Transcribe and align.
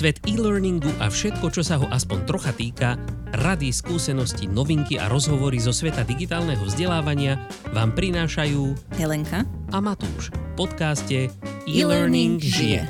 Svet 0.00 0.24
e-learningu 0.24 0.88
a 0.96 1.12
všetko, 1.12 1.52
čo 1.52 1.60
sa 1.60 1.76
ho 1.76 1.84
aspoň 1.92 2.24
trocha 2.24 2.56
týka, 2.56 2.96
rady, 3.36 3.68
skúsenosti, 3.68 4.48
novinky 4.48 4.96
a 4.96 5.12
rozhovory 5.12 5.60
zo 5.60 5.76
sveta 5.76 6.08
digitálneho 6.08 6.64
vzdelávania 6.64 7.36
vám 7.76 7.92
prinášajú 7.92 8.80
Helenka 8.96 9.44
a 9.68 9.76
Matúš 9.76 10.32
v 10.32 10.52
podcaste 10.56 11.28
E-Learning 11.68 12.40
E-Learning 12.40 12.40
žije. 12.40 12.88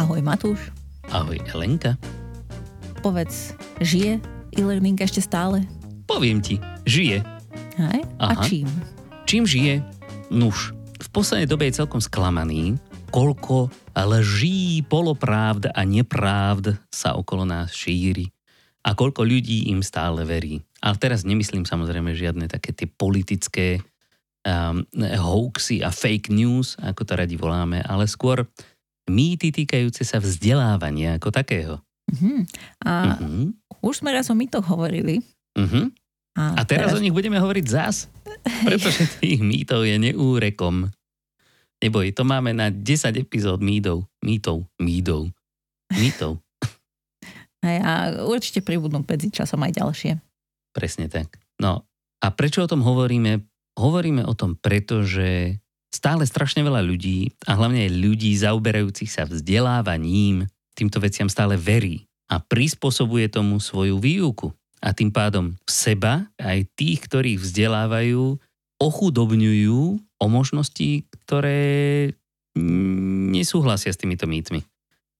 Ahoj 0.00 0.24
Matúš, 0.24 0.72
Ahoj 1.12 1.36
Elenka. 1.52 2.00
povedz, 3.04 3.52
žije 3.84 4.24
e-learning 4.56 4.96
ešte 5.04 5.20
stále? 5.20 5.68
Poviem 6.08 6.40
ti, 6.40 6.64
žije. 6.88 7.20
Hej? 7.76 8.00
A 8.16 8.40
Aha. 8.40 8.48
čím? 8.48 8.64
Čím 9.28 9.44
žije? 9.44 9.84
Nuž. 10.32 10.72
V 10.96 11.08
poslednej 11.12 11.44
dobe 11.44 11.68
je 11.68 11.76
celkom 11.76 12.00
sklamaný, 12.00 12.80
koľko 13.12 13.68
lží, 13.96 14.82
poloprávd 14.86 15.74
a 15.74 15.80
neprávd 15.82 16.78
sa 16.90 17.18
okolo 17.18 17.42
nás 17.46 17.74
šíri 17.74 18.30
a 18.86 18.96
koľko 18.96 19.26
ľudí 19.26 19.68
im 19.68 19.84
stále 19.84 20.24
verí. 20.24 20.64
Ale 20.80 20.96
teraz 20.96 21.28
nemyslím 21.28 21.68
samozrejme 21.68 22.16
žiadne 22.16 22.48
také 22.48 22.72
tie 22.72 22.88
politické 22.88 23.84
um, 24.46 24.86
hoaxy 24.96 25.84
a 25.84 25.92
fake 25.92 26.32
news, 26.32 26.80
ako 26.80 27.04
to 27.04 27.12
radi 27.12 27.36
voláme, 27.36 27.84
ale 27.84 28.08
skôr 28.08 28.48
mýty 29.10 29.52
týkajúce 29.52 30.06
sa 30.06 30.22
vzdelávania 30.22 31.20
ako 31.20 31.28
takého. 31.34 31.74
Mhm. 32.10 32.48
A 32.86 32.92
Uh-huh. 33.20 33.52
už 33.84 34.02
sme 34.02 34.10
raz 34.10 34.32
o 34.32 34.34
mytoch 34.34 34.64
hovorili. 34.66 35.22
Uh-huh. 35.58 35.92
A 36.38 36.62
teraz, 36.64 36.94
o 36.94 37.02
nich 37.02 37.12
budeme 37.12 37.36
hovoriť 37.42 37.66
zás, 37.66 38.06
pretože 38.66 39.18
tých 39.18 39.42
mýtov 39.42 39.84
je 39.84 39.98
neúrekom. 39.98 40.88
Neboj, 41.80 42.12
to 42.12 42.28
máme 42.28 42.52
na 42.52 42.68
10 42.68 43.16
epizód 43.16 43.64
mýtov. 43.64 44.04
Mýtov. 44.20 44.68
Mýtov. 44.76 45.32
Mýtov. 46.00 46.44
Hej, 47.60 47.78
a 47.84 47.92
určite 48.24 48.64
pribudnú 48.64 49.04
medzi 49.04 49.28
časom 49.28 49.60
aj 49.60 49.76
ďalšie. 49.76 50.12
Presne 50.72 51.12
tak. 51.12 51.36
No 51.60 51.84
a 52.20 52.26
prečo 52.32 52.64
o 52.64 52.70
tom 52.70 52.80
hovoríme? 52.80 53.44
Hovoríme 53.76 54.24
o 54.24 54.36
tom, 54.36 54.56
pretože 54.56 55.60
stále 55.92 56.24
strašne 56.24 56.64
veľa 56.64 56.80
ľudí 56.84 57.32
a 57.48 57.56
hlavne 57.56 57.88
aj 57.88 57.92
ľudí 57.96 58.32
zaoberajúcich 58.36 59.10
sa 59.12 59.24
vzdelávaním 59.28 60.48
týmto 60.76 61.00
veciam 61.00 61.28
stále 61.28 61.60
verí 61.60 62.08
a 62.32 62.40
prispôsobuje 62.40 63.28
tomu 63.28 63.60
svoju 63.60 64.00
výuku. 64.00 64.52
A 64.80 64.96
tým 64.96 65.12
pádom 65.12 65.52
seba, 65.68 66.24
aj 66.40 66.64
tých, 66.72 67.04
ktorých 67.04 67.36
vzdelávajú, 67.36 68.40
ochudobňujú 68.80 70.00
o 70.20 70.26
možnosti, 70.28 71.08
ktoré 71.24 72.12
nesúhlasia 73.32 73.90
s 73.90 74.00
týmito 74.00 74.28
mýtmi. 74.28 74.60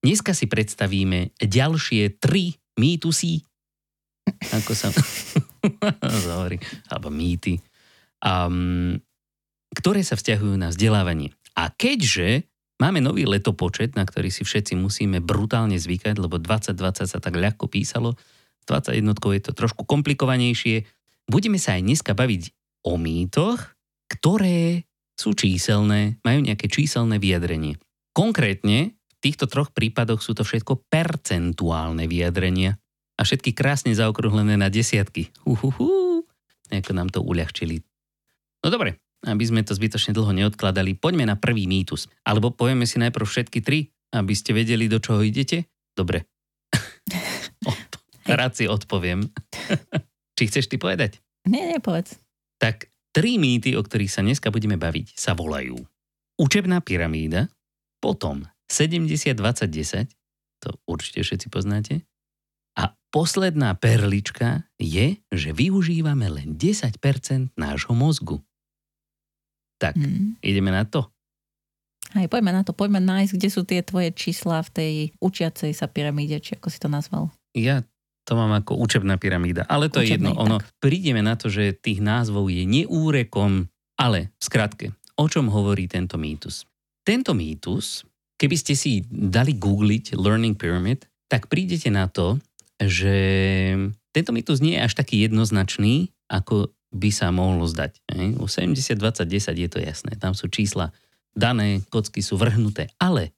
Dneska 0.01 0.33
si 0.33 0.49
predstavíme 0.49 1.37
ďalšie 1.41 2.21
tri 2.21 2.57
mýtusy, 2.81 3.45
ako 4.53 4.73
sa 4.73 4.89
hovorí, 6.33 6.57
alebo 6.89 7.09
mýty, 7.13 7.61
um, 8.25 8.97
ktoré 9.77 10.01
sa 10.01 10.17
vzťahujú 10.17 10.57
na 10.57 10.73
vzdelávanie. 10.73 11.37
A 11.57 11.69
keďže 11.69 12.49
máme 12.81 13.05
nový 13.05 13.29
letopočet, 13.29 13.93
na 13.93 14.09
ktorý 14.09 14.33
si 14.33 14.45
všetci 14.45 14.77
musíme 14.81 15.21
brutálne 15.21 15.77
zvykať, 15.77 16.17
lebo 16.17 16.41
2020 16.41 17.05
sa 17.05 17.19
tak 17.21 17.37
ľahko 17.37 17.69
písalo, 17.69 18.17
21 18.65 19.05
je 19.37 19.43
to 19.45 19.53
trošku 19.53 19.85
komplikovanejšie, 19.85 20.89
budeme 21.29 21.61
sa 21.61 21.77
aj 21.77 21.83
dneska 21.85 22.13
baviť 22.17 22.43
o 22.89 22.97
mýtoch, 22.97 23.77
ktoré 24.09 24.90
sú 25.21 25.37
číselné, 25.37 26.17
majú 26.25 26.41
nejaké 26.41 26.73
číselné 26.73 27.21
vyjadrenie. 27.21 27.77
Konkrétne 28.17 28.97
v 28.97 29.15
týchto 29.21 29.45
troch 29.45 29.69
prípadoch 29.69 30.25
sú 30.25 30.33
to 30.33 30.49
všetko 30.49 30.89
percentuálne 30.89 32.09
vyjadrenia 32.09 32.81
a 33.15 33.23
všetky 33.23 33.53
krásne 33.53 33.93
zaokrúhlené 33.93 34.57
na 34.57 34.73
desiatky. 34.73 35.29
Uhuhu, 35.45 36.25
ako 36.73 36.93
nám 36.97 37.13
to 37.13 37.21
uľahčili. 37.21 37.85
No 38.65 38.73
dobre, 38.73 38.97
aby 39.29 39.45
sme 39.45 39.61
to 39.61 39.77
zbytočne 39.77 40.17
dlho 40.17 40.33
neodkladali, 40.33 40.97
poďme 40.97 41.29
na 41.29 41.37
prvý 41.37 41.69
mýtus. 41.69 42.09
Alebo 42.25 42.49
povieme 42.49 42.89
si 42.89 42.97
najprv 42.97 43.29
všetky 43.29 43.61
tri, 43.61 43.93
aby 44.17 44.33
ste 44.33 44.57
vedeli, 44.57 44.89
do 44.89 44.97
čoho 44.97 45.21
idete? 45.21 45.69
Dobre. 45.93 46.25
Rád 48.25 48.53
si 48.57 48.65
odpoviem. 48.65 49.29
Či 50.41 50.43
chceš 50.49 50.73
ty 50.73 50.81
povedať? 50.81 51.21
Nie, 51.45 51.77
nie, 51.77 51.81
povedz. 51.83 52.17
Tak 52.57 52.89
tri 53.11 53.39
mýty, 53.39 53.75
o 53.75 53.83
ktorých 53.83 54.13
sa 54.13 54.23
dneska 54.23 54.51
budeme 54.51 54.79
baviť, 54.79 55.15
sa 55.19 55.35
volajú 55.35 55.79
Učebná 56.41 56.81
pyramída, 56.81 57.53
potom 58.01 58.49
70-20-10, 58.73 60.09
to 60.65 60.73
určite 60.89 61.21
všetci 61.21 61.53
poznáte, 61.53 62.01
a 62.81 62.97
posledná 63.13 63.77
perlička 63.77 64.65
je, 64.81 65.21
že 65.29 65.51
využívame 65.53 66.33
len 66.33 66.57
10% 66.57 66.97
nášho 67.61 67.93
mozgu. 67.93 68.41
Tak, 69.77 70.01
Hm. 70.01 70.41
ideme 70.41 70.73
na 70.73 70.89
to. 70.89 71.13
Hej, 72.17 72.33
poďme 72.33 72.57
na 72.57 72.65
to, 72.65 72.73
poďme 72.73 73.05
nájsť, 73.05 73.33
kde 73.37 73.49
sú 73.53 73.63
tie 73.69 73.85
tvoje 73.85 74.09
čísla 74.17 74.65
v 74.65 74.71
tej 74.73 74.93
učiacej 75.21 75.77
sa 75.77 75.93
pyramíde, 75.93 76.41
či 76.41 76.57
ako 76.57 76.73
si 76.73 76.81
to 76.81 76.89
nazval. 76.89 77.29
Ja 77.53 77.85
to 78.31 78.39
mám 78.39 78.55
ako 78.63 78.79
učebná 78.79 79.19
pyramída, 79.19 79.67
ale 79.67 79.91
to 79.91 79.99
je 79.99 80.15
jedno. 80.15 80.39
Ono, 80.39 80.63
prídeme 80.79 81.19
na 81.19 81.35
to, 81.35 81.51
že 81.51 81.75
tých 81.75 81.99
názvov 81.99 82.47
je 82.47 82.63
neúrekom, 82.63 83.67
ale 83.99 84.31
v 84.39 84.43
skratke, 84.47 84.87
o 85.19 85.27
čom 85.27 85.51
hovorí 85.51 85.91
tento 85.91 86.15
mýtus? 86.15 86.63
Tento 87.03 87.35
mýtus, 87.35 88.07
keby 88.39 88.55
ste 88.55 88.79
si 88.79 89.03
dali 89.11 89.59
googliť 89.59 90.15
Learning 90.15 90.55
Pyramid, 90.55 91.11
tak 91.27 91.51
prídete 91.51 91.91
na 91.91 92.07
to, 92.07 92.39
že 92.79 93.15
tento 94.15 94.31
mýtus 94.31 94.63
nie 94.63 94.79
je 94.79 94.87
až 94.87 94.95
taký 94.95 95.27
jednoznačný, 95.27 96.15
ako 96.31 96.71
by 96.95 97.11
sa 97.11 97.35
mohlo 97.35 97.67
zdať. 97.67 97.99
U 98.39 98.47
70-20-10 98.47 99.59
je 99.59 99.69
to 99.71 99.83
jasné, 99.83 100.15
tam 100.23 100.39
sú 100.39 100.47
čísla 100.47 100.95
dané, 101.35 101.83
kocky 101.91 102.23
sú 102.23 102.39
vrhnuté, 102.39 102.95
ale 103.03 103.35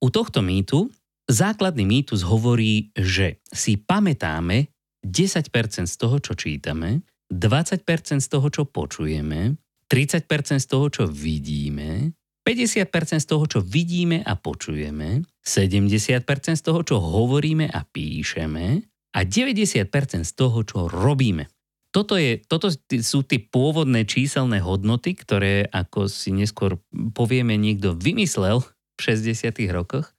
u 0.00 0.08
tohto 0.08 0.40
mýtu 0.40 0.88
základný 1.28 1.84
mýtus 1.84 2.24
hovorí, 2.24 2.90
že 2.96 3.44
si 3.52 3.76
pamätáme 3.76 4.72
10% 5.04 5.52
z 5.86 5.96
toho, 6.00 6.16
čo 6.18 6.32
čítame, 6.34 7.04
20% 7.30 7.84
z 8.18 8.28
toho, 8.28 8.48
čo 8.48 8.64
počujeme, 8.64 9.60
30% 9.86 10.58
z 10.58 10.66
toho, 10.66 10.86
čo 10.88 11.04
vidíme, 11.04 12.16
50% 12.42 13.20
z 13.20 13.28
toho, 13.28 13.44
čo 13.44 13.60
vidíme 13.60 14.24
a 14.24 14.32
počujeme, 14.32 15.20
70% 15.44 16.24
z 16.56 16.62
toho, 16.64 16.80
čo 16.80 16.96
hovoríme 16.96 17.68
a 17.68 17.84
píšeme 17.84 18.66
a 19.12 19.18
90% 19.20 19.84
z 20.24 20.32
toho, 20.32 20.58
čo 20.64 20.88
robíme. 20.88 21.48
Toto, 21.88 22.20
je, 22.20 22.40
toto 22.44 22.68
sú 23.00 23.24
tie 23.24 23.40
pôvodné 23.40 24.04
číselné 24.04 24.60
hodnoty, 24.60 25.16
ktoré, 25.16 25.64
ako 25.72 26.04
si 26.08 26.36
neskôr 26.36 26.76
povieme, 27.16 27.56
niekto 27.56 27.96
vymyslel 27.96 28.60
v 28.60 28.98
60 29.00 29.56
rokoch 29.72 30.12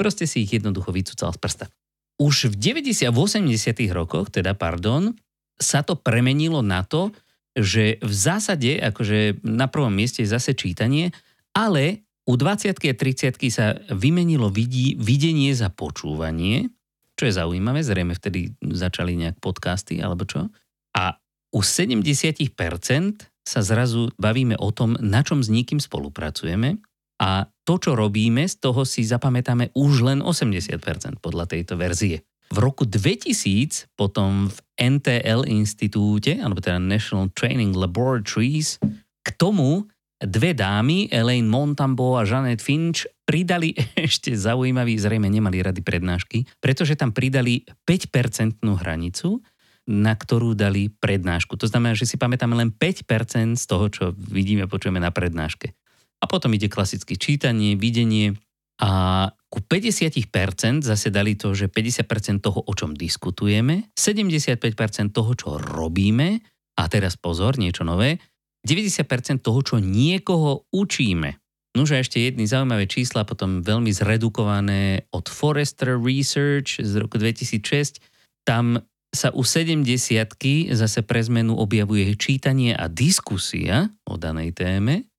proste 0.00 0.24
si 0.24 0.48
ich 0.48 0.56
jednoducho 0.56 0.88
vycúcal 0.88 1.28
z 1.36 1.38
prsta. 1.38 1.66
Už 2.16 2.48
v 2.48 2.80
90 2.80 3.04
a 3.04 3.12
v 3.12 3.18
80 3.20 3.52
rokoch, 3.92 4.32
teda 4.32 4.56
pardon, 4.56 5.12
sa 5.60 5.84
to 5.84 6.00
premenilo 6.00 6.64
na 6.64 6.80
to, 6.80 7.12
že 7.52 8.00
v 8.00 8.12
zásade, 8.12 8.80
akože 8.80 9.44
na 9.44 9.68
prvom 9.68 9.92
mieste 9.92 10.24
je 10.24 10.32
zase 10.32 10.56
čítanie, 10.56 11.12
ale 11.52 12.08
u 12.24 12.40
20 12.40 12.72
a 12.72 12.94
30 12.96 13.36
sa 13.52 13.76
vymenilo 13.92 14.48
vidí, 14.48 14.96
videnie 14.96 15.52
za 15.52 15.68
počúvanie, 15.68 16.72
čo 17.20 17.28
je 17.28 17.36
zaujímavé, 17.36 17.84
zrejme 17.84 18.16
vtedy 18.16 18.56
začali 18.64 19.12
nejak 19.20 19.36
podcasty 19.44 20.00
alebo 20.00 20.24
čo. 20.24 20.48
A 20.96 21.20
u 21.52 21.60
70% 21.60 22.56
sa 23.44 23.60
zrazu 23.60 24.08
bavíme 24.16 24.56
o 24.56 24.70
tom, 24.70 24.94
na 25.02 25.20
čom 25.26 25.42
s 25.42 25.50
niekým 25.50 25.82
spolupracujeme 25.82 26.78
a 27.20 27.44
to, 27.68 27.76
čo 27.76 27.92
robíme, 27.92 28.48
z 28.48 28.56
toho 28.56 28.88
si 28.88 29.04
zapamätáme 29.04 29.76
už 29.76 30.08
len 30.08 30.18
80% 30.24 31.20
podľa 31.20 31.44
tejto 31.52 31.76
verzie. 31.76 32.24
V 32.50 32.58
roku 32.58 32.82
2000 32.82 33.94
potom 33.94 34.50
v 34.50 34.58
NTL 34.74 35.46
institúte, 35.46 36.40
alebo 36.40 36.58
teda 36.58 36.82
National 36.82 37.30
Training 37.30 37.76
Laboratories, 37.76 38.82
k 39.22 39.28
tomu 39.38 39.86
dve 40.18 40.52
dámy, 40.52 41.08
Elaine 41.08 41.46
Montambo 41.46 42.18
a 42.18 42.26
Janet 42.26 42.58
Finch, 42.58 43.06
pridali 43.22 43.72
ešte 44.08 44.34
zaujímavý, 44.34 44.98
zrejme 44.98 45.28
nemali 45.30 45.62
rady 45.62 45.80
prednášky, 45.84 46.48
pretože 46.58 46.98
tam 46.98 47.14
pridali 47.14 47.62
5% 47.86 48.58
hranicu, 48.64 49.38
na 49.90 50.14
ktorú 50.14 50.54
dali 50.54 50.92
prednášku. 50.92 51.56
To 51.56 51.66
znamená, 51.66 51.96
že 51.96 52.06
si 52.06 52.20
pamätáme 52.20 52.54
len 52.54 52.70
5% 52.74 53.56
z 53.56 53.64
toho, 53.64 53.86
čo 53.88 54.04
vidíme, 54.14 54.66
počujeme 54.66 54.98
na 54.98 55.10
prednáške. 55.10 55.72
A 56.20 56.24
potom 56.28 56.52
ide 56.52 56.68
klasické 56.68 57.16
čítanie, 57.16 57.80
videnie 57.80 58.36
a 58.80 59.28
ku 59.52 59.60
50% 59.60 60.80
zase 60.80 61.12
dali 61.12 61.36
to, 61.36 61.52
že 61.52 61.68
50% 61.68 62.40
toho, 62.40 62.64
o 62.64 62.72
čom 62.72 62.96
diskutujeme, 62.96 63.92
75% 63.92 65.12
toho, 65.12 65.32
čo 65.36 65.60
robíme 65.60 66.40
a 66.80 66.82
teraz 66.88 67.20
pozor, 67.20 67.60
niečo 67.60 67.84
nové, 67.84 68.16
90% 68.64 69.44
toho, 69.44 69.60
čo 69.60 69.76
niekoho 69.80 70.64
učíme. 70.72 71.36
Nože 71.76 72.02
ešte 72.02 72.18
jedny 72.18 72.48
zaujímavé 72.48 72.88
čísla, 72.88 73.28
potom 73.28 73.62
veľmi 73.62 73.92
zredukované 73.94 75.06
od 75.14 75.28
Forrester 75.28 76.00
Research 76.00 76.82
z 76.82 76.92
roku 76.98 77.20
2006. 77.20 78.02
Tam 78.42 78.80
sa 79.10 79.34
u 79.34 79.42
70 79.42 79.86
zase 80.72 81.00
pre 81.02 81.20
zmenu 81.26 81.58
objavuje 81.58 82.14
čítanie 82.14 82.74
a 82.74 82.86
diskusia 82.86 83.90
o 84.06 84.14
danej 84.14 84.54
téme 84.54 85.09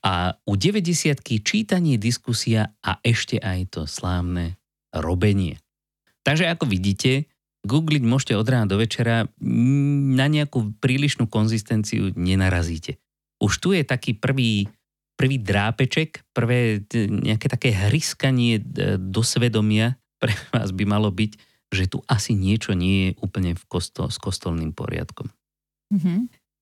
a 0.00 0.36
u 0.48 0.56
90 0.56 1.20
čítanie, 1.44 2.00
diskusia 2.00 2.72
a 2.80 2.96
ešte 3.04 3.36
aj 3.36 3.58
to 3.76 3.82
slávne 3.84 4.56
robenie. 4.96 5.60
Takže 6.24 6.48
ako 6.48 6.68
vidíte, 6.68 7.28
googliť 7.64 8.02
môžete 8.04 8.34
od 8.36 8.48
rána 8.48 8.68
do 8.68 8.80
večera, 8.80 9.28
na 9.40 10.26
nejakú 10.28 10.76
prílišnú 10.80 11.28
konzistenciu 11.28 12.16
nenarazíte. 12.16 12.96
Už 13.40 13.60
tu 13.60 13.76
je 13.76 13.84
taký 13.84 14.16
prvý 14.16 14.68
prvý 15.20 15.36
drápeček, 15.36 16.24
prvé 16.32 16.80
nejaké 16.96 17.52
také 17.52 17.76
hryskanie 17.76 18.56
do 18.96 19.20
svedomia 19.20 20.00
pre 20.16 20.32
vás 20.56 20.72
by 20.72 20.88
malo 20.88 21.12
byť, 21.12 21.36
že 21.68 21.84
tu 21.92 22.00
asi 22.08 22.32
niečo 22.32 22.72
nie 22.72 23.12
je 23.12 23.20
úplne 23.20 23.52
v 23.52 23.64
kostol, 23.68 24.08
s 24.08 24.16
kostolným 24.16 24.72
poriadkom. 24.72 25.28
Mm-hmm. 25.92 26.18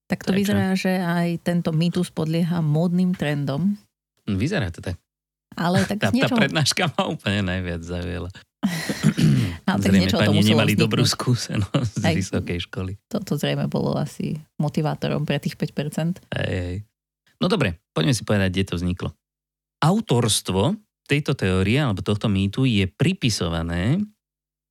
Tak 0.08 0.24
to 0.24 0.32
Takže. 0.32 0.40
vyzerá, 0.40 0.68
že 0.72 0.92
aj 0.96 1.44
tento 1.44 1.70
mýtus 1.70 2.08
podlieha 2.08 2.64
módnym 2.64 3.12
trendom. 3.12 3.76
Vyzerá 4.24 4.72
to 4.72 4.80
tak. 4.80 4.96
Ale 5.52 5.84
tak 5.84 6.00
tá, 6.02 6.08
niečo... 6.08 6.32
tá 6.32 6.40
prednáška 6.40 6.88
ma 6.96 7.12
úplne 7.12 7.44
najviac 7.44 7.84
zaujala. 7.84 8.32
Ale 9.68 9.78
tak 9.84 9.92
zrejme 9.92 10.10
pani 10.10 10.40
nemali 10.40 10.72
vzniknúť. 10.74 10.80
dobrú 10.80 11.04
skúsenosť 11.04 11.92
z 12.00 12.04
Aj, 12.08 12.14
vysokej 12.16 12.58
školy. 12.66 12.92
Toto 13.06 13.36
zrejme 13.36 13.68
bolo 13.68 13.94
asi 13.94 14.40
motivátorom 14.56 15.28
pre 15.28 15.38
tých 15.38 15.54
5%. 15.54 16.24
Hej, 16.34 16.56
hej. 16.56 16.76
No 17.38 17.46
dobre, 17.46 17.78
poďme 17.94 18.16
si 18.16 18.24
povedať, 18.26 18.50
kde 18.50 18.64
to 18.66 18.74
vzniklo. 18.80 19.14
Autorstvo 19.78 20.74
tejto 21.06 21.38
teórie 21.38 21.78
alebo 21.78 22.02
tohto 22.02 22.26
mýtu 22.26 22.66
je 22.66 22.88
pripisované 22.90 24.02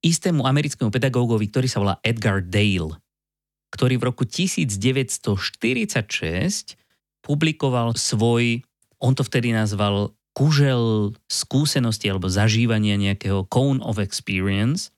istému 0.04 0.44
americkému 0.44 0.92
pedagógovi, 0.92 1.48
ktorý 1.48 1.68
sa 1.72 1.80
volá 1.80 1.96
Edgar 2.04 2.44
Dale, 2.44 3.00
ktorý 3.74 4.00
v 4.00 4.08
roku 4.12 4.24
1946 4.24 6.80
publikoval 7.24 7.98
svoj, 7.98 8.64
on 8.98 9.14
to 9.14 9.24
vtedy 9.28 9.52
nazval 9.52 10.16
kužel 10.38 11.18
skúsenosti 11.26 12.14
alebo 12.14 12.30
zažívania 12.30 12.94
nejakého 12.94 13.50
cone 13.50 13.82
of 13.82 13.98
experience, 13.98 14.94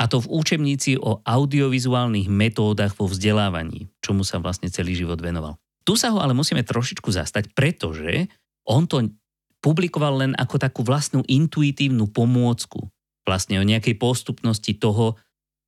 a 0.00 0.08
to 0.08 0.24
v 0.24 0.32
učebnici 0.32 0.96
o 0.96 1.20
audiovizuálnych 1.20 2.32
metódach 2.32 2.96
vo 2.96 3.04
vzdelávaní, 3.04 3.92
čomu 4.00 4.24
sa 4.24 4.40
vlastne 4.40 4.72
celý 4.72 4.96
život 4.96 5.20
venoval. 5.20 5.60
Tu 5.84 5.92
sa 6.00 6.08
ho 6.08 6.24
ale 6.24 6.32
musíme 6.32 6.64
trošičku 6.64 7.12
zastať, 7.12 7.52
pretože 7.52 8.32
on 8.64 8.88
to 8.88 9.12
publikoval 9.60 10.24
len 10.24 10.32
ako 10.40 10.56
takú 10.56 10.80
vlastnú 10.80 11.20
intuitívnu 11.28 12.08
pomôcku. 12.08 12.88
Vlastne 13.28 13.60
o 13.60 13.68
nejakej 13.68 14.00
postupnosti 14.00 14.72
toho, 14.80 15.20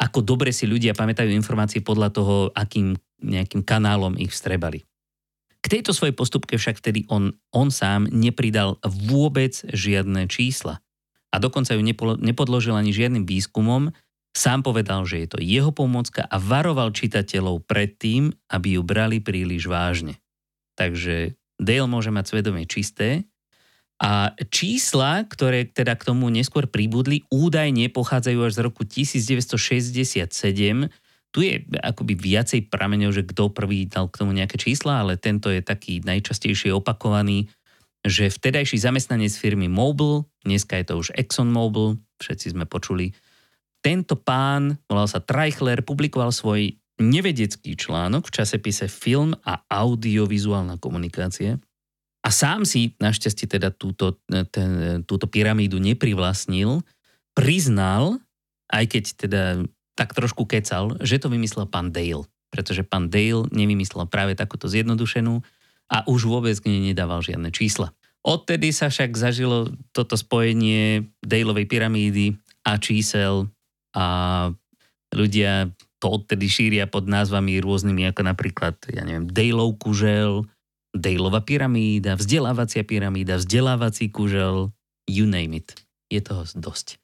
ako 0.03 0.19
dobre 0.27 0.51
si 0.51 0.67
ľudia 0.67 0.99
pamätajú 0.99 1.31
informácie 1.31 1.79
podľa 1.79 2.09
toho, 2.11 2.35
akým 2.51 2.99
nejakým 3.23 3.63
kanálom 3.63 4.19
ich 4.19 4.35
vstrebali. 4.35 4.83
K 5.63 5.67
tejto 5.79 5.95
svojej 5.95 6.11
postupke 6.11 6.59
však 6.59 6.83
vtedy 6.83 7.07
on, 7.07 7.39
on 7.55 7.71
sám 7.71 8.11
nepridal 8.11 8.83
vôbec 8.83 9.55
žiadne 9.71 10.27
čísla. 10.27 10.83
A 11.31 11.39
dokonca 11.39 11.79
ju 11.79 11.83
nepodložil 12.19 12.75
ani 12.75 12.91
žiadnym 12.91 13.25
výskumom, 13.25 13.95
Sám 14.33 14.65
povedal, 14.65 15.05
že 15.05 15.21
je 15.21 15.29
to 15.29 15.39
jeho 15.45 15.77
pomocka 15.77 16.25
a 16.25 16.41
varoval 16.41 16.97
čitateľov 16.97 17.69
pred 17.69 18.01
tým, 18.01 18.33
aby 18.49 18.81
ju 18.81 18.83
brali 18.83 19.21
príliš 19.21 19.69
vážne. 19.69 20.17
Takže 20.73 21.37
Dale 21.63 21.87
môže 21.87 22.11
mať 22.11 22.27
svedomie 22.27 22.67
čisté 22.67 23.29
a 24.03 24.35
čísla, 24.51 25.23
ktoré 25.31 25.63
teda 25.63 25.95
k 25.95 26.11
tomu 26.11 26.27
neskôr 26.27 26.67
pribudli, 26.67 27.23
údajne 27.31 27.87
pochádzajú 27.87 28.39
až 28.43 28.53
z 28.59 28.61
roku 28.67 28.83
1967. 28.83 30.27
Tu 31.31 31.39
je 31.47 31.55
akoby 31.79 32.19
viacej 32.19 32.67
prameňov, 32.67 33.15
že 33.15 33.23
kto 33.23 33.55
prvý 33.55 33.87
dal 33.87 34.11
k 34.11 34.19
tomu 34.27 34.35
nejaké 34.35 34.59
čísla, 34.59 35.07
ale 35.07 35.23
tento 35.23 35.55
je 35.55 35.63
taký 35.63 36.03
najčastejšie 36.03 36.75
opakovaný, 36.75 37.47
že 38.03 38.27
vtedajší 38.27 38.83
zamestnanec 38.83 39.31
firmy 39.39 39.71
Mobil, 39.71 40.27
dneska 40.43 40.83
je 40.83 40.85
to 40.91 40.95
už 40.99 41.15
ExxonMobil, 41.15 42.03
všetci 42.19 42.59
sme 42.59 42.67
počuli, 42.67 43.15
tento 43.87 44.19
pán, 44.19 44.83
volal 44.91 45.07
sa 45.07 45.23
Treichler, 45.23 45.87
publikoval 45.87 46.35
svoj 46.35 46.75
nevedecký 46.99 47.79
článok 47.79 48.27
v 48.27 48.35
časepise 48.35 48.91
Film 48.91 49.39
a 49.47 49.63
audiovizuálna 49.71 50.83
komunikácie 50.83 51.63
a 52.23 52.29
sám 52.31 52.63
si 52.63 52.95
našťastie 53.03 53.51
teda 53.51 53.75
túto, 53.75 54.23
ten, 54.55 55.03
túto 55.03 55.27
pyramídu 55.27 55.83
neprivlastnil, 55.83 56.87
priznal, 57.35 58.23
aj 58.71 58.85
keď 58.87 59.05
teda 59.19 59.43
tak 59.99 60.15
trošku 60.15 60.47
kecal, 60.47 60.97
že 61.03 61.19
to 61.19 61.27
vymyslel 61.29 61.67
pán 61.67 61.91
Dale. 61.91 62.25
Pretože 62.55 62.87
pán 62.87 63.11
Dale 63.11 63.51
nevymyslel 63.51 64.07
práve 64.07 64.39
takúto 64.39 64.71
zjednodušenú 64.71 65.43
a 65.91 65.97
už 66.07 66.31
vôbec 66.31 66.55
k 66.63 66.71
nej 66.71 66.95
nedával 66.95 67.21
žiadne 67.21 67.51
čísla. 67.51 67.91
Odtedy 68.23 68.71
sa 68.71 68.87
však 68.87 69.19
zažilo 69.19 69.75
toto 69.91 70.15
spojenie 70.15 71.11
Daleovej 71.27 71.67
pyramídy 71.67 72.39
a 72.63 72.79
čísel 72.79 73.51
a 73.93 74.07
ľudia 75.11 75.75
to 75.99 76.07
odtedy 76.07 76.47
šíria 76.47 76.87
pod 76.87 77.11
názvami 77.11 77.59
rôznymi, 77.59 78.15
ako 78.15 78.23
napríklad, 78.27 78.79
ja 78.91 79.03
neviem, 79.03 79.27
Dejlov 79.27 79.75
kužel, 79.83 80.47
Dejlova 80.93 81.41
pyramída, 81.41 82.21
vzdelávacia 82.21 82.85
pyramída, 82.85 83.41
vzdelávací 83.41 84.13
kužel, 84.13 84.71
you 85.09 85.25
name 85.25 85.57
it. 85.57 85.73
Je 86.13 86.21
toho 86.21 86.45
dosť. 86.45 87.01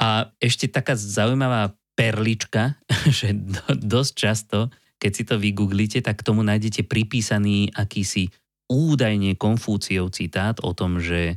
A 0.00 0.32
ešte 0.40 0.66
taká 0.72 0.96
zaujímavá 0.96 1.76
perlička, 1.94 2.80
že 3.20 3.36
dosť 3.68 4.12
často, 4.16 4.58
keď 4.96 5.12
si 5.12 5.22
to 5.28 5.36
vygooglite, 5.36 6.00
tak 6.00 6.24
k 6.24 6.26
tomu 6.26 6.40
nájdete 6.40 6.88
pripísaný 6.88 7.70
akýsi 7.76 8.32
údajne 8.72 9.36
Konfúciov 9.36 10.08
citát 10.16 10.56
o 10.64 10.72
tom, 10.72 10.96
že 10.96 11.36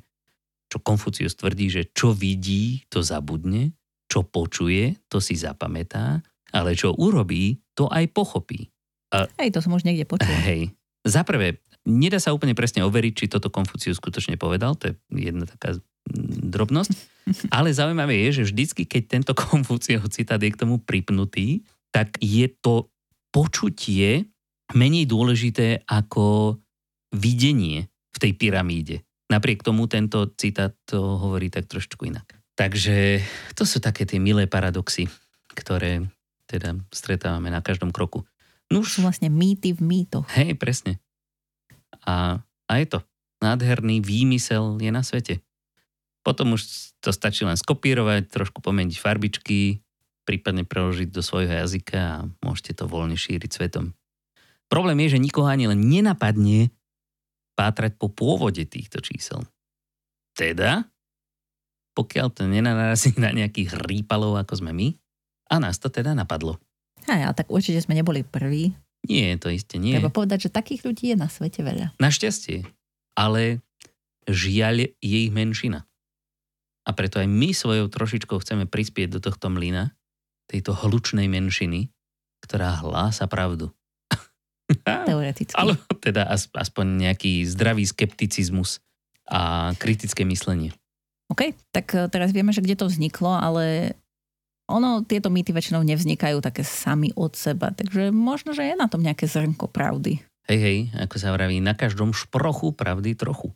čo 0.72 0.80
Konfúcius 0.80 1.36
tvrdí, 1.36 1.68
že 1.68 1.84
čo 1.92 2.16
vidí, 2.16 2.88
to 2.88 3.04
zabudne 3.04 3.76
čo 4.08 4.24
počuje, 4.24 4.96
to 5.12 5.20
si 5.20 5.36
zapamätá, 5.36 6.24
ale 6.56 6.74
čo 6.74 6.96
urobí, 6.96 7.60
to 7.76 7.92
aj 7.92 8.08
pochopí. 8.16 8.72
A, 9.12 9.28
hej, 9.40 9.52
to 9.52 9.60
som 9.60 9.76
už 9.76 9.84
niekde 9.84 10.08
počul. 10.08 10.32
Hej. 10.48 10.76
Za 11.08 11.24
prvé, 11.24 11.64
nedá 11.88 12.20
sa 12.20 12.36
úplne 12.36 12.52
presne 12.52 12.84
overiť, 12.84 13.14
či 13.16 13.26
toto 13.32 13.48
Konfucius 13.48 14.04
skutočne 14.04 14.36
povedal, 14.36 14.76
to 14.76 14.92
je 14.92 14.94
jedna 15.32 15.48
taká 15.48 15.80
drobnosť, 16.44 16.92
ale 17.52 17.72
zaujímavé 17.72 18.28
je, 18.28 18.44
že 18.44 18.48
vždycky, 18.52 18.84
keď 18.84 19.04
tento 19.08 19.32
Konfuciov 19.32 20.12
citát 20.12 20.40
je 20.40 20.52
k 20.52 20.60
tomu 20.60 20.84
pripnutý, 20.84 21.64
tak 21.96 22.20
je 22.20 22.52
to 22.52 22.92
počutie 23.32 24.28
menej 24.76 25.08
dôležité 25.08 25.88
ako 25.88 26.60
videnie 27.16 27.88
v 28.12 28.18
tej 28.20 28.32
pyramíde. 28.36 29.08
Napriek 29.32 29.64
tomu 29.64 29.88
tento 29.88 30.32
citát 30.36 30.76
to 30.88 31.20
hovorí 31.20 31.48
tak 31.48 31.68
trošku 31.68 32.08
inak. 32.08 32.36
Takže 32.58 33.22
to 33.56 33.64
sú 33.64 33.80
také 33.80 34.08
tie 34.08 34.20
milé 34.20 34.48
paradoxy, 34.48 35.08
ktoré 35.52 36.04
teda 36.48 36.80
stretávame 36.90 37.52
na 37.52 37.60
každom 37.60 37.92
kroku. 37.92 38.24
No 38.74 38.84
už... 38.84 39.00
Sú 39.00 39.02
vlastne 39.04 39.32
mýty 39.32 39.72
v 39.76 39.82
mýtoch. 39.82 40.28
Hej, 40.36 40.60
presne. 40.60 41.00
A, 42.04 42.44
a 42.68 42.74
je 42.80 42.88
to. 42.88 43.00
Nádherný 43.40 44.02
výmysel 44.02 44.82
je 44.82 44.92
na 44.92 45.06
svete. 45.06 45.40
Potom 46.26 46.58
už 46.58 46.92
to 47.00 47.16
stačí 47.16 47.48
len 47.48 47.56
skopírovať, 47.56 48.28
trošku 48.28 48.60
pomeniť 48.60 48.98
farbičky, 49.00 49.80
prípadne 50.28 50.68
preložiť 50.68 51.08
do 51.08 51.24
svojho 51.24 51.64
jazyka 51.64 52.00
a 52.00 52.26
môžete 52.44 52.84
to 52.84 52.90
voľne 52.90 53.16
šíriť 53.16 53.48
svetom. 53.48 53.96
Problém 54.68 55.00
je, 55.08 55.16
že 55.16 55.24
nikoho 55.24 55.48
ani 55.48 55.72
len 55.72 55.80
nenapadne 55.80 56.76
pátrať 57.56 57.96
po 57.96 58.12
pôvode 58.12 58.68
týchto 58.68 59.00
čísel. 59.00 59.48
Teda 60.36 60.92
pokiaľ 61.98 62.28
to 62.30 62.46
nenarazí 62.46 63.18
na 63.18 63.34
nejakých 63.34 63.74
rýpalov, 63.74 64.38
ako 64.38 64.62
sme 64.62 64.70
my. 64.70 64.88
A 65.50 65.58
nás 65.58 65.82
to 65.82 65.90
teda 65.90 66.14
napadlo. 66.14 66.62
Aj, 67.08 67.22
ale 67.24 67.36
tak 67.36 67.48
určite 67.48 67.80
sme 67.80 67.96
neboli 67.96 68.24
prví. 68.28 68.76
Nie, 69.08 69.40
to 69.40 69.48
isté 69.48 69.80
nie. 69.80 69.96
Treba 69.96 70.12
povedať, 70.12 70.48
že 70.48 70.56
takých 70.56 70.84
ľudí 70.84 71.16
je 71.16 71.18
na 71.18 71.32
svete 71.32 71.64
veľa. 71.64 71.96
Našťastie. 71.98 72.68
Ale 73.16 73.64
žiaľ 74.28 74.92
je 75.00 75.18
ich 75.28 75.32
menšina. 75.32 75.88
A 76.88 76.92
preto 76.96 77.20
aj 77.20 77.28
my 77.28 77.52
svojou 77.52 77.88
trošičkou 77.88 78.40
chceme 78.44 78.68
prispieť 78.68 79.16
do 79.16 79.20
tohto 79.24 79.48
mlyna, 79.52 79.96
tejto 80.48 80.76
hlučnej 80.76 81.28
menšiny, 81.28 81.92
ktorá 82.44 82.80
hlása 82.80 83.28
pravdu. 83.28 83.72
Teoreticky. 85.08 85.56
Ale 85.56 85.76
teda 86.00 86.28
aspoň 86.32 86.86
nejaký 87.08 87.44
zdravý 87.48 87.84
skepticizmus 87.88 88.80
a 89.28 89.72
kritické 89.76 90.24
myslenie. 90.24 90.72
OK, 91.28 91.52
tak 91.76 91.92
e, 91.92 92.08
teraz 92.08 92.32
vieme, 92.32 92.56
že 92.56 92.64
kde 92.64 92.80
to 92.80 92.88
vzniklo, 92.88 93.36
ale 93.36 93.96
ono, 94.68 95.02
tieto 95.08 95.32
mýty 95.32 95.56
väčšinou 95.56 95.82
nevznikajú 95.88 96.44
také 96.44 96.62
sami 96.68 97.16
od 97.16 97.34
seba, 97.40 97.72
takže 97.72 98.12
možno, 98.12 98.52
že 98.52 98.68
je 98.68 98.76
na 98.76 98.92
tom 98.92 99.00
nejaké 99.00 99.24
zrnko 99.24 99.72
pravdy. 99.72 100.20
Hej, 100.48 100.60
hej, 100.60 100.80
ako 100.96 101.16
sa 101.20 101.32
vraví, 101.36 101.60
na 101.60 101.76
každom 101.76 102.12
šprochu 102.12 102.76
pravdy 102.76 103.16
trochu. 103.16 103.56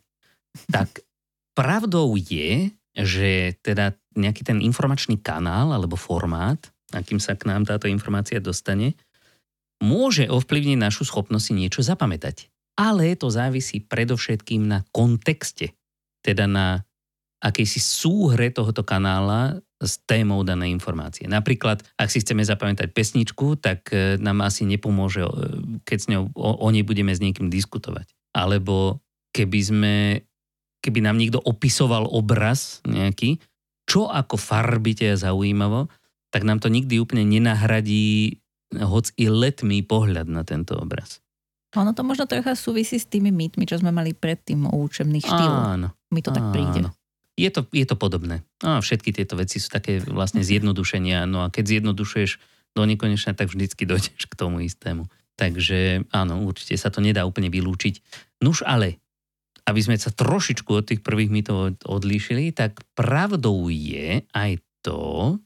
tak 0.72 1.04
pravdou 1.58 2.16
je, 2.16 2.72
že 2.92 3.56
teda 3.64 3.96
nejaký 4.16 4.44
ten 4.44 4.60
informačný 4.60 5.20
kanál 5.20 5.72
alebo 5.72 5.96
formát, 5.96 6.60
akým 6.92 7.16
sa 7.16 7.32
k 7.36 7.48
nám 7.48 7.64
táto 7.64 7.88
informácia 7.88 8.40
dostane, 8.40 8.96
môže 9.80 10.28
ovplyvniť 10.28 10.78
našu 10.78 11.08
schopnosť 11.08 11.44
si 11.44 11.52
niečo 11.56 11.80
zapamätať. 11.80 12.52
Ale 12.76 13.16
to 13.16 13.28
závisí 13.28 13.84
predovšetkým 13.84 14.64
na 14.64 14.84
kontexte, 14.92 15.76
teda 16.24 16.48
na 16.48 16.84
akejsi 17.42 17.80
súhre 17.82 18.54
tohoto 18.54 18.86
kanála 18.86 19.60
s 19.82 19.98
témou 20.06 20.46
danej 20.46 20.70
informácie. 20.70 21.26
Napríklad, 21.26 21.82
ak 21.98 22.08
si 22.08 22.22
chceme 22.22 22.46
zapamätať 22.46 22.94
pesničku, 22.94 23.58
tak 23.58 23.90
e, 23.90 24.16
nám 24.22 24.46
asi 24.46 24.62
nepomôže, 24.62 25.26
e, 25.26 25.32
keď 25.82 25.98
s 25.98 26.06
ňou 26.06 26.30
o, 26.32 26.50
o 26.62 26.68
nej 26.70 26.86
budeme 26.86 27.10
s 27.10 27.18
niekým 27.18 27.50
diskutovať. 27.50 28.06
Alebo 28.30 29.02
keby 29.34 29.60
sme, 29.60 29.94
keby 30.80 31.02
nám 31.02 31.18
niekto 31.18 31.42
opisoval 31.42 32.06
obraz 32.06 32.78
nejaký, 32.86 33.42
čo 33.84 34.06
ako 34.06 34.38
farbite 34.38 35.10
a 35.10 35.18
zaujímavo, 35.18 35.90
tak 36.30 36.46
nám 36.46 36.62
to 36.62 36.70
nikdy 36.70 37.02
úplne 37.02 37.26
nenahradí 37.26 38.40
hoc 38.72 39.12
i 39.20 39.28
letmý 39.28 39.84
pohľad 39.84 40.30
na 40.30 40.46
tento 40.46 40.78
obraz. 40.78 41.20
Ono 41.76 41.92
to 41.96 42.04
možno 42.04 42.28
trocha 42.28 42.52
súvisí 42.52 43.00
s 43.00 43.08
tými 43.08 43.32
mýtmi, 43.32 43.64
čo 43.64 43.80
sme 43.80 43.92
mali 43.92 44.12
predtým 44.12 44.68
o 44.68 44.76
učebných 44.84 45.24
štýloch. 45.24 45.66
Áno. 45.76 45.88
Mi 46.12 46.20
to 46.20 46.28
tak 46.32 46.52
príde. 46.52 46.88
Je 47.36 47.48
to, 47.48 47.64
je 47.72 47.86
to 47.88 47.96
podobné. 47.96 48.44
A 48.60 48.84
všetky 48.84 49.10
tieto 49.12 49.40
veci 49.40 49.56
sú 49.56 49.72
také 49.72 50.04
vlastne 50.04 50.44
zjednodušenia. 50.44 51.24
No 51.24 51.48
a 51.48 51.52
keď 51.52 51.80
zjednodušuješ 51.80 52.36
do 52.76 52.82
nekonečna, 52.84 53.32
tak 53.32 53.48
vždycky 53.52 53.84
dojdeš 53.90 54.28
k 54.28 54.34
tomu 54.36 54.64
istému. 54.64 55.08
Takže 55.36 56.08
áno, 56.12 56.44
určite 56.44 56.76
sa 56.76 56.92
to 56.92 57.00
nedá 57.00 57.24
úplne 57.24 57.48
vylúčiť. 57.48 58.04
Nuž 58.44 58.62
ale, 58.68 59.00
aby 59.64 59.80
sme 59.80 59.96
sa 59.96 60.12
trošičku 60.12 60.70
od 60.70 60.84
tých 60.92 61.00
prvých 61.00 61.32
mýtov 61.32 61.80
odlíšili, 61.88 62.52
tak 62.52 62.84
pravdou 62.92 63.72
je 63.72 64.28
aj 64.36 64.60
to, 64.84 65.40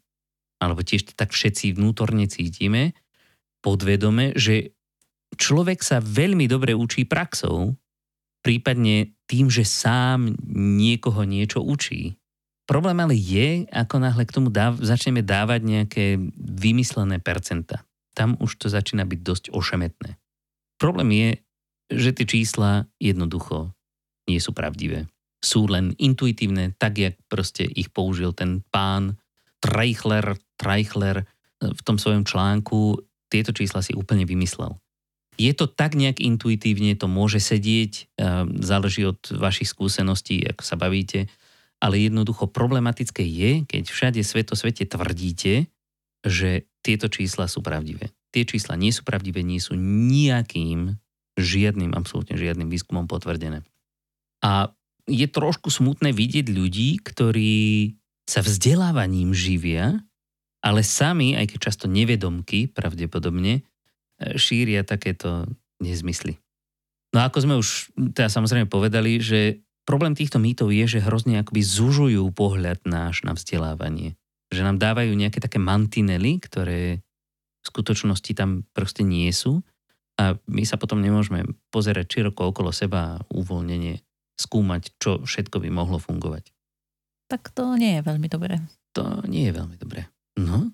alebo 0.58 0.80
tiež 0.82 1.14
tak 1.14 1.30
všetci 1.30 1.76
vnútorne 1.76 2.26
cítime, 2.26 2.96
podvedome, 3.62 4.34
že 4.34 4.74
človek 5.36 5.84
sa 5.84 6.02
veľmi 6.02 6.48
dobre 6.50 6.72
učí 6.72 7.06
praxou, 7.06 7.76
prípadne 8.46 9.10
tým, 9.26 9.50
že 9.50 9.66
sám 9.66 10.38
niekoho 10.54 11.26
niečo 11.26 11.58
učí. 11.66 12.14
Problém 12.62 12.94
ale 13.02 13.18
je, 13.18 13.66
ako 13.74 13.98
náhle 13.98 14.22
k 14.22 14.34
tomu 14.38 14.54
dáv- 14.54 14.78
začneme 14.78 15.26
dávať 15.26 15.60
nejaké 15.66 16.06
vymyslené 16.38 17.18
percenta. 17.18 17.82
Tam 18.14 18.38
už 18.38 18.54
to 18.62 18.70
začína 18.70 19.02
byť 19.02 19.20
dosť 19.22 19.44
ošemetné. 19.50 20.14
Problém 20.78 21.10
je, 21.10 21.28
že 21.90 22.10
tie 22.14 22.26
čísla 22.26 22.86
jednoducho 23.02 23.74
nie 24.30 24.38
sú 24.38 24.54
pravdivé. 24.54 25.10
Sú 25.42 25.66
len 25.66 25.98
intuitívne, 25.98 26.74
tak 26.78 27.02
jak 27.02 27.14
proste 27.26 27.66
ich 27.66 27.90
použil 27.90 28.30
ten 28.30 28.62
pán 28.70 29.18
Treichler, 29.58 30.38
Treichler 30.54 31.26
v 31.58 31.80
tom 31.82 31.98
svojom 31.98 32.22
článku. 32.22 33.02
Tieto 33.26 33.50
čísla 33.50 33.82
si 33.82 33.90
úplne 33.94 34.22
vymyslel. 34.22 34.78
Je 35.36 35.52
to 35.52 35.68
tak 35.68 35.92
nejak 35.96 36.20
intuitívne, 36.20 36.96
to 36.96 37.08
môže 37.08 37.44
sedieť, 37.44 37.92
ehm, 38.16 38.60
záleží 38.64 39.04
od 39.04 39.20
vašich 39.32 39.68
skúseností, 39.68 40.40
ako 40.48 40.62
sa 40.64 40.76
bavíte, 40.80 41.28
ale 41.76 42.00
jednoducho 42.00 42.48
problematické 42.48 43.20
je, 43.20 43.50
keď 43.68 43.84
všade 43.92 44.20
sveto 44.24 44.56
svete 44.56 44.88
tvrdíte, 44.88 45.68
že 46.24 46.64
tieto 46.80 47.12
čísla 47.12 47.46
sú 47.46 47.60
pravdivé. 47.60 48.10
Tie 48.32 48.48
čísla 48.48 48.80
nie 48.80 48.90
sú 48.90 49.04
pravdivé, 49.04 49.44
nie 49.44 49.60
sú 49.60 49.76
nejakým, 49.76 50.96
žiadnym, 51.36 51.92
absolútne 51.92 52.34
žiadnym 52.34 52.72
výskumom 52.72 53.04
potvrdené. 53.04 53.60
A 54.40 54.72
je 55.06 55.28
trošku 55.28 55.68
smutné 55.68 56.10
vidieť 56.10 56.48
ľudí, 56.50 56.98
ktorí 57.04 57.94
sa 58.26 58.42
vzdelávaním 58.42 59.36
živia, 59.36 60.02
ale 60.64 60.82
sami, 60.82 61.38
aj 61.38 61.54
keď 61.54 61.58
často 61.70 61.86
nevedomky, 61.86 62.66
pravdepodobne, 62.66 63.62
šíria 64.18 64.82
takéto 64.86 65.44
nezmysly. 65.80 66.40
No 67.12 67.24
ako 67.24 67.38
sme 67.44 67.54
už 67.60 67.92
teda 68.12 68.28
samozrejme 68.28 68.68
povedali, 68.68 69.20
že 69.20 69.60
problém 69.88 70.12
týchto 70.12 70.40
mýtov 70.42 70.72
je, 70.72 70.98
že 70.98 71.04
hrozne 71.04 71.40
akoby 71.40 71.62
zužujú 71.62 72.24
pohľad 72.34 72.84
náš 72.84 73.22
na 73.22 73.32
vzdelávanie. 73.32 74.18
Že 74.52 74.66
nám 74.66 74.76
dávajú 74.82 75.12
nejaké 75.14 75.38
také 75.40 75.56
mantinely, 75.56 76.42
ktoré 76.42 77.00
v 77.62 77.66
skutočnosti 77.66 78.32
tam 78.36 78.62
proste 78.74 79.02
nie 79.02 79.30
sú 79.32 79.62
a 80.16 80.38
my 80.48 80.64
sa 80.64 80.80
potom 80.80 81.02
nemôžeme 81.04 81.44
pozerať 81.68 82.20
široko 82.20 82.52
okolo 82.54 82.72
seba 82.72 83.16
a 83.16 83.22
uvoľnenie 83.32 84.00
skúmať, 84.36 84.96
čo 85.00 85.24
všetko 85.24 85.60
by 85.64 85.68
mohlo 85.72 85.96
fungovať. 85.96 86.52
Tak 87.26 87.50
to 87.52 87.74
nie 87.74 87.98
je 87.98 88.02
veľmi 88.06 88.28
dobré. 88.30 88.62
To 88.94 89.24
nie 89.26 89.50
je 89.50 89.56
veľmi 89.56 89.76
dobré. 89.76 90.08
No. 90.38 90.72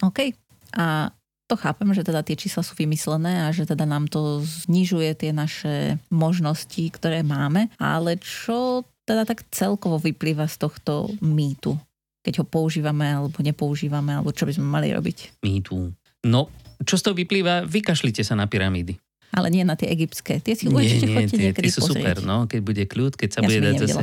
OK. 0.00 0.32
A 0.78 1.10
to 1.50 1.54
chápem, 1.58 1.90
že 1.92 2.06
teda 2.06 2.24
tie 2.24 2.38
čísla 2.38 2.64
sú 2.64 2.72
vymyslené 2.78 3.44
a 3.44 3.52
že 3.52 3.68
teda 3.68 3.84
nám 3.84 4.08
to 4.08 4.40
znižuje 4.40 5.10
tie 5.18 5.30
naše 5.34 6.00
možnosti, 6.08 6.80
ktoré 6.94 7.20
máme. 7.26 7.68
Ale 7.76 8.16
čo 8.16 8.86
teda 9.04 9.26
tak 9.26 9.44
celkovo 9.50 9.98
vyplýva 9.98 10.46
z 10.48 10.56
tohto 10.62 11.12
mýtu? 11.20 11.76
Keď 12.22 12.40
ho 12.40 12.44
používame 12.46 13.10
alebo 13.10 13.34
nepoužívame, 13.42 14.14
alebo 14.14 14.30
čo 14.30 14.46
by 14.46 14.54
sme 14.54 14.66
mali 14.70 14.94
robiť? 14.94 15.42
Mýtu. 15.42 15.90
No, 16.22 16.48
čo 16.86 16.94
z 16.94 17.02
toho 17.10 17.14
vyplýva? 17.18 17.66
Vykašlite 17.66 18.22
sa 18.22 18.38
na 18.38 18.46
pyramídy. 18.46 18.94
Ale 19.32 19.48
nie 19.48 19.64
na 19.66 19.74
tie 19.74 19.88
egyptské. 19.90 20.38
Tie 20.44 20.54
si 20.54 20.68
určite 20.68 21.08
nie, 21.08 21.16
chodíte 21.18 21.34
tie, 21.34 21.44
niekedy 21.50 21.66
tie 21.66 21.74
sú 21.74 21.88
pozrieť. 21.88 21.98
super, 21.98 22.16
no, 22.22 22.44
keď 22.46 22.60
bude 22.62 22.84
kľud, 22.86 23.12
keď 23.16 23.28
sa 23.32 23.40
Ja 23.42 23.46
bude 23.48 23.60
dať 23.64 23.74
zase, 23.80 24.02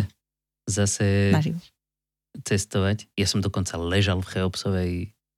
zase 0.66 1.06
Naživo. 1.32 1.60
cestovať. 2.44 3.08
Ja 3.14 3.28
som 3.30 3.40
dokonca 3.40 3.78
ležal 3.78 4.20
v 4.26 4.28
Cheopsovej 4.36 4.94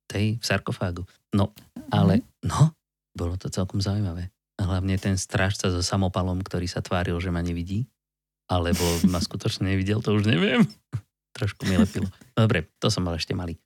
tej, 0.07 0.25
v 0.39 0.43
sarkofágu. 0.43 1.03
No, 1.35 1.51
ale, 1.89 2.21
no, 2.45 2.75
bolo 3.15 3.35
to 3.35 3.49
celkom 3.49 3.81
zaujímavé. 3.81 4.29
A 4.61 4.69
hlavne 4.69 4.93
ten 5.01 5.17
strážca 5.17 5.73
so 5.73 5.81
samopalom, 5.81 6.45
ktorý 6.45 6.69
sa 6.69 6.85
tváril, 6.85 7.17
že 7.17 7.33
ma 7.33 7.41
nevidí. 7.41 7.89
Alebo 8.45 8.83
ma 9.09 9.17
skutočne 9.25 9.73
nevidel, 9.73 10.05
to 10.05 10.13
už 10.13 10.29
neviem. 10.29 10.67
Trošku 11.37 11.65
mi 11.65 11.79
lepilo. 11.79 12.11
Dobre, 12.37 12.69
to 12.77 12.91
som 12.91 13.07
mal 13.07 13.17
ešte 13.17 13.33
malý. 13.33 13.57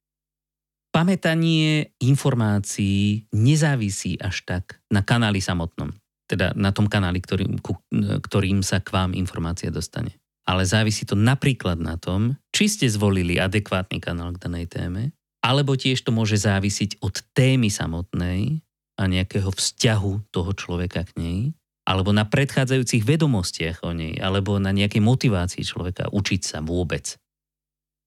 Pamätanie 0.96 1.92
informácií 2.00 3.28
nezávisí 3.36 4.16
až 4.16 4.48
tak 4.48 4.80
na 4.88 5.04
kanáli 5.04 5.44
samotnom. 5.44 5.92
Teda 6.24 6.56
na 6.56 6.72
tom 6.72 6.88
kanáli, 6.88 7.20
ktorým, 7.20 7.60
ku, 7.60 7.76
ktorým 7.92 8.64
sa 8.64 8.80
k 8.80 8.96
vám 8.96 9.12
informácia 9.12 9.68
dostane. 9.68 10.16
Ale 10.48 10.64
závisí 10.64 11.04
to 11.04 11.20
napríklad 11.20 11.82
na 11.84 12.00
tom, 12.00 12.40
či 12.56 12.72
ste 12.72 12.88
zvolili 12.88 13.36
adekvátny 13.36 14.00
kanál 14.00 14.38
k 14.38 14.48
danej 14.48 14.72
téme, 14.72 15.12
alebo 15.46 15.78
tiež 15.78 16.02
to 16.02 16.10
môže 16.10 16.42
závisiť 16.42 17.06
od 17.06 17.22
témy 17.38 17.70
samotnej 17.70 18.66
a 18.98 19.06
nejakého 19.06 19.54
vzťahu 19.54 20.34
toho 20.34 20.52
človeka 20.58 21.06
k 21.06 21.12
nej, 21.22 21.40
alebo 21.86 22.10
na 22.10 22.26
predchádzajúcich 22.26 23.06
vedomostiach 23.06 23.86
o 23.86 23.94
nej, 23.94 24.18
alebo 24.18 24.58
na 24.58 24.74
nejakej 24.74 25.06
motivácii 25.06 25.62
človeka 25.62 26.10
učiť 26.10 26.42
sa 26.42 26.66
vôbec. 26.66 27.14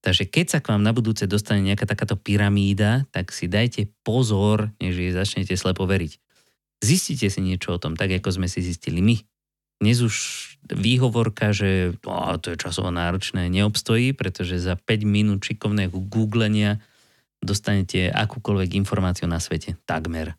Takže 0.03 0.27
keď 0.27 0.47
sa 0.51 0.59
k 0.59 0.75
vám 0.75 0.83
na 0.83 0.91
budúce 0.91 1.31
dostane 1.31 1.63
nejaká 1.63 1.87
takáto 1.87 2.19
pyramída, 2.19 3.07
tak 3.15 3.31
si 3.31 3.47
dajte 3.47 3.87
pozor, 4.03 4.75
než 4.83 4.99
jej 4.99 5.15
začnete 5.15 5.55
slepo 5.55 5.87
veriť. 5.87 6.19
Zistite 6.83 7.31
si 7.31 7.41
niečo 7.43 7.75
o 7.75 7.83
tom, 7.83 7.95
tak 7.95 8.11
ako 8.19 8.39
sme 8.39 8.51
si 8.51 8.63
zistili 8.63 8.99
my. 9.03 9.19
Dnes 9.79 10.03
už 10.03 10.15
výhovorka, 10.75 11.55
že 11.55 11.95
oh, 12.03 12.35
to 12.39 12.55
je 12.55 12.59
časovo 12.59 12.91
náročné, 12.91 13.47
neobstojí, 13.47 14.15
pretože 14.15 14.59
za 14.59 14.75
5 14.75 15.07
minút 15.07 15.47
šikovného 15.47 15.95
googlenia 15.95 16.83
dostanete 17.43 18.11
akúkoľvek 18.11 18.79
informáciu 18.79 19.31
na 19.31 19.39
svete, 19.39 19.79
takmer. 19.87 20.35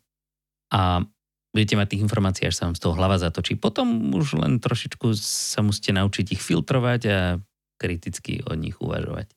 A 0.70 1.02
budete 1.50 1.74
mať 1.74 1.86
tých 1.96 2.04
informácií, 2.06 2.44
až 2.46 2.56
sa 2.56 2.66
vám 2.70 2.78
z 2.78 2.82
toho 2.82 2.94
hlava 2.94 3.18
zatočí. 3.18 3.58
Potom 3.58 4.14
už 4.14 4.38
len 4.38 4.62
trošičku 4.62 5.16
sa 5.18 5.60
musíte 5.66 5.90
naučiť 5.90 6.38
ich 6.38 6.42
filtrovať 6.42 7.00
a 7.10 7.18
kriticky 7.80 8.44
o 8.46 8.54
nich 8.54 8.78
uvažovať. 8.78 9.32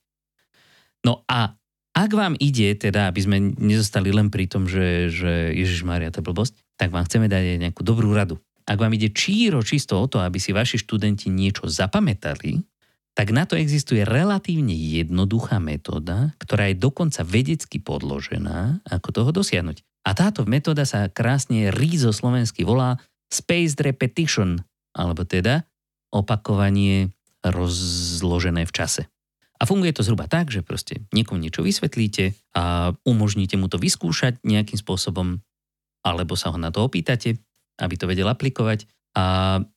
No 1.04 1.26
a 1.26 1.56
ak 1.94 2.10
vám 2.10 2.34
ide, 2.42 2.74
teda, 2.74 3.06
aby 3.08 3.20
sme 3.22 3.36
nezostali 3.54 4.10
len 4.10 4.26
pri 4.26 4.50
tom, 4.50 4.66
že, 4.66 5.14
že 5.14 5.54
Ježiš 5.54 5.86
Maria, 5.86 6.10
to 6.10 6.26
blbosť, 6.26 6.58
tak 6.74 6.90
vám 6.90 7.06
chceme 7.06 7.30
dať 7.30 7.54
aj 7.54 7.58
nejakú 7.70 7.82
dobrú 7.86 8.10
radu. 8.10 8.42
Ak 8.66 8.80
vám 8.80 8.96
ide 8.96 9.14
číro 9.14 9.62
čisto 9.62 10.00
o 10.00 10.06
to, 10.10 10.18
aby 10.18 10.42
si 10.42 10.50
vaši 10.50 10.80
študenti 10.80 11.30
niečo 11.30 11.70
zapamätali, 11.70 12.64
tak 13.14 13.30
na 13.30 13.46
to 13.46 13.54
existuje 13.54 14.02
relatívne 14.02 14.74
jednoduchá 14.74 15.62
metóda, 15.62 16.34
ktorá 16.42 16.70
je 16.70 16.76
dokonca 16.82 17.22
vedecky 17.22 17.78
podložená, 17.78 18.82
ako 18.90 19.08
toho 19.14 19.30
dosiahnuť. 19.30 19.86
A 20.04 20.10
táto 20.12 20.42
metóda 20.44 20.82
sa 20.82 21.06
krásne 21.06 21.70
rízo 21.70 22.10
slovensky 22.10 22.66
volá 22.66 22.98
spaced 23.30 23.78
repetition, 23.80 24.60
alebo 24.92 25.22
teda 25.22 25.62
opakovanie 26.10 27.14
rozložené 27.46 28.66
v 28.66 28.74
čase. 28.74 29.02
A 29.58 29.70
funguje 29.70 29.94
to 29.94 30.02
zhruba 30.02 30.26
tak, 30.26 30.50
že 30.50 30.66
proste 30.66 31.06
niekomu 31.14 31.38
niečo 31.38 31.62
vysvetlíte 31.62 32.34
a 32.58 32.92
umožníte 33.06 33.54
mu 33.54 33.70
to 33.70 33.78
vyskúšať 33.78 34.42
nejakým 34.42 34.76
spôsobom, 34.76 35.38
alebo 36.02 36.34
sa 36.34 36.50
ho 36.50 36.58
na 36.58 36.74
to 36.74 36.82
opýtate, 36.82 37.38
aby 37.78 37.94
to 37.94 38.10
vedel 38.10 38.26
aplikovať 38.26 38.90
a 39.14 39.24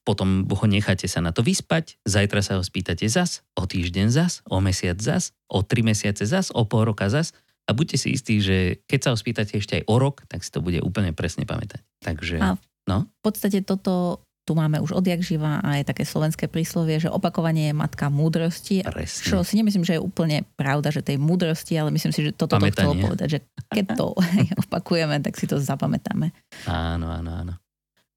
potom 0.01 0.49
ho 0.49 0.65
necháte 0.65 1.05
sa 1.05 1.21
na 1.21 1.29
to 1.29 1.45
vyspať, 1.45 2.01
zajtra 2.09 2.41
sa 2.41 2.57
ho 2.57 2.63
spýtate 2.65 3.05
zas, 3.05 3.45
o 3.53 3.69
týždeň 3.69 4.09
zas, 4.09 4.41
o 4.49 4.57
mesiac 4.57 4.97
zas, 4.97 5.37
o 5.45 5.61
tri 5.61 5.85
mesiace 5.85 6.25
zas, 6.25 6.49
o 6.49 6.65
pol 6.65 6.89
roka 6.89 7.05
zas 7.07 7.37
a 7.69 7.77
buďte 7.77 7.97
si 8.01 8.17
istí, 8.17 8.41
že 8.41 8.81
keď 8.89 8.99
sa 8.99 9.09
ho 9.13 9.17
spýtate 9.19 9.61
ešte 9.61 9.77
aj 9.77 9.83
o 9.85 9.95
rok, 10.01 10.25
tak 10.25 10.41
si 10.41 10.49
to 10.49 10.63
bude 10.63 10.81
úplne 10.81 11.13
presne 11.13 11.45
pamätať. 11.45 11.85
Takže, 12.01 12.35
A 12.41 12.57
no, 12.89 13.05
V 13.05 13.21
podstate 13.21 13.61
toto 13.61 14.25
tu 14.47 14.55
máme 14.55 14.79
už 14.79 14.95
odjak 14.95 15.19
živa 15.19 15.59
a 15.59 15.75
je 15.75 15.83
také 15.83 16.07
slovenské 16.07 16.47
príslovie, 16.47 17.03
že 17.03 17.11
opakovanie 17.11 17.69
je 17.69 17.75
matka 17.75 18.07
múdrosti. 18.07 18.79
presne. 18.87 19.27
Čo 19.27 19.43
si 19.43 19.59
nemyslím, 19.59 19.83
že 19.83 19.99
je 19.99 20.01
úplne 20.01 20.47
pravda, 20.55 20.87
že 20.87 21.03
tej 21.03 21.19
múdrosti, 21.19 21.75
ale 21.75 21.91
myslím 21.91 22.15
si, 22.15 22.23
že 22.23 22.31
toto 22.31 22.55
to 22.55 22.63
chcelo 22.71 22.95
povedať, 22.95 23.27
že 23.27 23.39
keď 23.67 23.85
to 23.99 24.15
opakujeme, 24.63 25.19
tak 25.19 25.35
si 25.35 25.51
to 25.51 25.59
zapamätáme. 25.59 26.31
Áno, 26.63 27.11
áno, 27.11 27.31
áno. 27.43 27.53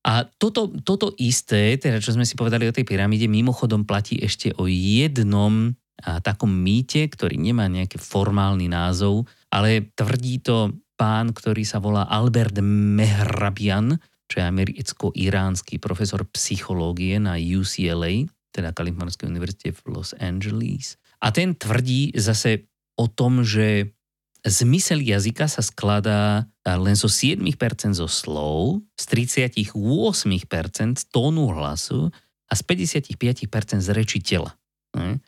A 0.01 0.25
toto, 0.25 0.73
toto 0.81 1.13
isté, 1.21 1.77
teda 1.77 2.01
čo 2.01 2.17
sme 2.17 2.25
si 2.25 2.33
povedali 2.33 2.65
o 2.65 2.73
tej 2.73 2.89
pyramíde, 2.89 3.29
mimochodom 3.29 3.85
platí 3.85 4.17
ešte 4.17 4.49
o 4.57 4.65
jednom 4.65 5.77
a, 6.01 6.25
takom 6.25 6.49
mýte, 6.49 7.05
ktorý 7.13 7.37
nemá 7.37 7.69
nejaký 7.69 8.01
formálny 8.01 8.73
názov, 8.73 9.29
ale 9.53 9.93
tvrdí 9.93 10.41
to 10.41 10.73
pán, 10.97 11.37
ktorý 11.37 11.69
sa 11.69 11.85
volá 11.85 12.09
Albert 12.09 12.57
Mehrabian, 12.65 14.01
čo 14.31 14.41
je 14.41 14.45
americko-iránsky 14.49 15.77
profesor 15.77 16.25
psychológie 16.33 17.21
na 17.21 17.37
UCLA, 17.37 18.25
teda 18.57 18.73
Kalifornskej 18.73 19.29
univerzite 19.29 19.77
v 19.77 19.81
Los 19.93 20.17
Angeles. 20.17 20.97
A 21.21 21.29
ten 21.29 21.53
tvrdí 21.53 22.17
zase 22.17 22.71
o 22.97 23.05
tom, 23.09 23.45
že 23.45 23.93
zmysel 24.45 25.05
jazyka 25.05 25.47
sa 25.47 25.61
skladá 25.61 26.49
len 26.65 26.97
zo 26.97 27.09
7% 27.09 27.41
zo 27.93 28.09
slov, 28.09 28.81
z 28.97 29.05
38% 29.37 29.75
z 30.97 31.05
tónu 31.13 31.53
hlasu 31.53 32.09
a 32.49 32.53
z 32.57 32.63
55% 32.65 33.85
z 33.85 33.89
reči 33.93 34.19
tela. 34.25 34.57
Hm? 34.97 35.21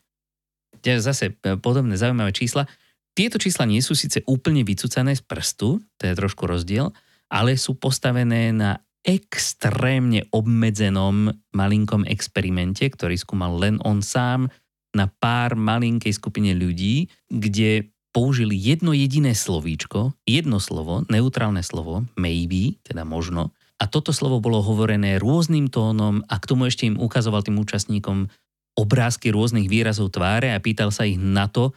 Zase 0.82 1.38
e, 1.38 1.54
podobné 1.60 1.94
zaujímavé 1.94 2.34
čísla. 2.34 2.66
Tieto 3.12 3.38
čísla 3.38 3.68
nie 3.68 3.84
sú 3.84 3.94
síce 3.94 4.24
úplne 4.26 4.64
vycúcané 4.64 5.14
z 5.14 5.22
prstu, 5.22 5.78
to 6.00 6.02
je 6.08 6.16
trošku 6.16 6.48
rozdiel, 6.48 6.90
ale 7.30 7.60
sú 7.60 7.76
postavené 7.76 8.50
na 8.50 8.80
extrémne 9.02 10.26
obmedzenom 10.30 11.30
malinkom 11.54 12.06
experimente, 12.06 12.86
ktorý 12.86 13.18
skúmal 13.18 13.58
len 13.58 13.76
on 13.82 14.00
sám 14.00 14.48
na 14.92 15.08
pár 15.08 15.56
malinkej 15.56 16.12
skupine 16.12 16.52
ľudí, 16.54 17.08
kde 17.26 17.91
použili 18.12 18.54
jedno 18.54 18.92
jediné 18.92 19.32
slovíčko, 19.32 20.12
jedno 20.28 20.60
slovo, 20.60 21.08
neutrálne 21.08 21.64
slovo, 21.64 22.04
maybe, 22.14 22.76
teda 22.84 23.08
možno, 23.08 23.50
a 23.82 23.90
toto 23.90 24.14
slovo 24.14 24.38
bolo 24.38 24.62
hovorené 24.62 25.18
rôznym 25.18 25.66
tónom 25.66 26.22
a 26.30 26.38
k 26.38 26.46
tomu 26.46 26.70
ešte 26.70 26.86
im 26.86 27.02
ukazoval 27.02 27.42
tým 27.42 27.58
účastníkom 27.58 28.30
obrázky 28.78 29.34
rôznych 29.34 29.66
výrazov 29.66 30.14
tváre 30.14 30.54
a 30.54 30.62
pýtal 30.62 30.94
sa 30.94 31.02
ich 31.02 31.18
na 31.18 31.50
to, 31.50 31.74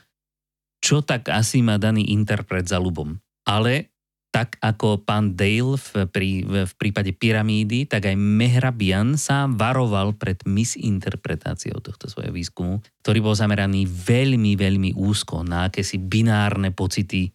čo 0.85 1.01
tak 1.01 1.33
asi 1.33 1.65
má 1.65 1.81
daný 1.81 2.13
interpret 2.13 2.69
za 2.69 2.77
ľubom. 2.77 3.17
Ale 3.49 3.89
tak 4.35 4.59
ako 4.59 4.99
pán 4.99 5.31
Dale 5.39 5.79
v, 5.79 6.11
pri, 6.11 6.43
v, 6.43 6.73
prípade 6.75 7.15
pyramídy, 7.15 7.87
tak 7.87 8.11
aj 8.11 8.19
Mehrabian 8.19 9.15
sám 9.15 9.55
varoval 9.55 10.11
pred 10.19 10.43
misinterpretáciou 10.43 11.79
tohto 11.79 12.11
svojho 12.11 12.35
výskumu, 12.35 12.83
ktorý 12.99 13.23
bol 13.23 13.31
zameraný 13.31 13.87
veľmi, 13.87 14.59
veľmi 14.59 14.91
úzko 14.99 15.47
na 15.47 15.71
akési 15.71 16.03
binárne 16.03 16.75
pocity 16.75 17.31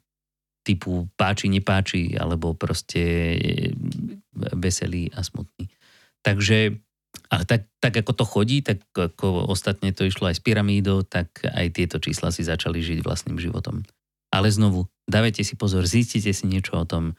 typu 0.60 1.08
páči, 1.16 1.48
nepáči, 1.48 2.20
alebo 2.20 2.52
proste 2.52 3.32
e, 3.32 3.72
veselý 4.60 5.08
a 5.16 5.24
smutný. 5.24 5.72
Takže 6.20 6.76
ale 7.32 7.42
tak, 7.48 7.64
tak 7.80 7.96
ako 7.96 8.12
to 8.12 8.24
chodí, 8.28 8.60
tak 8.60 8.84
ako 8.92 9.48
ostatne 9.48 9.96
to 9.96 10.04
išlo 10.04 10.28
aj 10.28 10.36
s 10.36 10.44
pyramídou, 10.44 11.00
tak 11.00 11.32
aj 11.48 11.72
tieto 11.72 11.96
čísla 11.96 12.28
si 12.28 12.44
začali 12.44 12.84
žiť 12.84 13.00
vlastným 13.00 13.40
životom. 13.40 13.80
Ale 14.30 14.52
znovu, 14.52 14.86
dávajte 15.10 15.42
si 15.42 15.58
pozor, 15.58 15.84
zistite 15.84 16.30
si 16.30 16.44
niečo 16.46 16.78
o 16.78 16.88
tom. 16.88 17.18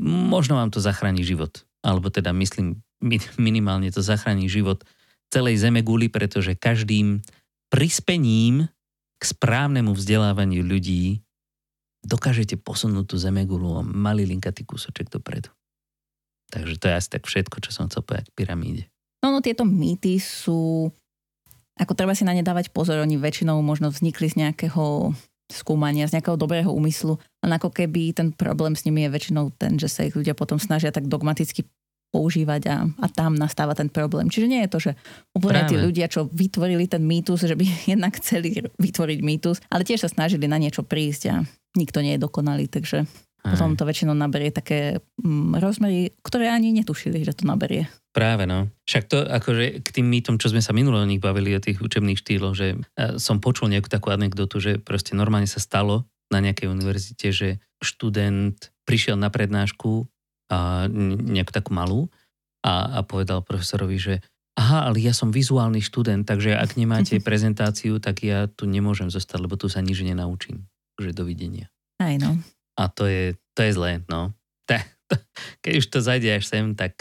Možno 0.00 0.60
vám 0.60 0.68
to 0.68 0.78
zachráni 0.78 1.24
život. 1.24 1.64
Alebo 1.80 2.12
teda 2.12 2.36
myslím, 2.36 2.84
mi- 3.00 3.32
minimálne 3.40 3.88
to 3.88 4.04
zachráni 4.04 4.46
život 4.46 4.84
celej 5.32 5.64
Zemeguli, 5.64 6.12
pretože 6.12 6.52
každým 6.54 7.24
prispením 7.72 8.68
k 9.20 9.22
správnemu 9.24 9.92
vzdelávaniu 9.96 10.64
ľudí 10.64 11.24
dokážete 12.04 12.56
posunúť 12.56 13.12
tú 13.12 13.16
Zemegulu 13.20 13.80
o 13.80 13.82
malý 13.84 14.24
linkatý 14.24 14.64
kúsoček 14.64 15.12
dopredu. 15.12 15.52
Takže 16.50 16.80
to 16.80 16.88
je 16.90 16.94
asi 16.96 17.08
tak 17.12 17.24
všetko, 17.28 17.62
čo 17.62 17.70
som 17.70 17.86
chcel 17.86 18.02
povedať 18.02 18.32
k 18.32 18.36
pyramíde. 18.42 18.84
No, 19.22 19.30
no 19.30 19.38
tieto 19.44 19.62
mýty 19.68 20.18
sú, 20.18 20.90
ako 21.76 21.92
treba 21.94 22.16
si 22.16 22.24
na 22.24 22.34
ne 22.34 22.42
dávať 22.42 22.72
pozor, 22.74 22.98
oni 22.98 23.20
väčšinou 23.20 23.60
možno 23.60 23.92
vznikli 23.92 24.32
z 24.32 24.48
nejakého 24.48 25.14
skúmania, 25.52 26.08
z 26.08 26.18
nejakého 26.18 26.38
dobrého 26.38 26.70
úmyslu, 26.70 27.18
len 27.42 27.52
ako 27.54 27.70
keby 27.74 28.14
ten 28.14 28.30
problém 28.32 28.74
s 28.78 28.86
nimi 28.86 29.06
je 29.06 29.14
väčšinou 29.14 29.52
ten, 29.58 29.76
že 29.76 29.90
sa 29.90 30.06
ich 30.06 30.14
ľudia 30.14 30.34
potom 30.34 30.56
snažia 30.56 30.94
tak 30.94 31.10
dogmaticky 31.10 31.66
používať 32.10 32.62
a, 32.66 32.76
a 32.90 33.06
tam 33.06 33.38
nastáva 33.38 33.72
ten 33.78 33.86
problém. 33.86 34.26
Čiže 34.26 34.50
nie 34.50 34.60
je 34.66 34.70
to, 34.70 34.78
že 34.82 34.92
úplne 35.30 35.62
tí 35.70 35.78
Práve. 35.78 35.86
ľudia, 35.86 36.06
čo 36.10 36.26
vytvorili 36.26 36.90
ten 36.90 37.06
mýtus, 37.06 37.46
že 37.46 37.54
by 37.54 37.64
jednak 37.94 38.18
chceli 38.18 38.66
vytvoriť 38.76 39.18
mýtus, 39.22 39.62
ale 39.70 39.86
tiež 39.86 40.06
sa 40.06 40.10
snažili 40.10 40.50
na 40.50 40.58
niečo 40.58 40.82
prísť 40.82 41.22
a 41.30 41.36
nikto 41.78 42.02
nie 42.02 42.18
je 42.18 42.24
dokonalý, 42.26 42.66
takže 42.66 43.06
potom 43.40 43.72
to 43.76 43.88
väčšinou 43.88 44.12
naberie 44.12 44.52
také 44.52 45.00
mm, 45.20 45.56
rozmery, 45.56 46.12
ktoré 46.20 46.52
ani 46.52 46.76
netušili, 46.76 47.24
že 47.24 47.32
to 47.32 47.48
naberie. 47.48 47.88
Práve 48.12 48.44
no. 48.44 48.68
Však 48.84 49.04
to 49.06 49.22
akože 49.22 49.80
k 49.80 49.88
tým 49.88 50.06
mýtom, 50.10 50.36
čo 50.36 50.50
sme 50.52 50.60
sa 50.60 50.76
minule 50.76 51.00
o 51.00 51.08
nich 51.08 51.22
bavili, 51.22 51.56
o 51.56 51.62
tých 51.62 51.80
učebných 51.80 52.20
štýloch, 52.20 52.54
že 52.58 52.74
e, 52.74 52.76
som 53.16 53.38
počul 53.38 53.72
nejakú 53.72 53.88
takú 53.88 54.12
anekdotu, 54.12 54.60
že 54.60 54.72
proste 54.82 55.16
normálne 55.16 55.48
sa 55.48 55.62
stalo 55.62 56.10
na 56.28 56.42
nejakej 56.42 56.68
univerzite, 56.68 57.26
že 57.32 57.48
študent 57.80 58.58
prišiel 58.84 59.16
na 59.16 59.32
prednášku 59.32 60.04
a 60.50 60.90
nejakú 60.90 61.54
takú 61.54 61.70
malú 61.72 62.10
a, 62.66 62.98
a 62.98 63.06
povedal 63.06 63.46
profesorovi, 63.46 63.96
že 63.96 64.14
aha, 64.58 64.90
ale 64.90 65.00
ja 65.00 65.14
som 65.14 65.32
vizuálny 65.32 65.80
študent, 65.80 66.26
takže 66.26 66.58
ak 66.58 66.76
nemáte 66.76 67.16
prezentáciu, 67.28 68.02
tak 68.02 68.26
ja 68.26 68.50
tu 68.50 68.66
nemôžem 68.66 69.08
zostať, 69.08 69.38
lebo 69.46 69.54
tu 69.56 69.70
sa 69.70 69.80
nič 69.80 70.02
nenaučím. 70.02 70.66
Takže 70.98 71.16
dovidenia. 71.16 71.70
Aj 72.02 72.18
no. 72.20 72.36
A 72.80 72.88
to 72.88 73.04
je, 73.04 73.36
to 73.52 73.60
je 73.60 73.76
zlé, 73.76 74.00
no. 74.08 74.32
Keď 75.64 75.72
už 75.76 75.86
to 75.92 75.98
zajde 76.00 76.32
až 76.32 76.48
sem, 76.48 76.72
tak 76.72 76.96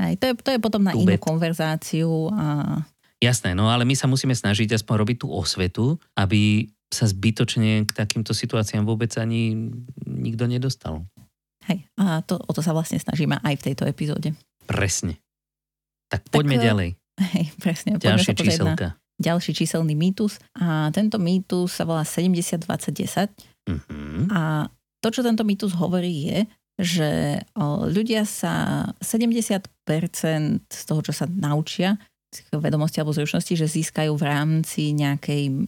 Aj, 0.00 0.16
to, 0.16 0.32
je, 0.32 0.34
to 0.40 0.50
je 0.56 0.58
potom 0.58 0.82
na 0.82 0.96
inú 0.96 1.14
Tubet. 1.14 1.22
konverzáciu 1.22 2.32
a 2.32 2.80
Jasné, 3.20 3.52
no 3.52 3.68
ale 3.68 3.84
my 3.84 3.92
sa 3.92 4.08
musíme 4.08 4.32
snažiť 4.32 4.80
aspoň 4.80 4.94
robiť 4.96 5.16
tú 5.20 5.28
osvetu, 5.28 6.00
aby 6.16 6.72
sa 6.88 7.04
zbytočne 7.04 7.84
k 7.84 7.90
takýmto 7.92 8.32
situáciám 8.32 8.88
vôbec 8.88 9.12
ani 9.20 9.70
nikto 10.08 10.48
nedostal. 10.48 11.04
hej, 11.68 11.84
a 12.00 12.24
to, 12.24 12.40
o 12.40 12.52
to 12.56 12.64
sa 12.64 12.72
vlastne 12.72 12.96
snažíme 12.96 13.36
aj 13.44 13.54
v 13.60 13.64
tejto 13.70 13.84
epizóde. 13.84 14.32
Presne. 14.64 15.20
Tak 16.08 16.32
poďme 16.32 16.56
eh, 16.58 16.64
ďalej. 16.64 16.88
Hej, 17.20 17.46
presne. 17.60 18.00
Na 18.00 18.16
číselka. 18.16 18.96
ďalší 19.20 19.52
číselný 19.52 19.92
mýtus. 19.92 20.40
A 20.56 20.88
tento 20.88 21.20
mýtus 21.20 21.76
sa 21.76 21.84
volá 21.84 22.02
70-20-10. 22.02 23.28
Mhm. 23.70 24.28
A 24.34 24.66
to, 25.00 25.08
čo 25.14 25.22
tento 25.22 25.46
mýtus 25.46 25.72
hovorí, 25.78 26.26
je, 26.26 26.38
že 26.80 27.10
ľudia 27.92 28.24
sa 28.24 28.88
70% 29.00 29.68
z 30.66 30.82
toho, 30.88 31.00
čo 31.04 31.12
sa 31.12 31.28
naučia, 31.28 32.00
z 32.30 32.46
vedomosti 32.54 33.02
alebo 33.02 33.12
zručnosti, 33.12 33.52
že 33.58 33.66
získajú 33.68 34.14
v 34.16 34.24
rámci 34.24 34.94
nejakej 34.94 35.66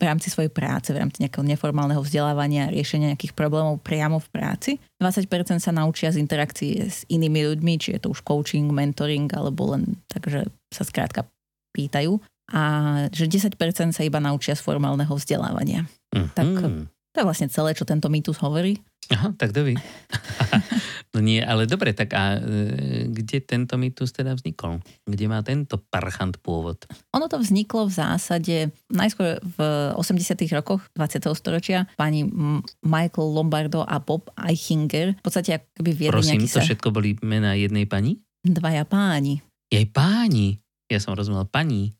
v 0.00 0.08
rámci 0.08 0.32
svojej 0.32 0.48
práce, 0.48 0.96
v 0.96 1.00
rámci 1.04 1.20
nejakého 1.20 1.44
neformálneho 1.44 2.00
vzdelávania, 2.00 2.72
riešenia 2.72 3.12
nejakých 3.12 3.36
problémov 3.36 3.84
priamo 3.84 4.16
v 4.16 4.28
práci. 4.32 4.70
20% 4.96 5.60
sa 5.60 5.76
naučia 5.76 6.08
z 6.08 6.16
interakcie 6.16 6.88
s 6.88 7.04
inými 7.12 7.44
ľuďmi, 7.52 7.72
či 7.76 7.92
je 7.92 8.00
to 8.00 8.08
už 8.08 8.24
coaching, 8.24 8.72
mentoring, 8.72 9.28
alebo 9.28 9.76
len 9.76 10.00
tak, 10.08 10.24
že 10.32 10.48
sa 10.72 10.88
skrátka 10.88 11.28
pýtajú. 11.76 12.16
A 12.48 12.62
že 13.12 13.28
10% 13.28 13.52
sa 13.92 14.00
iba 14.00 14.24
naučia 14.24 14.56
z 14.56 14.64
formálneho 14.64 15.12
vzdelávania. 15.12 15.84
tak- 16.32 16.48
Mhm. 16.48 16.88
To 17.10 17.22
je 17.22 17.26
vlastne 17.26 17.50
celé, 17.50 17.74
čo 17.74 17.82
tento 17.82 18.06
mýtus 18.06 18.38
hovorí. 18.38 18.78
Aha, 19.10 19.34
tak 19.34 19.50
ví. 19.50 19.74
no 21.14 21.18
nie, 21.18 21.42
ale 21.42 21.66
dobre, 21.66 21.90
tak 21.90 22.14
a 22.14 22.38
e, 22.38 23.10
kde 23.10 23.42
tento 23.42 23.74
mýtus 23.74 24.14
teda 24.14 24.38
vznikol? 24.38 24.78
Kde 25.02 25.26
má 25.26 25.42
tento 25.42 25.82
parchant 25.90 26.38
pôvod? 26.38 26.86
Ono 27.18 27.26
to 27.26 27.42
vzniklo 27.42 27.90
v 27.90 27.94
zásade 27.98 28.56
najskôr 28.86 29.42
v 29.42 29.58
80. 29.98 30.38
rokoch 30.54 30.86
20. 30.94 31.26
storočia. 31.34 31.90
Pani 31.98 32.22
Michael 32.86 33.28
Lombardo 33.34 33.82
a 33.82 33.98
Bob 33.98 34.30
Eichinger 34.38 35.18
v 35.18 35.22
podstate 35.26 35.58
akoby 35.58 35.90
viedli 35.90 36.14
Prosím, 36.14 36.46
to 36.46 36.62
sa 36.62 36.62
všetko 36.62 36.94
boli 36.94 37.18
mená 37.26 37.58
jednej 37.58 37.90
pani? 37.90 38.22
dvaja 38.46 38.88
páni. 38.88 39.44
Jej 39.68 39.86
páni. 39.92 40.62
Ja 40.88 40.98
som 40.98 41.14
rozumel 41.14 41.46
pani. 41.46 41.94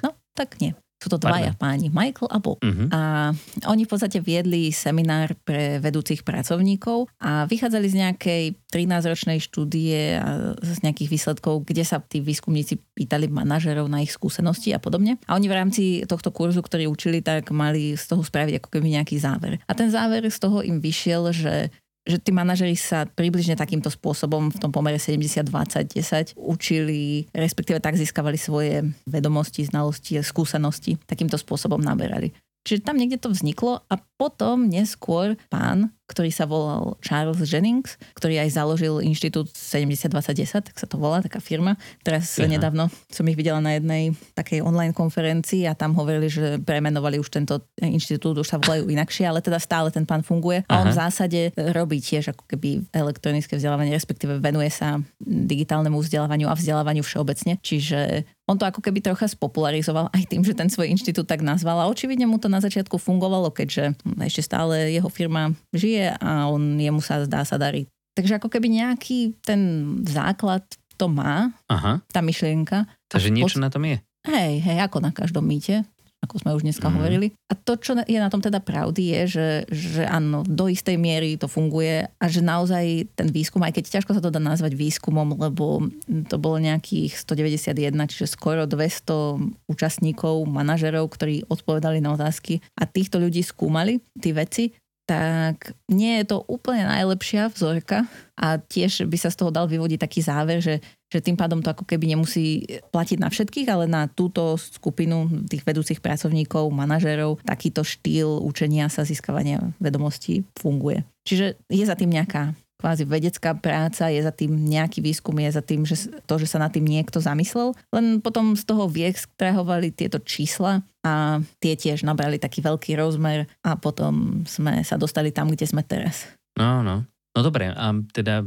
No, 0.00 0.16
tak 0.38 0.56
nie. 0.62 0.72
Sú 1.00 1.08
to 1.08 1.16
dvaja 1.16 1.56
páni, 1.56 1.88
Michael 1.88 2.28
a 2.28 2.36
Bob. 2.36 2.60
Uh-huh. 2.60 2.92
A 2.92 3.32
oni 3.64 3.88
v 3.88 3.90
podstate 3.90 4.20
viedli 4.20 4.68
seminár 4.68 5.32
pre 5.48 5.80
vedúcich 5.80 6.20
pracovníkov 6.20 7.08
a 7.24 7.48
vychádzali 7.48 7.86
z 7.88 7.96
nejakej 8.04 8.42
13-ročnej 8.68 9.40
štúdie 9.40 10.20
a 10.20 10.52
z 10.60 10.78
nejakých 10.84 11.08
výsledkov, 11.08 11.64
kde 11.64 11.88
sa 11.88 12.04
tí 12.04 12.20
výskumníci 12.20 12.76
pýtali 12.92 13.32
manažerov 13.32 13.88
na 13.88 14.04
ich 14.04 14.12
skúsenosti 14.12 14.76
a 14.76 14.78
podobne. 14.78 15.16
A 15.24 15.40
oni 15.40 15.48
v 15.48 15.56
rámci 15.56 15.82
tohto 16.04 16.28
kurzu, 16.36 16.60
ktorý 16.60 16.84
učili, 16.92 17.24
tak 17.24 17.48
mali 17.48 17.96
z 17.96 18.04
toho 18.04 18.20
spraviť 18.20 18.60
ako 18.60 18.68
keby 18.68 19.00
nejaký 19.00 19.16
záver. 19.16 19.56
A 19.64 19.72
ten 19.72 19.88
záver 19.88 20.28
z 20.28 20.36
toho 20.36 20.60
im 20.60 20.84
vyšiel, 20.84 21.32
že 21.32 21.72
že 22.04 22.16
tí 22.16 22.32
manažeri 22.32 22.74
sa 22.74 23.04
približne 23.04 23.54
takýmto 23.54 23.92
spôsobom 23.92 24.48
v 24.48 24.60
tom 24.60 24.72
pomere 24.72 24.96
70-20-10 24.96 26.34
učili, 26.36 27.28
respektíve 27.36 27.78
tak 27.78 28.00
získavali 28.00 28.40
svoje 28.40 28.88
vedomosti, 29.04 29.68
znalosti 29.68 30.20
skúsenosti. 30.24 30.96
Takýmto 31.04 31.36
spôsobom 31.36 31.78
naberali. 31.80 32.32
Čiže 32.60 32.84
tam 32.84 33.00
niekde 33.00 33.16
to 33.16 33.32
vzniklo 33.32 33.80
a 33.88 33.94
potom 34.20 34.68
neskôr 34.68 35.36
pán, 35.48 35.96
ktorý 36.10 36.34
sa 36.34 36.50
volal 36.50 36.98
Charles 36.98 37.38
Jennings, 37.46 37.94
ktorý 38.18 38.42
aj 38.42 38.58
založil 38.58 38.98
inštitút 38.98 39.54
702010, 39.54 40.66
tak 40.66 40.74
sa 40.74 40.90
to 40.90 40.98
volá, 40.98 41.22
taká 41.22 41.38
firma. 41.38 41.78
Teraz 42.02 42.34
Aha. 42.42 42.50
nedávno 42.50 42.90
som 43.06 43.22
ich 43.30 43.38
videla 43.38 43.62
na 43.62 43.78
jednej 43.78 44.10
takej 44.34 44.66
online 44.66 44.90
konferencii 44.90 45.70
a 45.70 45.78
tam 45.78 45.94
hovorili, 45.94 46.26
že 46.26 46.58
premenovali 46.58 47.22
už 47.22 47.30
tento 47.30 47.62
inštitút, 47.78 48.42
už 48.42 48.50
sa 48.50 48.58
volajú 48.58 48.90
inakšie, 48.90 49.30
ale 49.30 49.38
teda 49.38 49.62
stále 49.62 49.94
ten 49.94 50.02
pán 50.02 50.26
funguje. 50.26 50.66
A 50.66 50.82
on 50.82 50.90
v 50.90 50.98
zásade 50.98 51.40
robí 51.54 52.02
tiež 52.02 52.34
ako 52.34 52.50
keby 52.50 52.90
elektronické 52.90 53.54
vzdelávanie, 53.54 53.94
respektíve 53.94 54.42
venuje 54.42 54.68
sa 54.74 54.98
digitálnemu 55.22 56.02
vzdelávaniu 56.02 56.50
a 56.50 56.58
vzdelávaniu 56.58 57.06
všeobecne. 57.06 57.62
Čiže 57.62 58.26
on 58.50 58.58
to 58.58 58.66
ako 58.66 58.82
keby 58.82 58.98
trocha 58.98 59.30
spopularizoval 59.30 60.10
aj 60.10 60.26
tým, 60.26 60.42
že 60.42 60.58
ten 60.58 60.66
svoj 60.66 60.90
inštitút 60.90 61.30
tak 61.30 61.38
nazval 61.38 61.86
a 61.86 61.86
očividne 61.86 62.26
mu 62.26 62.34
to 62.42 62.50
na 62.50 62.58
začiatku 62.58 62.98
fungovalo, 62.98 63.54
keďže 63.54 63.94
ešte 64.26 64.42
stále 64.42 64.90
jeho 64.90 65.06
firma 65.06 65.54
žije 65.70 65.99
a 66.08 66.48
on 66.48 66.80
jemu 66.80 67.04
sa 67.04 67.20
zdá 67.24 67.44
sa 67.44 67.60
darí. 67.60 67.84
Takže 68.16 68.40
ako 68.40 68.48
keby 68.48 68.80
nejaký 68.80 69.36
ten 69.44 69.60
základ 70.08 70.64
to 71.00 71.08
má, 71.08 71.52
Aha. 71.72 72.04
tá 72.12 72.20
myšlienka. 72.20 72.84
Takže 73.08 73.32
niečo 73.32 73.56
na 73.56 73.72
tom 73.72 73.88
je. 73.88 74.00
Hej, 74.28 74.60
hej, 74.60 74.78
ako 74.84 75.00
na 75.00 75.12
každom 75.16 75.48
mýte 75.48 75.88
ako 76.20 76.36
sme 76.36 76.54
už 76.54 76.62
dneska 76.68 76.86
mm. 76.86 76.94
hovorili. 77.00 77.26
A 77.48 77.56
to, 77.56 77.80
čo 77.80 77.96
je 77.96 78.20
na 78.20 78.28
tom 78.28 78.44
teda 78.44 78.60
pravdy, 78.60 79.18
je, 79.18 79.22
že, 79.26 79.48
že 79.72 80.02
áno, 80.04 80.44
do 80.44 80.68
istej 80.68 81.00
miery 81.00 81.40
to 81.40 81.48
funguje 81.48 82.04
a 82.06 82.24
že 82.28 82.44
naozaj 82.44 83.08
ten 83.16 83.28
výskum, 83.32 83.64
aj 83.64 83.80
keď 83.80 83.98
ťažko 83.98 84.14
sa 84.14 84.22
to 84.22 84.30
dá 84.30 84.38
nazvať 84.38 84.76
výskumom, 84.76 85.34
lebo 85.40 85.88
to 86.28 86.36
bolo 86.36 86.60
nejakých 86.60 87.16
191, 87.16 87.96
čiže 88.12 88.30
skoro 88.30 88.68
200 88.68 89.66
účastníkov, 89.66 90.44
manažerov, 90.44 91.08
ktorí 91.08 91.48
odpovedali 91.48 92.04
na 92.04 92.14
otázky 92.14 92.60
a 92.76 92.84
týchto 92.84 93.16
ľudí 93.16 93.40
skúmali, 93.40 93.98
tí 94.20 94.36
veci, 94.36 94.76
tak 95.10 95.74
nie 95.90 96.22
je 96.22 96.30
to 96.30 96.46
úplne 96.46 96.86
najlepšia 96.86 97.50
vzorka 97.50 98.06
a 98.38 98.62
tiež 98.62 99.10
by 99.10 99.18
sa 99.18 99.34
z 99.34 99.42
toho 99.42 99.50
dal 99.50 99.66
vyvodiť 99.66 99.98
taký 99.98 100.22
záver, 100.22 100.62
že, 100.62 100.78
že 101.10 101.18
tým 101.18 101.34
pádom 101.34 101.58
to 101.58 101.74
ako 101.74 101.82
keby 101.82 102.14
nemusí 102.14 102.62
platiť 102.94 103.18
na 103.18 103.26
všetkých, 103.26 103.66
ale 103.74 103.90
na 103.90 104.06
túto 104.06 104.54
skupinu 104.54 105.26
tých 105.50 105.66
vedúcich 105.66 105.98
pracovníkov, 105.98 106.70
manažerov, 106.70 107.42
takýto 107.42 107.82
štýl 107.82 108.38
učenia 108.38 108.86
sa 108.86 109.02
získavania 109.02 109.74
vedomostí 109.82 110.46
funguje. 110.54 111.02
Čiže 111.26 111.58
je 111.66 111.82
za 111.82 111.98
tým 111.98 112.14
nejaká 112.14 112.54
kvázi 112.80 113.04
vedecká 113.04 113.52
práca, 113.52 114.08
je 114.08 114.24
za 114.24 114.32
tým 114.32 114.56
nejaký 114.56 115.04
výskum, 115.04 115.36
je 115.36 115.52
za 115.52 115.60
tým 115.60 115.84
že 115.84 116.08
to, 116.24 116.40
že 116.40 116.48
sa 116.48 116.56
nad 116.56 116.72
tým 116.72 116.88
niekto 116.88 117.20
zamyslel. 117.20 117.76
Len 117.92 118.24
potom 118.24 118.56
z 118.56 118.64
toho 118.64 118.88
vyextrahovali 118.88 119.92
tieto 119.92 120.16
čísla 120.24 120.80
a 121.04 121.44
tie 121.60 121.76
tiež 121.76 122.08
nabrali 122.08 122.40
taký 122.40 122.64
veľký 122.64 122.96
rozmer 122.96 123.44
a 123.60 123.76
potom 123.76 124.42
sme 124.48 124.80
sa 124.80 124.96
dostali 124.96 125.28
tam, 125.28 125.52
kde 125.52 125.68
sme 125.68 125.84
teraz. 125.84 126.24
No, 126.56 126.80
no. 126.80 127.04
No 127.30 127.46
dobre, 127.46 127.70
a 127.70 127.94
teda 128.10 128.42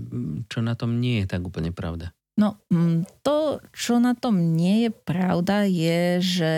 čo 0.51 0.59
na 0.59 0.75
tom 0.75 0.99
nie 0.99 1.23
je 1.23 1.27
tak 1.31 1.39
úplne 1.39 1.71
pravda? 1.71 2.11
No, 2.33 2.57
to, 3.21 3.61
čo 3.71 4.01
na 4.01 4.17
tom 4.17 4.57
nie 4.57 4.89
je 4.89 4.91
pravda, 4.91 5.69
je, 5.69 6.19
že 6.19 6.53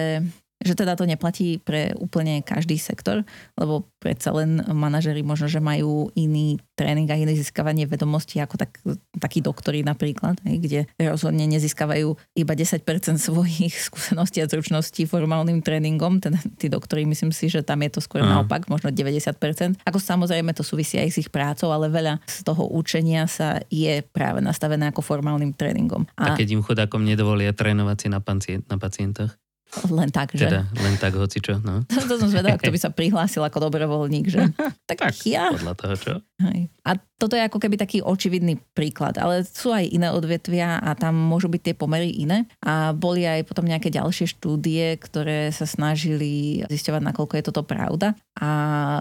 že 0.66 0.74
teda 0.74 0.98
to 0.98 1.06
neplatí 1.06 1.62
pre 1.62 1.94
úplne 2.02 2.42
každý 2.42 2.82
sektor, 2.82 3.22
lebo 3.56 3.86
predsa 4.02 4.34
len 4.34 4.66
manažery 4.66 5.22
možno, 5.22 5.46
že 5.46 5.62
majú 5.62 6.10
iný 6.18 6.58
tréning 6.74 7.06
a 7.14 7.16
iné 7.16 7.38
získavanie 7.38 7.86
vedomostí 7.86 8.42
ako 8.42 8.58
tak, 8.58 8.82
takí 9.22 9.40
doktori 9.40 9.86
napríklad, 9.86 10.42
kde 10.42 10.90
rozhodne 10.98 11.46
nezískavajú 11.46 12.18
iba 12.36 12.54
10% 12.54 12.82
svojich 13.22 13.74
skúseností 13.88 14.42
a 14.42 14.50
zručností 14.50 15.06
formálnym 15.06 15.62
tréningom, 15.62 16.18
teda 16.18 16.42
tí 16.58 16.68
doktori 16.68 17.06
myslím 17.06 17.30
si, 17.30 17.48
že 17.48 17.62
tam 17.62 17.86
je 17.86 17.96
to 17.96 18.02
skôr 18.02 18.26
naopak, 18.26 18.66
možno 18.68 18.90
90%. 18.90 19.86
Ako 19.86 19.98
samozrejme 20.02 20.52
to 20.58 20.66
súvisí 20.66 20.98
aj 20.98 21.10
s 21.14 21.18
ich 21.22 21.30
prácou, 21.30 21.70
ale 21.70 21.88
veľa 21.88 22.20
z 22.26 22.42
toho 22.42 22.66
učenia 22.74 23.30
sa 23.30 23.62
je 23.70 24.02
práve 24.02 24.42
nastavené 24.42 24.90
ako 24.90 25.06
formálnym 25.06 25.54
tréningom. 25.54 26.10
A, 26.18 26.34
a 26.34 26.38
keď 26.38 26.58
im 26.58 26.66
chodákom 26.66 27.06
nedovolia 27.06 27.54
trénovať 27.54 27.98
si 27.98 28.08
na, 28.10 28.20
pacient, 28.20 28.66
na 28.68 28.78
pacientoch? 28.82 29.34
Len 29.98 30.10
tak, 30.12 30.34
že? 30.36 30.48
Teda 30.48 30.64
len 30.82 30.96
tak 30.98 31.14
hoci 31.16 31.40
čo, 31.44 31.60
no. 31.60 31.84
To, 31.92 31.98
to 32.06 32.16
som 32.22 32.30
zvedala, 32.32 32.58
kto 32.58 32.72
by 32.72 32.80
sa 32.80 32.90
prihlásil 32.92 33.42
ako 33.44 33.70
dobrovoľník, 33.70 34.26
že? 34.30 34.42
Tak, 34.90 35.02
tak 35.02 35.18
ja. 35.26 35.50
podľa 35.50 35.74
toho 35.74 35.96
čo. 35.98 36.14
Hej. 36.46 36.70
A 36.86 36.94
toto 37.16 37.40
je 37.40 37.48
ako 37.48 37.64
keby 37.64 37.80
taký 37.80 38.04
očividný 38.04 38.60
príklad, 38.76 39.16
ale 39.16 39.48
sú 39.48 39.72
aj 39.72 39.88
iné 39.88 40.12
odvetvia 40.12 40.84
a 40.84 41.00
tam 41.00 41.16
môžu 41.16 41.48
byť 41.48 41.62
tie 41.72 41.76
pomery 41.76 42.12
iné. 42.12 42.44
A 42.60 42.92
boli 42.92 43.24
aj 43.24 43.48
potom 43.48 43.64
nejaké 43.64 43.88
ďalšie 43.88 44.36
štúdie, 44.36 45.00
ktoré 45.00 45.48
sa 45.56 45.64
snažili 45.64 46.64
zisťovať, 46.68 47.02
nakoľko 47.08 47.34
je 47.40 47.44
toto 47.48 47.64
pravda. 47.64 48.20
A 48.36 48.50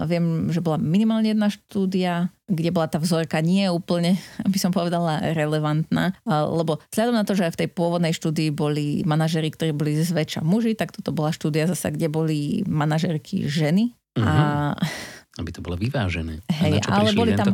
viem, 0.07 0.47
že 0.47 0.63
bola 0.63 0.79
minimálne 0.79 1.35
jedna 1.35 1.51
štúdia, 1.51 2.31
kde 2.47 2.71
bola 2.71 2.87
tá 2.87 3.03
vzorka 3.03 3.43
nie 3.43 3.67
úplne, 3.67 4.15
by 4.47 4.59
som 4.63 4.71
povedala, 4.71 5.35
relevantná, 5.35 6.15
lebo 6.29 6.79
vzhľadom 6.95 7.15
na 7.19 7.27
to, 7.27 7.35
že 7.35 7.51
aj 7.51 7.53
v 7.59 7.61
tej 7.67 7.69
pôvodnej 7.75 8.15
štúdii 8.15 8.55
boli 8.55 9.03
manažery, 9.03 9.51
ktorí 9.51 9.75
boli 9.75 9.99
zväčša 9.99 10.39
muži, 10.39 10.79
tak 10.79 10.95
toto 10.95 11.11
bola 11.11 11.35
štúdia 11.35 11.67
zasa, 11.67 11.91
kde 11.91 12.07
boli 12.07 12.63
manažerky 12.63 13.43
ženy. 13.43 13.91
Uh-huh. 14.15 14.23
A 14.23 14.33
mhm. 14.79 15.43
aby 15.43 15.49
to 15.51 15.59
bolo 15.59 15.75
vyvážené. 15.75 16.39
Hej, 16.47 16.79
ale 16.87 17.11
boli 17.11 17.35
tam? 17.35 17.51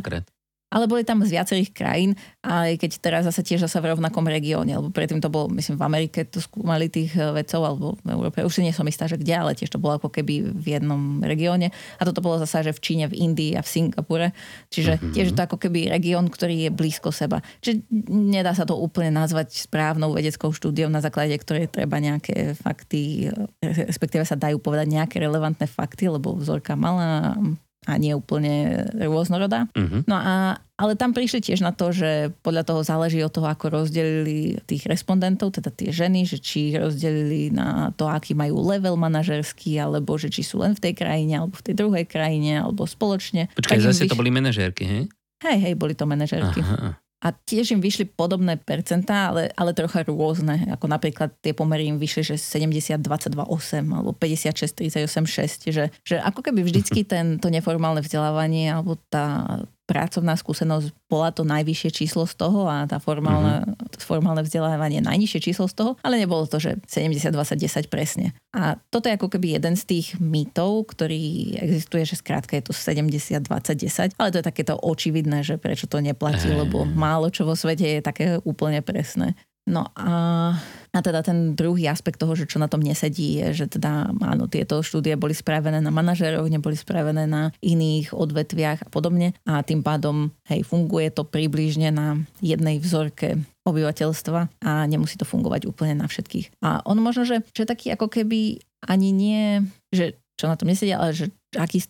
Ale 0.72 0.88
boli 0.88 1.04
tam 1.04 1.20
z 1.20 1.36
viacerých 1.36 1.70
krajín, 1.76 2.16
aj 2.40 2.80
keď 2.80 2.90
teraz 3.04 3.22
zase 3.28 3.44
tiež 3.44 3.68
zase 3.68 3.76
v 3.84 3.92
rovnakom 3.92 4.24
regióne, 4.24 4.80
lebo 4.80 4.88
predtým 4.88 5.20
to 5.20 5.28
bolo, 5.28 5.52
myslím, 5.52 5.76
v 5.76 5.84
Amerike 5.84 6.24
to 6.24 6.40
skúmali 6.40 6.88
tých 6.88 7.12
eh, 7.12 7.28
vedcov, 7.28 7.60
alebo 7.60 7.86
v 8.00 8.08
Európe, 8.16 8.40
už 8.40 8.56
si 8.56 8.64
nie 8.64 8.72
som 8.72 8.88
istá, 8.88 9.04
že 9.04 9.20
kde, 9.20 9.36
ale 9.36 9.52
tiež 9.52 9.68
to 9.68 9.76
bolo 9.76 10.00
ako 10.00 10.08
keby 10.08 10.48
v 10.48 10.66
jednom 10.80 11.20
regióne. 11.20 11.68
A 12.00 12.02
toto 12.08 12.24
bolo 12.24 12.40
zase, 12.40 12.64
že 12.64 12.72
v 12.72 12.80
Číne, 12.80 13.04
v 13.12 13.20
Indii 13.20 13.52
a 13.54 13.62
v 13.62 13.68
Singapure. 13.68 14.32
Čiže 14.72 14.96
mm-hmm. 14.96 15.12
tiež 15.12 15.28
to 15.36 15.40
ako 15.44 15.60
keby 15.60 15.92
región, 15.92 16.32
ktorý 16.32 16.66
je 16.66 16.70
blízko 16.72 17.12
seba. 17.12 17.44
Čiže 17.60 17.84
nedá 18.08 18.56
sa 18.56 18.64
to 18.64 18.80
úplne 18.80 19.12
nazvať 19.12 19.68
správnou 19.68 20.16
vedeckou 20.16 20.56
štúdiou, 20.56 20.88
na 20.88 21.04
základe 21.04 21.36
ktorej 21.36 21.68
treba 21.68 22.00
nejaké 22.00 22.56
fakty, 22.56 23.28
eh, 23.28 23.86
respektíve 23.92 24.24
sa 24.24 24.40
dajú 24.40 24.56
povedať 24.56 24.88
nejaké 24.88 25.20
relevantné 25.20 25.68
fakty, 25.68 26.08
lebo 26.08 26.32
vzorka 26.32 26.72
malá, 26.72 27.36
a 27.82 27.98
nie 27.98 28.14
úplne 28.14 28.86
rôznorodá. 28.94 29.66
Uh-huh. 29.74 30.06
No 30.06 30.14
a, 30.14 30.62
ale 30.78 30.94
tam 30.94 31.10
prišli 31.10 31.42
tiež 31.42 31.66
na 31.66 31.74
to, 31.74 31.90
že 31.90 32.30
podľa 32.46 32.62
toho 32.62 32.80
záleží 32.86 33.18
od 33.26 33.34
toho, 33.34 33.50
ako 33.50 33.82
rozdelili 33.82 34.62
tých 34.70 34.86
respondentov, 34.86 35.58
teda 35.58 35.74
tie 35.74 35.90
ženy, 35.90 36.22
že 36.22 36.38
či 36.38 36.70
ich 36.70 36.76
rozdelili 36.78 37.50
na 37.50 37.90
to, 37.98 38.06
aký 38.06 38.38
majú 38.38 38.62
level 38.62 38.94
manažerský, 38.94 39.82
alebo 39.82 40.14
že 40.14 40.30
či 40.30 40.46
sú 40.46 40.62
len 40.62 40.78
v 40.78 40.90
tej 40.90 40.94
krajine, 40.94 41.42
alebo 41.42 41.58
v 41.58 41.64
tej 41.66 41.74
druhej 41.74 42.06
krajine, 42.06 42.62
alebo 42.62 42.86
spoločne. 42.86 43.50
Počkaj, 43.58 43.82
zase 43.82 44.06
vyš... 44.06 44.10
to 44.14 44.18
boli 44.18 44.30
manažérky, 44.30 44.86
hej? 44.86 45.02
Hej, 45.42 45.58
hej, 45.58 45.74
boli 45.74 45.98
to 45.98 46.06
manažérky. 46.06 46.62
Aha 46.62 47.02
a 47.22 47.30
tiež 47.30 47.78
im 47.78 47.80
vyšli 47.80 48.10
podobné 48.18 48.58
percentá, 48.58 49.30
ale, 49.30 49.54
ale 49.54 49.70
trocha 49.70 50.02
rôzne. 50.02 50.66
Ako 50.74 50.90
napríklad 50.90 51.30
tie 51.38 51.54
pomery 51.54 51.86
im 51.86 52.02
vyšli, 52.02 52.34
že 52.34 52.36
70, 52.36 52.98
22, 52.98 53.46
8 53.46 53.94
alebo 53.94 54.10
56, 54.10 55.06
38, 55.06 55.70
6. 55.70 55.70
Že, 55.70 55.84
že 56.02 56.16
ako 56.18 56.42
keby 56.42 56.66
vždycky 56.66 57.06
ten, 57.06 57.38
to 57.38 57.46
neformálne 57.46 58.02
vzdelávanie 58.02 58.74
alebo 58.74 58.98
tá 59.06 59.62
pracovná 59.92 60.32
skúsenosť 60.40 60.88
bola 61.12 61.28
to 61.28 61.44
najvyššie 61.44 61.90
číslo 61.92 62.24
z 62.24 62.40
toho 62.40 62.64
a 62.64 62.88
tá 62.88 62.96
formálne, 62.96 63.68
uh-huh. 63.68 64.00
formálne 64.00 64.40
vzdelávanie 64.40 65.04
najnižšie 65.04 65.52
číslo 65.52 65.68
z 65.68 65.76
toho, 65.76 65.90
ale 66.00 66.16
nebolo 66.16 66.48
to, 66.48 66.56
že 66.56 66.80
70, 66.88 67.28
20, 67.28 67.60
10 67.60 67.92
presne. 67.92 68.32
A 68.56 68.80
toto 68.88 69.12
je 69.12 69.20
ako 69.20 69.28
keby 69.28 69.60
jeden 69.60 69.76
z 69.76 69.84
tých 69.84 70.06
mýtov, 70.16 70.88
ktorý 70.96 71.52
existuje, 71.60 72.08
že 72.08 72.16
skrátka 72.16 72.56
je 72.56 72.64
to 72.64 72.72
70, 72.72 73.44
20, 73.44 74.16
10, 74.16 74.16
ale 74.16 74.32
to 74.32 74.40
je 74.40 74.48
takéto 74.48 74.74
očividné, 74.80 75.44
že 75.44 75.60
prečo 75.60 75.84
to 75.84 76.00
neplatí, 76.00 76.48
lebo 76.48 76.88
málo 76.88 77.28
čo 77.28 77.44
vo 77.44 77.52
svete 77.52 77.84
je 77.84 78.00
také 78.00 78.26
úplne 78.48 78.80
presné. 78.80 79.36
No 79.68 79.92
a, 79.94 80.58
a 80.92 80.98
teda 81.00 81.24
ten 81.24 81.56
druhý 81.56 81.88
aspekt 81.88 82.20
toho, 82.20 82.36
že 82.36 82.44
čo 82.44 82.60
na 82.60 82.68
tom 82.68 82.84
nesedí, 82.84 83.40
je, 83.40 83.64
že 83.64 83.66
teda 83.66 84.12
áno, 84.12 84.44
tieto 84.44 84.84
štúdie 84.84 85.16
boli 85.16 85.32
spravené 85.32 85.80
na 85.80 85.88
manažeroch, 85.88 86.44
neboli 86.52 86.76
spravené 86.76 87.24
na 87.24 87.48
iných 87.64 88.12
odvetviach 88.12 88.84
a 88.84 88.88
podobne 88.92 89.32
a 89.48 89.64
tým 89.64 89.80
pádom, 89.80 90.28
hej, 90.52 90.60
funguje 90.68 91.08
to 91.08 91.24
približne 91.24 91.88
na 91.88 92.20
jednej 92.44 92.76
vzorke 92.76 93.40
obyvateľstva 93.64 94.40
a 94.60 94.70
nemusí 94.84 95.16
to 95.16 95.24
fungovať 95.24 95.64
úplne 95.64 96.04
na 96.04 96.06
všetkých. 96.10 96.60
A 96.60 96.84
on 96.84 97.00
možno, 97.00 97.24
že, 97.24 97.40
že 97.56 97.64
taký 97.64 97.96
ako 97.96 98.12
keby 98.12 98.60
ani 98.84 99.14
nie, 99.14 99.64
že 99.94 100.20
čo 100.36 100.50
na 100.50 100.58
tom 100.58 100.68
nesedia, 100.68 100.98
ale 100.98 101.14
že 101.14 101.30
aký, 101.54 101.86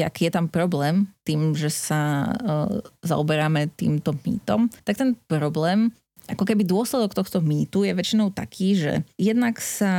aký 0.00 0.30
je 0.30 0.32
tam 0.32 0.48
problém 0.48 1.10
tým, 1.26 1.52
že 1.52 1.68
sa 1.68 2.32
uh, 2.32 2.80
zaoberáme 3.04 3.68
týmto 3.76 4.16
mýtom, 4.24 4.72
tak 4.88 4.96
ten 4.96 5.18
problém 5.28 5.92
ako 6.30 6.44
keby 6.46 6.62
dôsledok 6.62 7.12
tohto 7.16 7.42
mýtu 7.42 7.82
je 7.82 7.92
väčšinou 7.92 8.30
taký, 8.30 8.78
že 8.78 8.92
jednak 9.18 9.58
sa 9.58 9.92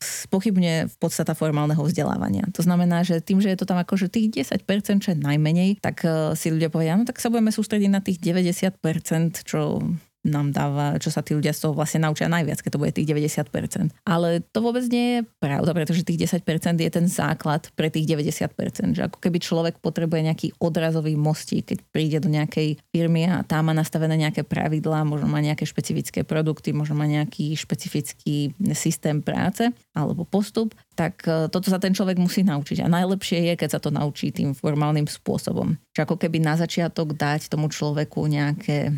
spochybne 0.00 0.88
v 0.88 0.94
podstata 0.96 1.36
formálneho 1.36 1.84
vzdelávania. 1.84 2.48
To 2.56 2.64
znamená, 2.64 3.04
že 3.04 3.20
tým, 3.20 3.44
že 3.44 3.52
je 3.52 3.58
to 3.60 3.68
tam 3.68 3.76
akože 3.76 4.08
tých 4.08 4.48
10%, 4.48 5.04
čo 5.04 5.12
je 5.12 5.18
najmenej, 5.18 5.84
tak 5.84 6.04
uh, 6.08 6.32
si 6.32 6.48
ľudia 6.48 6.72
povedia, 6.72 6.96
no 6.96 7.04
tak 7.04 7.20
sa 7.20 7.28
budeme 7.28 7.52
sústrediť 7.52 7.90
na 7.92 8.00
tých 8.00 8.18
90%, 8.18 9.44
čo 9.44 9.84
nám 10.24 10.56
dáva, 10.56 10.96
čo 10.96 11.12
sa 11.12 11.20
tí 11.20 11.36
ľudia 11.36 11.52
z 11.52 11.68
toho 11.68 11.76
vlastne 11.76 12.00
naučia 12.02 12.32
najviac, 12.32 12.64
keď 12.64 12.70
to 12.72 12.80
bude 12.80 12.96
tých 12.96 13.08
90%. 13.08 13.92
Ale 14.08 14.40
to 14.40 14.58
vôbec 14.64 14.84
nie 14.88 15.20
je 15.20 15.20
pravda, 15.38 15.70
pretože 15.76 16.02
tých 16.02 16.26
10% 16.32 16.80
je 16.80 16.90
ten 16.90 17.06
základ 17.06 17.68
pre 17.76 17.92
tých 17.92 18.08
90%. 18.08 18.96
Že 18.96 19.02
ako 19.12 19.18
keby 19.20 19.38
človek 19.38 19.74
potrebuje 19.84 20.20
nejaký 20.32 20.48
odrazový 20.56 21.14
mostík, 21.14 21.68
keď 21.68 21.78
príde 21.92 22.18
do 22.24 22.32
nejakej 22.32 22.80
firmy 22.88 23.28
a 23.28 23.44
tam 23.44 23.68
má 23.68 23.76
nastavené 23.76 24.16
nejaké 24.16 24.42
pravidlá, 24.48 25.04
možno 25.04 25.28
má 25.28 25.44
nejaké 25.44 25.68
špecifické 25.68 26.24
produkty, 26.24 26.72
možno 26.72 26.96
má 26.96 27.04
nejaký 27.04 27.52
špecifický 27.52 28.56
systém 28.72 29.20
práce 29.20 29.68
alebo 29.92 30.24
postup, 30.24 30.72
tak 30.96 31.20
e, 31.28 31.50
toto 31.52 31.68
sa 31.68 31.78
ten 31.78 31.92
človek 31.92 32.16
musí 32.16 32.42
naučiť. 32.42 32.82
A 32.82 32.88
najlepšie 32.88 33.52
je, 33.52 33.54
keď 33.58 33.78
sa 33.78 33.80
to 33.82 33.92
naučí 33.92 34.30
tým 34.30 34.56
formálnym 34.56 35.06
spôsobom. 35.06 35.76
Čiže 35.92 36.04
ako 36.06 36.16
keby 36.16 36.38
na 36.40 36.54
začiatok 36.56 37.14
dať 37.14 37.50
tomu 37.50 37.68
človeku 37.68 38.24
nejaké 38.26 38.94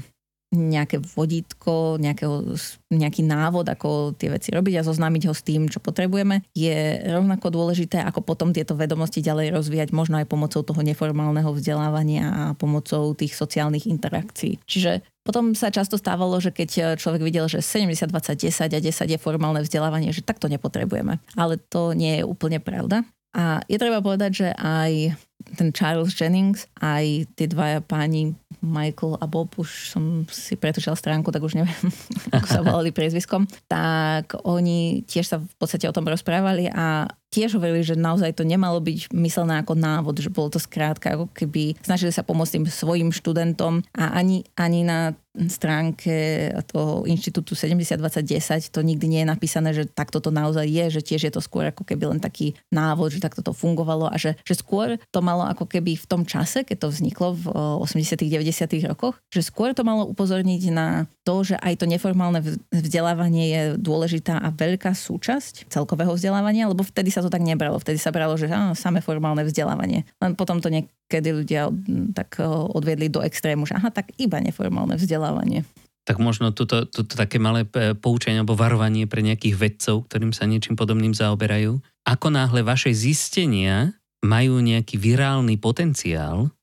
nejaké 0.55 1.03
vodítko, 1.03 1.99
nejakého, 1.99 2.55
nejaký 2.95 3.27
návod, 3.27 3.67
ako 3.67 4.15
tie 4.15 4.31
veci 4.31 4.55
robiť 4.55 4.79
a 4.79 4.87
zoznámiť 4.87 5.23
ho 5.27 5.35
s 5.35 5.43
tým, 5.43 5.67
čo 5.67 5.83
potrebujeme, 5.83 6.47
je 6.55 7.03
rovnako 7.03 7.51
dôležité, 7.51 7.99
ako 7.99 8.23
potom 8.23 8.55
tieto 8.55 8.79
vedomosti 8.79 9.19
ďalej 9.21 9.51
rozvíjať, 9.51 9.91
možno 9.91 10.23
aj 10.23 10.31
pomocou 10.31 10.63
toho 10.63 10.81
neformálneho 10.87 11.51
vzdelávania 11.51 12.25
a 12.31 12.43
pomocou 12.55 13.11
tých 13.19 13.35
sociálnych 13.35 13.91
interakcií. 13.91 14.63
Čiže 14.65 15.03
potom 15.27 15.59
sa 15.59 15.75
často 15.75 15.99
stávalo, 15.99 16.39
že 16.39 16.55
keď 16.55 16.95
človek 16.95 17.27
videl, 17.27 17.51
že 17.51 17.59
70, 17.59 18.07
20, 18.07 18.47
10 18.47 18.71
a 18.71 18.79
10 18.79 18.87
je 18.87 19.19
formálne 19.19 19.59
vzdelávanie, 19.67 20.15
že 20.15 20.23
takto 20.23 20.47
nepotrebujeme. 20.47 21.19
Ale 21.35 21.59
to 21.59 21.91
nie 21.99 22.23
je 22.23 22.25
úplne 22.25 22.63
pravda. 22.63 23.03
A 23.35 23.61
je 23.67 23.77
treba 23.77 23.99
povedať, 23.99 24.47
že 24.47 24.49
aj 24.55 25.19
ten 25.55 25.71
Charles 25.71 26.11
Jennings, 26.19 26.67
aj 26.83 27.31
tie 27.39 27.47
dvaja 27.47 27.79
páni 27.85 28.35
Michael 28.59 29.23
a 29.23 29.31
Bob, 29.31 29.55
už 29.55 29.95
som 29.95 30.27
si 30.27 30.59
pretočila 30.59 30.99
stránku, 30.99 31.31
tak 31.31 31.45
už 31.45 31.55
neviem, 31.55 31.87
ako 32.35 32.47
sa 32.47 32.61
volali 32.67 32.91
priezviskom, 32.97 33.47
tak 33.71 34.35
oni 34.43 35.07
tiež 35.07 35.27
sa 35.31 35.37
v 35.39 35.55
podstate 35.55 35.87
o 35.87 35.95
tom 35.95 36.09
rozprávali 36.11 36.67
a 36.67 37.07
tiež 37.31 37.59
hovorili, 37.59 37.83
že 37.83 37.99
naozaj 37.99 38.39
to 38.39 38.47
nemalo 38.47 38.79
byť 38.81 39.12
myslené 39.12 39.61
ako 39.61 39.75
návod, 39.77 40.19
že 40.23 40.33
bolo 40.33 40.49
to 40.53 40.61
skrátka, 40.62 41.19
ako 41.19 41.27
keby 41.35 41.77
snažili 41.83 42.15
sa 42.15 42.25
pomôcť 42.25 42.61
tým 42.61 42.67
svojim 42.71 43.11
študentom 43.12 43.83
a 43.93 44.17
ani, 44.17 44.47
ani 44.57 44.87
na 44.87 45.12
stránke 45.45 46.49
toho 46.73 47.05
inštitútu 47.05 47.53
702010 47.53 48.73
to 48.73 48.81
nikdy 48.81 49.07
nie 49.07 49.21
je 49.23 49.29
napísané, 49.29 49.77
že 49.77 49.85
takto 49.85 50.25
to 50.25 50.33
naozaj 50.33 50.65
je, 50.65 50.89
že 50.89 51.05
tiež 51.05 51.29
je 51.29 51.33
to 51.33 51.45
skôr 51.45 51.69
ako 51.69 51.85
keby 51.85 52.09
len 52.09 52.21
taký 52.25 52.57
návod, 52.73 53.12
že 53.12 53.21
takto 53.21 53.45
to 53.45 53.53
fungovalo 53.53 54.09
a 54.09 54.17
že, 54.17 54.41
že 54.49 54.57
skôr 54.57 54.97
to 55.12 55.21
malo 55.21 55.45
ako 55.45 55.69
keby 55.69 56.01
v 56.01 56.09
tom 56.09 56.25
čase, 56.25 56.65
keď 56.65 56.89
to 56.89 56.93
vzniklo 56.93 57.37
v 57.37 57.45
80 57.85 58.17
90 58.17 58.89
rokoch, 58.89 59.21
že 59.29 59.45
skôr 59.45 59.77
to 59.77 59.85
malo 59.85 60.09
upozorniť 60.09 60.62
na 60.73 61.05
to, 61.27 61.45
že 61.45 61.61
aj 61.61 61.85
to 61.85 61.87
neformálne 61.91 62.41
vzdelávanie 62.73 63.45
je 63.51 63.62
dôležitá 63.77 64.41
a 64.41 64.49
veľká 64.49 64.97
súčasť 64.97 65.69
celkového 65.69 66.17
vzdelávania, 66.17 66.71
lebo 66.71 66.87
vtedy 66.87 67.12
sa 67.17 67.25
to 67.25 67.33
tak 67.33 67.41
nebralo. 67.41 67.81
Vtedy 67.81 67.97
sa 67.97 68.13
bralo, 68.13 68.37
že 68.37 68.53
á, 68.53 68.77
samé 68.77 69.01
formálne 69.01 69.41
vzdelávanie. 69.49 70.05
Len 70.21 70.37
potom 70.37 70.61
to 70.61 70.69
niekedy 70.69 71.33
ľudia 71.33 71.73
tak 72.13 72.37
odviedli 72.45 73.09
do 73.09 73.25
extrému, 73.25 73.65
že 73.65 73.81
aha, 73.81 73.89
tak 73.89 74.13
iba 74.21 74.37
neformálne 74.37 75.01
vzdelávanie. 75.01 75.65
Tak 76.07 76.23
možno 76.23 76.55
toto, 76.55 76.87
toto 76.87 77.19
také 77.19 77.43
malé 77.43 77.67
poučenie 77.99 78.39
alebo 78.39 78.55
varovanie 78.55 79.11
pre 79.11 79.27
nejakých 79.27 79.57
vedcov, 79.59 80.07
ktorým 80.07 80.31
sa 80.31 80.47
niečím 80.47 80.79
podobným 80.79 81.17
zaoberajú. 81.17 81.83
Ako 82.07 82.31
náhle 82.31 82.63
vaše 82.63 82.95
zistenia 82.95 83.91
majú 84.23 84.63
nejaký 84.63 85.03
virálny 85.03 85.59
potenciál, 85.59 86.55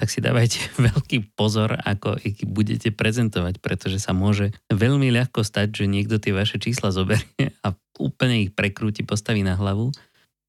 tak 0.00 0.08
si 0.08 0.24
dávajte 0.24 0.72
veľký 0.88 1.36
pozor, 1.36 1.76
ako 1.76 2.16
ich 2.24 2.40
budete 2.48 2.88
prezentovať, 2.88 3.60
pretože 3.60 4.00
sa 4.00 4.16
môže 4.16 4.56
veľmi 4.72 5.12
ľahko 5.12 5.44
stať, 5.44 5.84
že 5.84 5.84
niekto 5.84 6.16
tie 6.16 6.32
vaše 6.32 6.56
čísla 6.56 6.88
zoberie 6.88 7.52
a 7.60 7.76
úplne 8.00 8.48
ich 8.48 8.56
prekrúti, 8.56 9.04
postaví 9.04 9.44
na 9.44 9.60
hlavu, 9.60 9.92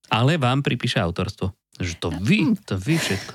ale 0.07 0.39
vám 0.39 0.63
pripíše 0.63 1.03
autorstvo. 1.03 1.51
Že 1.75 1.93
to 1.99 2.09
vy, 2.23 2.39
hm. 2.47 2.55
to 2.63 2.79
vy 2.79 2.95
všetko. 2.95 3.33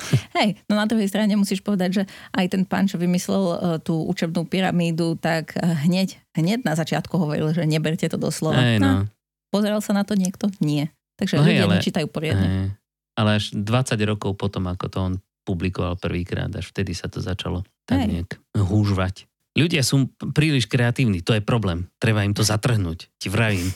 Hej, 0.40 0.56
no 0.64 0.80
na 0.80 0.88
druhej 0.88 1.12
strane 1.12 1.36
musíš 1.36 1.60
povedať, 1.60 1.90
že 1.92 2.02
aj 2.32 2.56
ten 2.56 2.62
pán, 2.64 2.88
čo 2.88 2.96
vymyslel 2.96 3.44
uh, 3.44 3.56
tú 3.76 4.00
učebnú 4.08 4.48
pyramídu, 4.48 5.20
tak 5.20 5.52
uh, 5.60 5.76
hneď, 5.84 6.16
hneď 6.32 6.64
na 6.64 6.72
začiatku 6.72 7.12
hovoril, 7.20 7.52
že 7.52 7.68
neberte 7.68 8.08
to 8.08 8.16
doslova. 8.16 8.64
Hej, 8.64 8.80
no. 8.80 8.88
no. 8.88 9.12
Pozeral 9.52 9.84
sa 9.84 9.92
na 9.92 10.08
to 10.08 10.16
niekto? 10.16 10.48
Nie. 10.64 10.88
Takže 11.20 11.36
no 11.36 11.44
ľudia 11.44 11.52
hej, 11.52 11.64
ale, 11.68 11.74
nečítajú 11.76 12.06
poriadne. 12.08 12.48
Hej, 12.48 12.80
ale 13.20 13.30
až 13.36 13.52
20 13.52 14.00
rokov 14.08 14.40
potom, 14.40 14.64
ako 14.72 14.86
to 14.88 14.98
on 15.04 15.14
publikoval 15.50 15.98
prvýkrát, 15.98 16.46
až 16.54 16.70
vtedy 16.70 16.94
sa 16.94 17.10
to 17.10 17.18
začalo 17.18 17.66
tak 17.90 18.06
Hej. 18.06 18.08
nejak 18.08 18.30
húžvať. 18.54 19.26
Ľudia 19.58 19.82
sú 19.82 20.06
príliš 20.30 20.70
kreatívni, 20.70 21.26
to 21.26 21.34
je 21.34 21.42
problém. 21.42 21.90
Treba 21.98 22.22
im 22.22 22.30
to 22.30 22.46
zatrhnúť, 22.46 23.10
ti 23.18 23.26
vravím. 23.26 23.66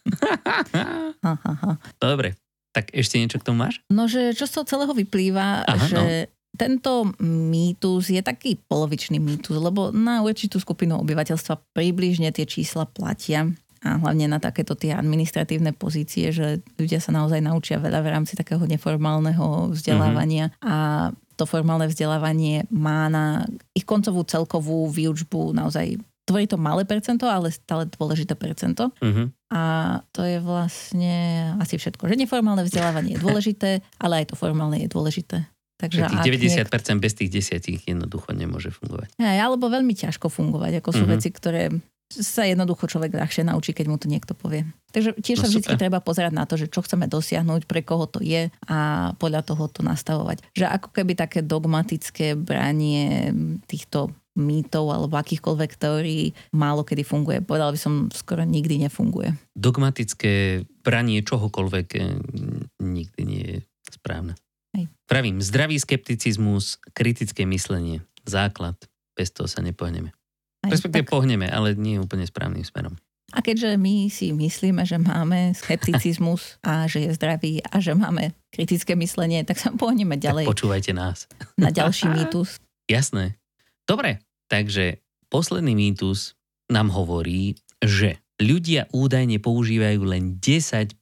Dobre, 2.00 2.40
tak 2.72 2.88
ešte 2.96 3.20
niečo 3.20 3.36
k 3.36 3.44
tomu 3.44 3.68
máš? 3.68 3.84
No, 3.92 4.08
že 4.08 4.32
čo 4.32 4.48
z 4.48 4.52
toho 4.56 4.64
celého 4.64 4.96
vyplýva, 4.96 5.68
Aha, 5.68 5.84
že 5.84 6.00
no. 6.00 6.08
tento 6.56 6.92
mýtus 7.20 8.08
je 8.08 8.24
taký 8.24 8.56
polovičný 8.64 9.20
mýtus, 9.20 9.60
lebo 9.60 9.92
na 9.92 10.24
určitú 10.24 10.56
skupinu 10.56 10.96
obyvateľstva 11.04 11.76
približne 11.76 12.32
tie 12.32 12.48
čísla 12.48 12.88
platia 12.88 13.52
a 13.80 13.96
hlavne 13.96 14.28
na 14.28 14.36
takéto 14.36 14.76
tie 14.76 14.92
administratívne 14.92 15.72
pozície, 15.72 16.28
že 16.36 16.60
ľudia 16.76 17.00
sa 17.00 17.16
naozaj 17.16 17.40
naučia 17.40 17.80
veľa 17.80 18.04
v 18.04 18.12
rámci 18.12 18.36
takého 18.36 18.60
neformálneho 18.68 19.72
vzdelávania 19.72 20.52
mm-hmm. 20.52 20.68
a 20.68 20.76
to 21.40 21.48
formálne 21.48 21.88
vzdelávanie 21.88 22.68
má 22.68 23.08
na 23.08 23.48
ich 23.72 23.88
koncovú 23.88 24.28
celkovú 24.28 24.92
výučbu 24.92 25.56
naozaj 25.56 25.96
tvorí 26.28 26.44
to 26.46 26.60
malé 26.60 26.86
percento, 26.86 27.26
ale 27.26 27.50
stále 27.50 27.90
dôležité 27.90 28.38
percento. 28.38 28.94
Mm-hmm. 29.02 29.26
A 29.50 29.62
to 30.14 30.22
je 30.22 30.38
vlastne 30.38 31.14
asi 31.58 31.74
všetko. 31.74 32.06
Že 32.06 32.22
neformálne 32.22 32.62
vzdelávanie 32.62 33.18
je 33.18 33.24
dôležité, 33.24 33.70
ale 34.04 34.22
aj 34.22 34.30
to 34.30 34.34
formálne 34.38 34.78
je 34.78 34.86
dôležité. 34.86 35.50
Takže 35.80 36.12
tých 36.12 36.44
90% 36.52 36.68
niek- 36.68 37.00
bez 37.00 37.12
tých 37.16 37.32
desiatich 37.32 37.80
jednoducho 37.88 38.36
nemôže 38.36 38.68
fungovať. 38.68 39.16
Aj, 39.16 39.38
alebo 39.40 39.72
veľmi 39.72 39.96
ťažko 39.96 40.28
fungovať, 40.28 40.84
ako 40.84 40.90
sú 40.92 41.08
mm-hmm. 41.08 41.14
veci, 41.16 41.28
ktoré 41.32 41.62
sa 42.10 42.42
jednoducho 42.42 42.90
človek 42.90 43.14
ľahšie 43.14 43.46
naučí, 43.46 43.70
keď 43.70 43.86
mu 43.86 43.96
to 43.96 44.10
niekto 44.10 44.34
povie. 44.34 44.66
Takže 44.90 45.14
tiež 45.22 45.38
no, 45.38 45.42
sa 45.46 45.48
vždy 45.48 45.78
treba 45.78 46.02
pozerať 46.02 46.34
na 46.34 46.42
to, 46.44 46.58
že 46.58 46.66
čo 46.66 46.82
chceme 46.82 47.06
dosiahnuť, 47.06 47.70
pre 47.70 47.86
koho 47.86 48.10
to 48.10 48.18
je 48.18 48.50
a 48.66 48.78
podľa 49.14 49.46
toho 49.46 49.70
to 49.70 49.86
nastavovať. 49.86 50.42
Že 50.58 50.66
ako 50.66 50.88
keby 50.90 51.14
také 51.14 51.46
dogmatické 51.46 52.34
branie 52.34 53.30
týchto 53.70 54.10
mýtov 54.34 54.90
alebo 54.90 55.14
akýchkoľvek 55.18 55.70
teórií 55.78 56.34
málo 56.54 56.82
kedy 56.82 57.02
funguje. 57.06 57.38
Povedal 57.42 57.74
by 57.74 57.78
som, 57.78 57.94
skoro 58.10 58.42
nikdy 58.42 58.86
nefunguje. 58.86 59.34
Dogmatické 59.54 60.66
branie 60.82 61.22
čohokoľvek 61.22 61.88
eh, 61.98 62.02
nikdy 62.82 63.20
nie 63.22 63.44
je 63.46 63.58
správne. 63.90 64.34
Hej. 64.74 64.86
Pravím, 65.10 65.42
zdravý 65.42 65.82
skepticizmus, 65.82 66.78
kritické 66.94 67.42
myslenie, 67.42 68.06
základ, 68.22 68.78
bez 69.18 69.34
toho 69.34 69.50
sa 69.50 69.62
nepohneme. 69.66 70.14
Respektíve 70.66 71.08
tak... 71.08 71.12
pohneme, 71.12 71.48
ale 71.48 71.72
nie 71.72 71.96
úplne 71.96 72.28
správnym 72.28 72.64
smerom. 72.66 73.00
A 73.30 73.46
keďže 73.46 73.78
my 73.78 74.10
si 74.10 74.34
myslíme, 74.34 74.82
že 74.82 74.98
máme 74.98 75.54
skepticizmus 75.54 76.58
a 76.66 76.90
že 76.90 77.06
je 77.06 77.10
zdravý 77.14 77.62
a 77.62 77.78
že 77.78 77.94
máme 77.94 78.34
kritické 78.50 78.98
myslenie, 78.98 79.46
tak 79.46 79.56
sa 79.56 79.70
pohneme 79.70 80.18
ďalej. 80.18 80.44
Tak 80.44 80.52
počúvajte 80.52 80.92
nás. 80.92 81.30
Na 81.54 81.70
ďalší 81.70 82.10
mýtus. 82.16 82.58
Jasné. 82.90 83.38
Dobre, 83.86 84.20
takže 84.50 84.98
posledný 85.30 85.78
mýtus 85.78 86.34
nám 86.68 86.90
hovorí, 86.90 87.54
že 87.78 88.18
ľudia 88.42 88.90
údajne 88.90 89.38
používajú 89.38 90.02
len 90.02 90.42
10% 90.42 90.98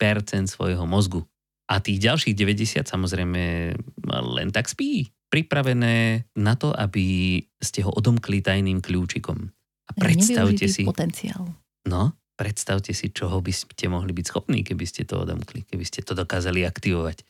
svojho 0.47 0.85
mozgu. 0.85 1.25
A 1.69 1.85
tých 1.85 2.01
ďalších 2.01 2.33
90 2.33 2.89
samozrejme 2.89 3.73
len 4.09 4.49
tak 4.53 4.73
spí 4.73 5.13
pripravené 5.29 6.25
na 6.37 6.55
to, 6.57 6.73
aby 6.73 7.39
ste 7.61 7.85
ho 7.85 7.93
odomkli 7.93 8.41
tajným 8.41 8.81
kľúčikom. 8.81 9.39
A 9.89 9.91
predstavte 9.97 10.69
si... 10.69 10.85
potenciál. 10.85 11.49
No, 11.89 12.17
predstavte 12.37 12.93
si, 12.93 13.13
čoho 13.13 13.41
by 13.41 13.53
ste 13.53 13.89
mohli 13.89 14.13
byť 14.13 14.27
schopní, 14.29 14.61
keby 14.65 14.85
ste 14.85 15.09
to 15.09 15.25
odomkli, 15.25 15.65
keby 15.65 15.85
ste 15.85 16.05
to 16.05 16.13
dokázali 16.13 16.65
aktivovať. 16.65 17.25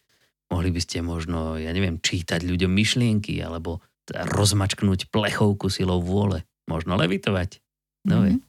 Mohli 0.48 0.70
by 0.72 0.80
ste 0.80 0.98
možno, 1.04 1.60
ja 1.60 1.70
neviem, 1.76 2.00
čítať 2.00 2.42
ľuďom 2.42 2.72
myšlienky, 2.72 3.38
alebo 3.44 3.84
rozmačknúť 4.08 5.12
plechovku 5.12 5.68
silou 5.68 6.00
vôle. 6.00 6.48
Možno 6.64 6.96
levitovať. 6.96 7.60
No, 8.08 8.24
mm-hmm. 8.24 8.40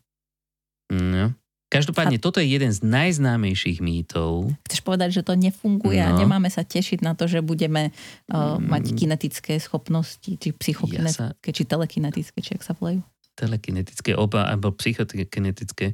no. 0.95 1.27
Každopádne, 1.69 2.17
a... 2.17 2.21
toto 2.21 2.41
je 2.41 2.49
jeden 2.49 2.73
z 2.73 2.81
najznámejších 2.81 3.77
mýtov. 3.77 4.49
Chceš 4.65 4.81
povedať, 4.81 5.09
že 5.13 5.21
to 5.21 5.37
nefunguje 5.37 6.01
no. 6.01 6.07
a 6.09 6.17
nemáme 6.17 6.49
sa 6.49 6.65
tešiť 6.65 7.05
na 7.05 7.13
to, 7.13 7.29
že 7.29 7.45
budeme 7.45 7.93
uh, 7.93 8.57
mať 8.57 8.97
kinetické 8.97 9.61
schopnosti, 9.61 10.25
či 10.25 10.49
psychokinetické, 10.49 11.29
ja 11.29 11.45
sa... 11.45 11.53
či 11.53 11.63
telekinetické, 11.69 12.37
či 12.41 12.57
ak 12.57 12.65
sa 12.65 12.73
volajú? 12.73 13.05
Telekinetické, 13.37 14.17
oba, 14.17 14.49
alebo 14.49 14.73
psychokinetické. 14.73 15.93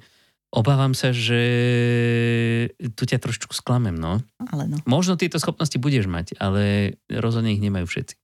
Obávam 0.55 0.95
sa, 0.95 1.11
že 1.11 1.43
tu 2.95 3.03
ťa 3.03 3.19
trošku 3.19 3.51
sklamem, 3.51 3.99
no. 3.99 4.23
Ale 4.47 4.71
no. 4.71 4.79
Možno 4.87 5.19
tieto 5.19 5.35
schopnosti 5.43 5.75
budeš 5.75 6.07
mať, 6.07 6.39
ale 6.39 6.95
rozhodne 7.11 7.51
ich 7.51 7.59
nemajú 7.59 7.83
všetci. 7.83 8.15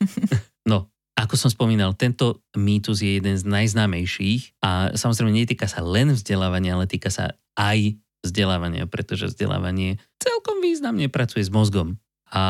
no, 0.72 0.88
ako 1.16 1.34
som 1.40 1.48
spomínal, 1.48 1.96
tento 1.96 2.44
mýtus 2.52 3.00
je 3.00 3.16
jeden 3.16 3.40
z 3.40 3.44
najznámejších 3.48 4.60
a 4.60 4.92
samozrejme 4.92 5.32
netýka 5.32 5.64
sa 5.64 5.80
len 5.80 6.12
vzdelávania, 6.12 6.76
ale 6.76 6.84
týka 6.84 7.08
sa 7.08 7.32
aj 7.56 7.96
vzdelávania, 8.20 8.84
pretože 8.84 9.32
vzdelávanie 9.32 9.96
celkom 10.20 10.60
významne 10.60 11.08
pracuje 11.08 11.40
s 11.40 11.50
mozgom. 11.50 11.96
A 12.28 12.44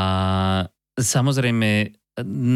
samozrejme 0.98 1.94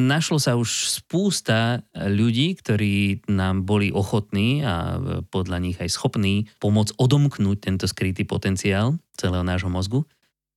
našlo 0.08 0.40
sa 0.40 0.56
už 0.56 0.88
spústa 0.88 1.84
ľudí, 1.92 2.56
ktorí 2.56 3.28
nám 3.28 3.68
boli 3.68 3.92
ochotní 3.92 4.64
a 4.64 4.96
podľa 5.28 5.58
nich 5.60 5.76
aj 5.76 5.92
schopní 5.92 6.48
pomôcť 6.58 6.96
odomknúť 6.96 7.58
tento 7.60 7.84
skrytý 7.84 8.24
potenciál 8.24 8.96
celého 9.20 9.44
nášho 9.44 9.68
mozgu. 9.68 10.08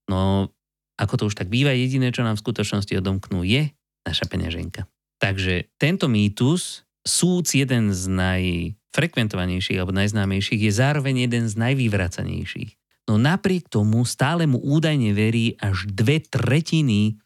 No 0.07 0.49
ako 0.95 1.13
to 1.19 1.23
už 1.27 1.35
tak 1.35 1.51
býva, 1.51 1.75
jediné, 1.75 2.15
čo 2.15 2.23
nám 2.23 2.39
v 2.39 2.43
skutočnosti 2.47 2.95
odomknú, 2.95 3.43
je 3.43 3.75
naša 4.07 4.23
peňaženka. 4.31 4.87
Takže 5.23 5.71
tento 5.79 6.11
mýtus, 6.11 6.83
súc 7.07 7.47
jeden 7.55 7.95
z 7.95 8.11
najfrekventovanejších 8.11 9.79
alebo 9.79 9.95
najznámejších, 9.95 10.67
je 10.67 10.71
zároveň 10.75 11.31
jeden 11.31 11.47
z 11.47 11.55
najvyvracanejších. 11.55 12.75
No 13.07 13.15
napriek 13.15 13.71
tomu 13.71 14.03
stále 14.03 14.43
mu 14.47 14.59
údajne 14.59 15.15
verí 15.15 15.55
až 15.63 15.87
dve 15.87 16.19
tretiny 16.19 17.19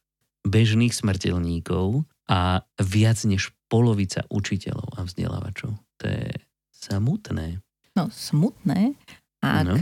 bežných 0.46 0.94
smrteľníkov 0.94 2.06
a 2.30 2.62
viac 2.82 3.18
než 3.26 3.50
polovica 3.66 4.26
učiteľov 4.30 4.94
a 4.98 5.02
vzdelávačov. 5.06 5.74
To 6.02 6.06
je 6.06 6.30
samutné. 6.74 7.62
No, 7.98 8.14
smutné, 8.14 8.94
ak 9.42 9.70
no. 9.74 9.78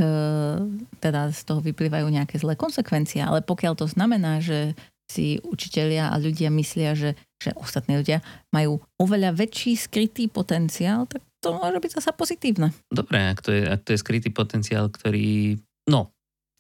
teda 1.04 1.36
z 1.36 1.42
toho 1.44 1.60
vyplývajú 1.60 2.08
nejaké 2.08 2.40
zlé 2.40 2.56
konsekvencie, 2.56 3.20
ale 3.20 3.44
pokiaľ 3.44 3.74
to 3.76 3.88
znamená, 3.92 4.40
že 4.40 4.72
si 5.06 5.38
učitelia 5.46 6.10
a 6.10 6.16
ľudia 6.18 6.50
myslia, 6.50 6.98
že, 6.98 7.14
že 7.46 7.52
ostatní 7.54 8.02
ľudia 8.02 8.26
majú 8.50 8.82
oveľa 8.98 9.38
väčší 9.38 9.78
skrytý 9.78 10.26
potenciál, 10.26 11.06
tak 11.06 11.22
to 11.46 11.54
môže 11.54 11.78
byť 11.78 11.92
zase 12.02 12.12
pozitívne. 12.18 12.74
Dobre, 12.90 13.30
ak 13.30 13.46
to 13.46 13.54
je, 13.54 13.62
ak 13.70 13.82
to 13.86 13.94
je 13.94 14.02
skrytý 14.02 14.34
potenciál, 14.34 14.90
ktorý... 14.90 15.62
No, 15.86 16.10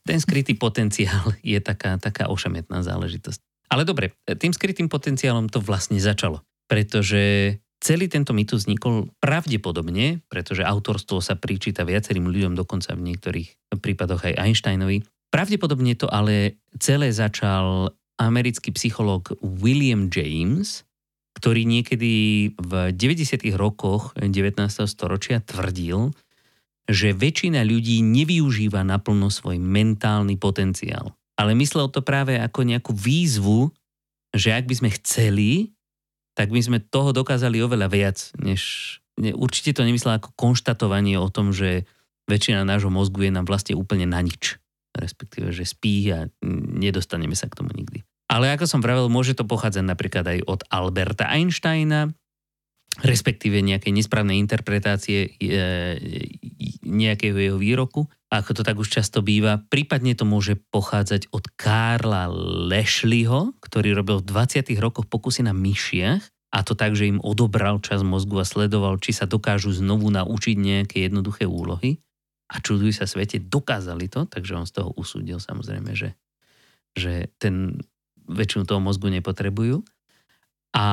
ten 0.05 0.21
skrytý 0.21 0.53
potenciál 0.53 1.33
je 1.41 1.57
taká, 1.57 1.97
taká 1.97 2.29
ošemetná 2.29 2.85
záležitosť. 2.85 3.41
Ale 3.73 3.81
dobre, 3.81 4.13
tým 4.29 4.53
skrytým 4.53 4.85
potenciálom 4.85 5.49
to 5.49 5.57
vlastne 5.57 5.97
začalo. 5.97 6.45
Pretože 6.69 7.57
celý 7.81 8.05
tento 8.05 8.33
mýtus 8.33 8.65
vznikol 8.65 9.09
pravdepodobne, 9.17 10.21
pretože 10.29 10.61
autorstvo 10.61 11.17
sa 11.17 11.33
pričíta 11.33 11.81
viacerým 11.81 12.29
ľuďom, 12.29 12.53
dokonca 12.53 12.93
v 12.93 13.13
niektorých 13.13 13.77
prípadoch 13.81 14.21
aj 14.25 14.37
Einsteinovi. 14.37 15.01
Pravdepodobne 15.33 15.97
to 15.97 16.05
ale 16.09 16.61
celé 16.77 17.09
začal 17.09 17.93
americký 18.15 18.71
psychológ 18.75 19.35
William 19.43 20.07
James, 20.07 20.87
ktorý 21.35 21.67
niekedy 21.67 22.13
v 22.55 22.71
90. 22.95 23.51
rokoch 23.59 24.15
19. 24.15 24.31
storočia 24.87 25.43
tvrdil, 25.43 26.15
že 26.87 27.11
väčšina 27.11 27.65
ľudí 27.65 27.99
nevyužíva 28.05 28.85
naplno 28.85 29.27
svoj 29.27 29.59
mentálny 29.59 30.39
potenciál. 30.39 31.11
Ale 31.35 31.51
myslel 31.57 31.91
to 31.91 31.99
práve 31.99 32.39
ako 32.39 32.63
nejakú 32.63 32.95
výzvu, 32.95 33.73
že 34.31 34.55
ak 34.55 34.69
by 34.69 34.75
sme 34.79 34.89
chceli, 35.01 35.75
tak 36.35 36.51
by 36.51 36.61
sme 36.63 36.77
toho 36.79 37.11
dokázali 37.11 37.59
oveľa 37.59 37.87
viac, 37.91 38.17
než... 38.39 38.61
Určite 39.15 39.79
to 39.79 39.87
nemyslel 39.87 40.19
ako 40.19 40.35
konštatovanie 40.35 41.15
o 41.15 41.31
tom, 41.31 41.55
že 41.55 41.87
väčšina 42.27 42.67
nášho 42.67 42.91
mozgu 42.91 43.23
je 43.23 43.31
nám 43.31 43.47
vlastne 43.47 43.71
úplne 43.71 44.03
na 44.03 44.19
nič. 44.19 44.59
Respektíve, 44.95 45.51
že 45.51 45.67
spí 45.67 46.07
a 46.15 46.31
nedostaneme 46.79 47.35
sa 47.35 47.51
k 47.51 47.57
tomu 47.59 47.75
nikdy. 47.75 48.07
Ale 48.31 48.49
ako 48.55 48.65
som 48.65 48.81
vravel, 48.81 49.11
môže 49.11 49.37
to 49.37 49.45
pochádzať 49.45 49.83
napríklad 49.85 50.25
aj 50.25 50.39
od 50.49 50.61
Alberta 50.71 51.29
Einsteina, 51.29 52.09
respektíve 53.03 53.59
nejakej 53.59 53.91
nesprávnej 53.91 54.39
interpretácie 54.39 55.35
e, 55.35 55.59
nejakého 56.85 57.35
jeho 57.35 57.57
výroku, 57.59 58.07
ako 58.31 58.51
to 58.55 58.61
tak 58.63 58.79
už 58.79 58.87
často 58.87 59.19
býva. 59.19 59.59
Prípadne 59.67 60.15
to 60.15 60.23
môže 60.23 60.55
pochádzať 60.71 61.27
od 61.35 61.43
Karla 61.59 62.31
Lešliho, 62.71 63.55
ktorý 63.59 63.99
robil 63.99 64.23
v 64.23 64.27
20. 64.31 64.71
rokoch 64.79 65.05
pokusy 65.11 65.43
na 65.43 65.51
myšiach 65.51 66.23
a 66.55 66.63
to 66.63 66.71
tak, 66.71 66.95
že 66.95 67.11
im 67.11 67.19
odobral 67.19 67.83
čas 67.83 67.99
mozgu 67.99 68.39
a 68.39 68.47
sledoval, 68.47 68.95
či 69.03 69.11
sa 69.11 69.27
dokážu 69.27 69.75
znovu 69.75 70.07
naučiť 70.07 70.55
nejaké 70.55 71.03
jednoduché 71.03 71.43
úlohy. 71.43 71.99
A 72.45 72.61
čuduj 72.61 72.93
sa 72.93 73.09
svete, 73.09 73.41
dokázali 73.41 74.05
to, 74.05 74.29
takže 74.29 74.53
on 74.53 74.65
z 74.69 74.81
toho 74.81 74.93
usúdil 74.93 75.41
samozrejme, 75.41 75.97
že, 75.97 76.13
že 76.93 77.33
ten 77.41 77.81
väčšinu 78.29 78.69
toho 78.69 78.81
mozgu 78.81 79.09
nepotrebujú. 79.09 79.81
A 80.75 80.85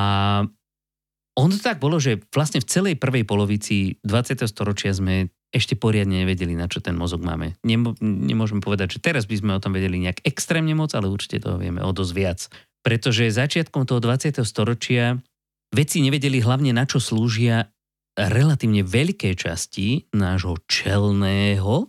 on 1.33 1.49
to 1.49 1.59
tak 1.61 1.81
bolo, 1.81 1.97
že 1.97 2.21
vlastne 2.33 2.61
v 2.61 2.69
celej 2.69 2.95
prvej 3.01 3.25
polovici 3.25 3.97
20. 4.05 4.45
storočia 4.49 4.93
sme 4.93 5.33
ešte 5.53 5.77
poriadne 5.77 6.25
nevedeli, 6.25 6.57
na 6.57 6.69
čo 6.69 6.81
ten 6.81 6.97
mozog 6.97 7.21
máme. 7.25 7.57
Nemo, 7.61 7.93
nemôžeme 8.01 8.65
povedať, 8.65 8.97
že 8.97 9.05
teraz 9.05 9.29
by 9.29 9.37
sme 9.37 9.53
o 9.57 9.61
tom 9.61 9.77
vedeli 9.77 10.01
nejak 10.01 10.25
extrémne 10.25 10.73
moc, 10.73 10.93
ale 10.97 11.13
určite 11.13 11.45
toho 11.45 11.61
vieme 11.61 11.85
o 11.85 11.93
dosť 11.93 12.13
viac. 12.17 12.41
Pretože 12.81 13.33
začiatkom 13.33 13.85
toho 13.85 14.01
20. 14.01 14.41
storočia 14.45 15.21
vedci 15.73 16.05
nevedeli 16.05 16.41
hlavne, 16.41 16.73
na 16.77 16.85
čo 16.85 17.01
slúžia 17.01 17.72
relatívne 18.17 18.85
veľké 18.85 19.33
časti 19.37 20.09
nášho 20.13 20.61
čelného 20.69 21.89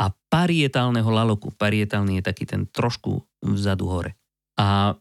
a 0.00 0.04
parietálneho 0.10 1.08
laloku. 1.08 1.52
Parietálny 1.52 2.20
je 2.20 2.24
taký 2.24 2.44
ten 2.48 2.68
trošku 2.68 3.24
vzadu 3.44 3.86
hore. 3.88 4.12
A 4.60 4.96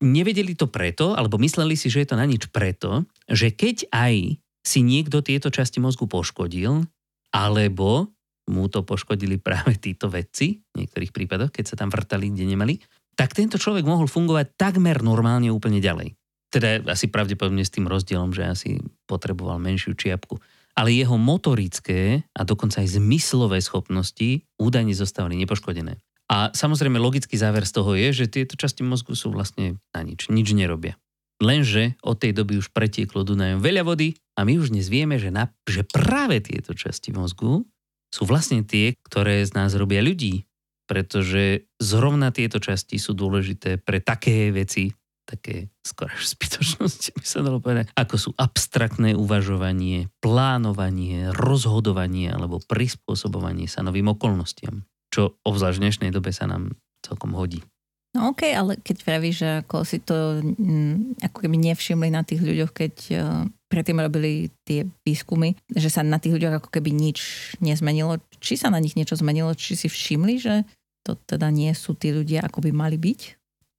nevedeli 0.00 0.56
to 0.56 0.68
preto, 0.68 1.16
alebo 1.16 1.40
mysleli 1.40 1.76
si, 1.76 1.88
že 1.92 2.04
je 2.04 2.08
to 2.12 2.20
na 2.20 2.24
nič 2.28 2.48
preto, 2.52 3.04
že 3.28 3.52
keď 3.52 3.88
aj 3.92 4.40
si 4.66 4.80
niekto 4.82 5.22
tieto 5.22 5.48
časti 5.48 5.78
mozgu 5.78 6.10
poškodil, 6.10 6.84
alebo 7.32 8.10
mu 8.46 8.70
to 8.70 8.82
poškodili 8.86 9.38
práve 9.42 9.76
títo 9.78 10.08
vedci, 10.08 10.62
v 10.74 10.84
niektorých 10.84 11.12
prípadoch, 11.12 11.50
keď 11.52 11.64
sa 11.74 11.76
tam 11.78 11.90
vrtali, 11.90 12.30
kde 12.30 12.44
nemali, 12.46 12.74
tak 13.16 13.32
tento 13.32 13.56
človek 13.56 13.88
mohol 13.88 14.06
fungovať 14.06 14.60
takmer 14.60 15.00
normálne 15.00 15.48
úplne 15.48 15.80
ďalej. 15.80 16.12
Teda 16.50 16.80
asi 16.86 17.10
pravdepodobne 17.10 17.66
s 17.66 17.74
tým 17.74 17.90
rozdielom, 17.90 18.30
že 18.30 18.46
asi 18.46 18.70
potreboval 19.10 19.58
menšiu 19.58 19.98
čiapku. 19.98 20.38
Ale 20.76 20.92
jeho 20.92 21.16
motorické 21.16 22.22
a 22.36 22.44
dokonca 22.44 22.84
aj 22.84 23.00
zmyslové 23.00 23.58
schopnosti 23.64 24.44
údajne 24.60 24.92
zostávali 24.92 25.40
nepoškodené. 25.40 25.96
A 26.26 26.50
samozrejme 26.50 26.98
logický 26.98 27.38
záver 27.38 27.64
z 27.64 27.72
toho 27.72 27.94
je, 27.94 28.08
že 28.12 28.26
tieto 28.26 28.58
časti 28.58 28.82
mozgu 28.82 29.14
sú 29.14 29.30
vlastne 29.30 29.78
na 29.94 30.02
nič, 30.02 30.26
nič 30.26 30.50
nerobia. 30.52 30.98
Lenže 31.38 31.94
od 32.00 32.16
tej 32.18 32.32
doby 32.32 32.58
už 32.58 32.72
pretieklo 32.72 33.20
Dunajom 33.22 33.60
veľa 33.60 33.84
vody 33.84 34.16
a 34.34 34.42
my 34.42 34.56
už 34.56 34.72
dnes 34.72 34.88
vieme, 34.88 35.20
že, 35.20 35.28
na, 35.28 35.52
že 35.68 35.84
práve 35.84 36.40
tieto 36.40 36.72
časti 36.72 37.12
mozgu 37.12 37.62
sú 38.08 38.22
vlastne 38.24 38.64
tie, 38.64 38.96
ktoré 39.04 39.44
z 39.44 39.52
nás 39.52 39.76
robia 39.76 40.00
ľudí. 40.00 40.48
Pretože 40.86 41.66
zrovna 41.82 42.30
tieto 42.30 42.62
časti 42.62 42.96
sú 42.96 43.12
dôležité 43.12 43.76
pre 43.82 43.98
také 43.98 44.54
veci, 44.54 44.94
také 45.26 45.68
skoro 45.82 46.14
až 46.14 46.32
zbytočnosti 46.38 47.10
by 47.18 47.26
sa 47.26 47.42
dalo 47.42 47.58
povedať, 47.58 47.90
ako 47.98 48.14
sú 48.14 48.30
abstraktné 48.38 49.18
uvažovanie, 49.18 50.06
plánovanie, 50.22 51.34
rozhodovanie 51.34 52.30
alebo 52.30 52.62
prispôsobovanie 52.62 53.66
sa 53.66 53.82
novým 53.82 54.14
okolnostiam 54.14 54.86
čo 55.16 55.40
obzvlášť 55.48 55.80
v 55.80 55.84
dnešnej 55.88 56.10
dobe 56.12 56.28
sa 56.28 56.44
nám 56.44 56.76
celkom 57.00 57.32
hodí. 57.32 57.64
No 58.12 58.32
okay, 58.32 58.52
ale 58.52 58.76
keď 58.80 58.96
pravíš, 59.00 59.44
že 59.44 59.48
ako 59.64 59.76
si 59.84 60.00
to 60.00 60.40
mm, 60.40 61.20
ako 61.24 61.38
keby 61.44 61.56
nevšimli 61.56 62.08
na 62.12 62.20
tých 62.20 62.44
ľuďoch, 62.44 62.72
keď 62.72 62.94
uh, 63.12 63.44
predtým 63.68 63.96
robili 63.96 64.52
tie 64.64 64.84
výskumy, 65.04 65.56
že 65.72 65.88
sa 65.88 66.04
na 66.04 66.20
tých 66.20 66.36
ľuďoch 66.36 66.64
ako 66.64 66.68
keby 66.68 66.92
nič 66.92 67.52
nezmenilo. 67.60 68.20
Či 68.40 68.60
sa 68.60 68.68
na 68.68 68.80
nich 68.80 68.96
niečo 68.96 69.16
zmenilo? 69.16 69.52
Či 69.52 69.84
si 69.84 69.88
všimli, 69.88 70.36
že 70.40 70.64
to 71.04 71.16
teda 71.28 71.48
nie 71.52 71.72
sú 71.76 71.92
tí 71.96 72.12
ľudia, 72.12 72.44
ako 72.44 72.64
by 72.64 72.70
mali 72.72 72.96
byť? 72.96 73.20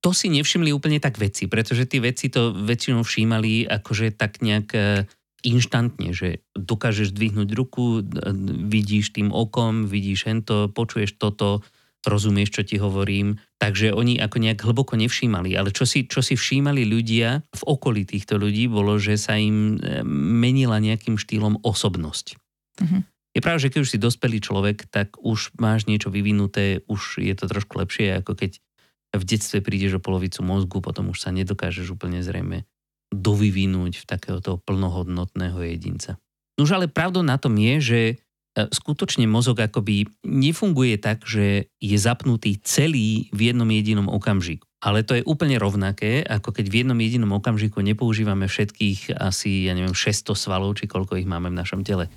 To 0.07 0.15
si 0.15 0.31
nevšimli 0.31 0.71
úplne 0.71 1.03
tak 1.03 1.19
veci, 1.19 1.51
pretože 1.51 1.83
tí 1.83 1.99
veci 1.99 2.31
to 2.31 2.55
väčšinou 2.55 3.03
všímali 3.03 3.67
akože 3.67 4.15
tak 4.15 4.39
nejak 4.39 4.67
e, 4.71 5.03
inštantne, 5.43 6.15
že 6.15 6.47
dokážeš 6.55 7.11
dvihnúť 7.11 7.51
ruku, 7.51 8.07
vidíš 8.71 9.11
tým 9.19 9.35
okom, 9.35 9.83
vidíš 9.83 10.31
hento, 10.31 10.71
počuješ 10.71 11.19
toto, 11.19 11.59
rozumieš, 12.07 12.55
čo 12.55 12.63
ti 12.63 12.79
hovorím. 12.79 13.35
Takže 13.59 13.91
oni 13.91 14.15
ako 14.23 14.37
nejak 14.39 14.63
hlboko 14.63 14.95
nevšímali. 14.95 15.59
Ale 15.59 15.75
čo 15.75 15.83
si, 15.83 16.07
čo 16.07 16.23
si 16.23 16.39
všímali 16.39 16.87
ľudia 16.87 17.43
v 17.43 17.63
okolí 17.67 18.07
týchto 18.07 18.39
ľudí, 18.39 18.71
bolo, 18.71 18.95
že 18.95 19.19
sa 19.19 19.35
im 19.35 19.75
e, 19.75 20.07
menila 20.07 20.79
nejakým 20.79 21.19
štýlom 21.19 21.67
osobnosť. 21.67 22.39
Uh-huh. 22.79 23.03
Je 23.35 23.43
pravda, 23.43 23.67
že 23.67 23.75
keď 23.75 23.79
už 23.83 23.91
si 23.91 23.99
dospelý 23.99 24.39
človek, 24.39 24.87
tak 24.87 25.19
už 25.19 25.51
máš 25.59 25.83
niečo 25.83 26.07
vyvinuté, 26.07 26.87
už 26.87 27.19
je 27.19 27.35
to 27.35 27.51
trošku 27.51 27.75
lepšie, 27.75 28.23
ako 28.23 28.39
keď 28.39 28.63
v 29.15 29.23
detstve 29.23 29.63
prídeš 29.63 29.97
o 29.97 30.03
polovicu 30.03 30.43
mozgu, 30.43 30.83
potom 30.83 31.11
už 31.11 31.23
sa 31.23 31.29
nedokážeš 31.31 31.95
úplne 31.95 32.19
zrejme 32.19 32.67
dovyvinúť 33.11 34.03
v 34.03 34.07
takéhoto 34.07 34.59
plnohodnotného 34.67 35.63
jedinca. 35.63 36.19
Nož 36.59 36.75
ale 36.75 36.91
pravdou 36.91 37.23
na 37.23 37.39
tom 37.39 37.55
je, 37.55 37.73
že 37.79 38.01
e, 38.11 38.15
skutočne 38.67 39.23
mozog 39.29 39.63
akoby 39.63 40.09
nefunguje 40.27 40.99
tak, 40.99 41.23
že 41.23 41.71
je 41.79 41.97
zapnutý 41.97 42.59
celý 42.59 43.31
v 43.31 43.53
jednom 43.53 43.69
jedinom 43.69 44.11
okamžiku. 44.11 44.67
Ale 44.83 45.01
to 45.01 45.17
je 45.17 45.25
úplne 45.25 45.57
rovnaké, 45.57 46.21
ako 46.21 46.53
keď 46.53 46.65
v 46.69 46.77
jednom 46.83 46.99
jedinom 46.99 47.31
okamžiku 47.39 47.81
nepoužívame 47.81 48.45
všetkých 48.45 49.17
asi, 49.17 49.65
ja 49.65 49.73
neviem, 49.73 49.95
600 49.95 50.35
svalov, 50.37 50.77
či 50.77 50.85
koľko 50.85 51.17
ich 51.17 51.29
máme 51.29 51.49
v 51.49 51.57
našom 51.57 51.81
tele. 51.81 52.11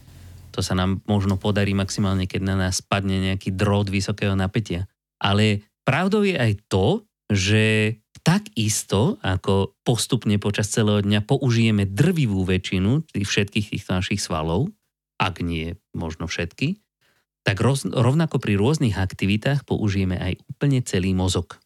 To 0.50 0.60
sa 0.60 0.74
nám 0.74 1.00
možno 1.06 1.38
podarí 1.38 1.72
maximálne, 1.72 2.26
keď 2.26 2.42
na 2.42 2.56
nás 2.58 2.82
spadne 2.82 3.22
nejaký 3.22 3.54
drôt 3.54 3.86
vysokého 3.86 4.34
napätia. 4.34 4.90
Ale 5.22 5.69
pravdou 5.84 6.26
je 6.26 6.36
aj 6.36 6.52
to, 6.68 7.04
že 7.30 7.96
tak 8.20 8.52
isto, 8.58 9.16
ako 9.24 9.78
postupne 9.80 10.36
počas 10.36 10.68
celého 10.68 11.00
dňa 11.00 11.24
použijeme 11.24 11.88
drvivú 11.88 12.44
väčšinu 12.44 13.06
tých 13.08 13.26
všetkých 13.26 13.66
týchto 13.72 13.90
našich 13.96 14.20
svalov, 14.20 14.68
ak 15.16 15.40
nie 15.40 15.78
možno 15.96 16.28
všetky, 16.28 16.76
tak 17.40 17.56
roz, 17.64 17.88
rovnako 17.88 18.36
pri 18.36 18.60
rôznych 18.60 19.00
aktivitách 19.00 19.64
použijeme 19.64 20.20
aj 20.20 20.36
úplne 20.52 20.84
celý 20.84 21.16
mozog. 21.16 21.56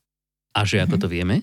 A 0.55 0.63
že 0.63 0.79
ako 0.79 0.97
mm-hmm. 0.97 1.03
to 1.03 1.09
vieme? 1.11 1.37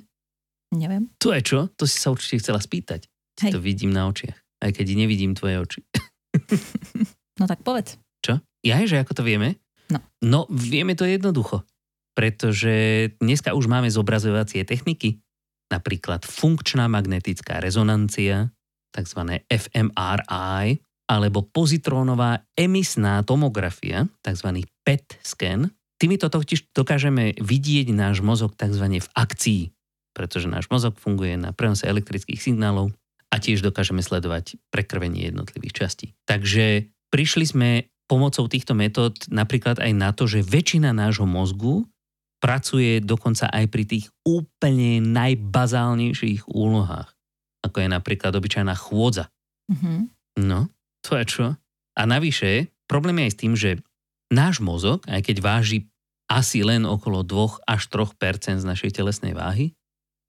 Neviem. 0.72 1.12
To 1.20 1.36
je 1.36 1.42
čo? 1.44 1.60
To 1.76 1.84
si 1.84 2.00
sa 2.00 2.16
určite 2.16 2.40
chcela 2.40 2.64
spýtať. 2.64 3.12
Hej. 3.44 3.52
To 3.52 3.60
vidím 3.60 3.92
na 3.92 4.08
očiach. 4.08 4.40
Aj 4.64 4.72
keď 4.72 4.96
nevidím 4.96 5.36
tvoje 5.36 5.60
oči. 5.60 5.82
no 7.40 7.44
tak 7.44 7.60
povedz. 7.68 8.00
Čo? 8.24 8.40
Ja, 8.64 8.80
že 8.88 9.04
ako 9.04 9.20
to 9.20 9.24
vieme? 9.28 9.60
No. 9.92 10.00
No, 10.24 10.40
vieme 10.48 10.96
to 10.96 11.04
jednoducho 11.04 11.68
pretože 12.12 13.08
dneska 13.20 13.56
už 13.56 13.68
máme 13.72 13.88
zobrazovacie 13.88 14.68
techniky, 14.68 15.24
napríklad 15.72 16.28
funkčná 16.28 16.92
magnetická 16.92 17.64
rezonancia, 17.64 18.52
tzv. 18.92 19.40
fMRI, 19.48 20.84
alebo 21.08 21.44
pozitrónová 21.44 22.44
emisná 22.56 23.24
tomografia, 23.24 24.08
tzv. 24.24 24.64
PET 24.84 25.20
scan. 25.24 25.72
Týmito 26.00 26.32
totiž 26.32 26.72
dokážeme 26.72 27.36
vidieť 27.40 27.92
náš 27.92 28.24
mozog 28.24 28.56
tzv. 28.56 28.86
v 29.00 29.10
akcii, 29.16 29.62
pretože 30.16 30.48
náš 30.48 30.72
mozog 30.72 30.96
funguje 31.00 31.36
na 31.36 31.52
prenose 31.52 31.88
elektrických 31.88 32.40
signálov 32.40 32.96
a 33.32 33.40
tiež 33.40 33.64
dokážeme 33.64 34.04
sledovať 34.04 34.60
prekrvenie 34.72 35.32
jednotlivých 35.32 35.84
častí. 35.84 36.08
Takže 36.28 36.92
prišli 37.12 37.46
sme 37.48 37.70
pomocou 38.12 38.48
týchto 38.52 38.76
metód 38.76 39.16
napríklad 39.32 39.80
aj 39.80 39.92
na 39.96 40.12
to, 40.12 40.28
že 40.28 40.44
väčšina 40.44 40.92
nášho 40.92 41.24
mozgu 41.24 41.88
pracuje 42.42 43.00
dokonca 43.00 43.48
aj 43.54 43.66
pri 43.70 43.84
tých 43.86 44.10
úplne 44.26 45.00
najbazálnejších 45.06 46.50
úlohách, 46.50 47.14
ako 47.62 47.78
je 47.86 47.88
napríklad 47.88 48.34
obyčajná 48.34 48.74
chôdza. 48.74 49.30
Mm-hmm. 49.70 50.00
No, 50.42 50.68
to 51.06 51.22
je 51.22 51.26
čo? 51.30 51.46
A 51.94 52.02
navyše, 52.10 52.74
problém 52.90 53.22
je 53.22 53.26
aj 53.30 53.32
s 53.32 53.40
tým, 53.40 53.54
že 53.54 53.72
náš 54.34 54.58
mozog, 54.60 55.06
aj 55.06 55.22
keď 55.22 55.38
váži 55.40 55.86
asi 56.32 56.66
len 56.66 56.88
okolo 56.88 57.22
2 57.22 57.68
až 57.68 57.82
3% 57.92 58.58
z 58.58 58.66
našej 58.66 58.92
telesnej 58.96 59.38
váhy, 59.38 59.78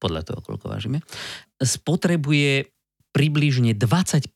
podľa 0.03 0.27
toho, 0.27 0.43
koľko 0.43 0.67
vážime, 0.67 0.99
spotrebuje 1.63 2.69
približne 3.15 3.79
20% 3.79 4.35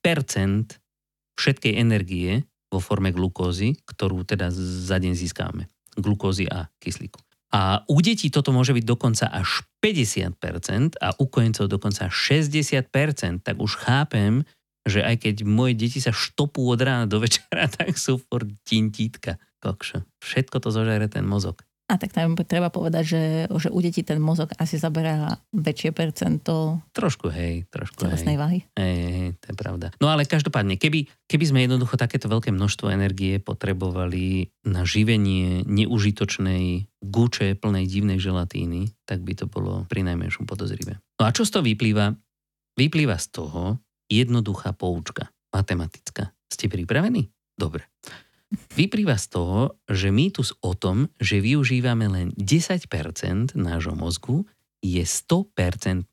všetkej 1.34 1.74
energie 1.74 2.46
vo 2.70 2.78
forme 2.78 3.10
glukózy, 3.10 3.74
ktorú 3.82 4.22
teda 4.22 4.54
za 4.54 4.96
deň 5.02 5.12
získame. 5.18 5.66
Glukózy 5.98 6.46
a 6.46 6.70
kyslíku. 6.78 7.18
A 7.54 7.86
u 7.86 8.02
detí 8.02 8.26
toto 8.28 8.50
môže 8.50 8.74
byť 8.74 8.84
dokonca 8.84 9.30
až 9.30 9.62
50% 9.78 10.98
a 10.98 11.14
u 11.14 11.24
kojencov 11.30 11.70
dokonca 11.70 12.10
60%, 12.10 13.46
tak 13.46 13.56
už 13.62 13.78
chápem, 13.86 14.42
že 14.86 15.02
aj 15.02 15.26
keď 15.26 15.36
moje 15.46 15.74
deti 15.78 15.98
sa 16.02 16.10
štopú 16.10 16.66
od 16.66 16.78
rána 16.82 17.06
do 17.06 17.22
večera, 17.22 17.70
tak 17.76 17.94
sú 17.98 18.18
for 18.18 18.46
tintítka. 18.66 19.38
Kokšo. 19.62 20.04
Všetko 20.22 20.56
to 20.62 20.68
zožere 20.70 21.10
ten 21.10 21.26
mozog. 21.26 21.66
A 21.86 22.02
tak 22.02 22.10
tam 22.10 22.34
treba 22.34 22.66
povedať, 22.66 23.04
že, 23.06 23.22
že 23.46 23.70
u 23.70 23.78
detí 23.78 24.02
ten 24.02 24.18
mozog 24.18 24.50
asi 24.58 24.74
zaberá 24.74 25.38
väčšie 25.54 25.94
percento 25.94 26.82
Trošku, 26.90 27.30
hej, 27.30 27.62
trošku, 27.70 28.10
hej. 28.10 28.34
váhy. 28.34 28.66
Hej, 28.74 28.96
hej, 29.06 29.30
to 29.38 29.54
je 29.54 29.54
pravda. 29.54 29.86
No 30.02 30.10
ale 30.10 30.26
každopádne, 30.26 30.82
keby, 30.82 31.06
keby 31.30 31.44
sme 31.46 31.62
jednoducho 31.62 31.94
takéto 31.94 32.26
veľké 32.26 32.50
množstvo 32.50 32.90
energie 32.90 33.38
potrebovali 33.38 34.50
na 34.66 34.82
živenie 34.82 35.62
neužitočnej 35.62 36.90
guče 37.06 37.54
plnej 37.54 37.86
divnej 37.86 38.18
želatíny, 38.18 38.90
tak 39.06 39.22
by 39.22 39.38
to 39.38 39.46
bolo 39.46 39.86
pri 39.86 40.02
najmenšom 40.02 40.42
podozrivé. 40.42 40.98
No 41.22 41.22
a 41.22 41.30
čo 41.30 41.46
z 41.46 41.54
toho 41.54 41.62
vyplýva? 41.62 42.10
Vyplýva 42.74 43.14
z 43.14 43.26
toho 43.30 43.78
jednoduchá 44.10 44.74
poučka, 44.74 45.30
matematická. 45.54 46.34
Ste 46.50 46.66
pripravení? 46.66 47.30
Dobre. 47.54 47.86
Vyplýva 48.78 49.18
z 49.18 49.26
toho, 49.34 49.58
že 49.90 50.14
mýtus 50.14 50.54
o 50.62 50.78
tom, 50.78 51.10
že 51.18 51.42
využívame 51.42 52.06
len 52.06 52.28
10% 52.38 52.86
nášho 53.58 53.94
mozgu, 53.98 54.46
je 54.78 55.02
100% 55.02 56.06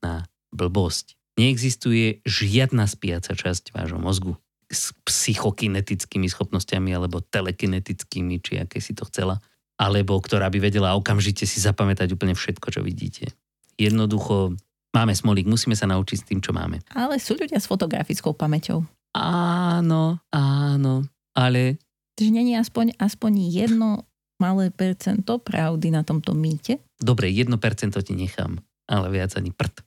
blbosť. 0.50 1.06
Neexistuje 1.38 2.26
žiadna 2.26 2.90
spiaca 2.90 3.34
časť 3.34 3.74
vášho 3.74 4.02
mozgu 4.02 4.34
s 4.70 4.94
psychokinetickými 5.06 6.26
schopnosťami 6.26 6.90
alebo 6.94 7.22
telekinetickými, 7.22 8.42
či 8.42 8.62
aké 8.62 8.82
si 8.82 8.98
to 8.98 9.06
chcela, 9.10 9.38
alebo 9.78 10.18
ktorá 10.18 10.50
by 10.50 10.70
vedela 10.70 10.98
okamžite 10.98 11.46
si 11.46 11.62
zapamätať 11.62 12.10
úplne 12.14 12.34
všetko, 12.34 12.68
čo 12.74 12.82
vidíte. 12.82 13.30
Jednoducho 13.78 14.58
máme 14.94 15.14
smolík, 15.14 15.46
musíme 15.46 15.78
sa 15.78 15.90
naučiť 15.90 16.18
s 16.18 16.28
tým, 16.30 16.40
čo 16.42 16.54
máme. 16.54 16.82
Ale 16.94 17.18
sú 17.22 17.38
ľudia 17.38 17.62
s 17.62 17.70
fotografickou 17.70 18.34
pamäťou. 18.34 18.86
Áno, 19.14 20.18
áno, 20.34 21.06
ale 21.34 21.82
Čiže 22.20 22.32
není 22.32 22.54
aspoň, 22.58 22.98
aspoň 23.02 23.50
jedno 23.50 24.06
malé 24.38 24.70
percento 24.70 25.40
pravdy 25.42 25.90
na 25.90 26.06
tomto 26.06 26.38
mýte? 26.38 26.82
Dobre, 27.00 27.32
jedno 27.32 27.58
percento 27.58 28.04
ti 28.04 28.14
nechám, 28.14 28.62
ale 28.86 29.08
viac 29.10 29.34
ani 29.40 29.50
prd. 29.50 29.82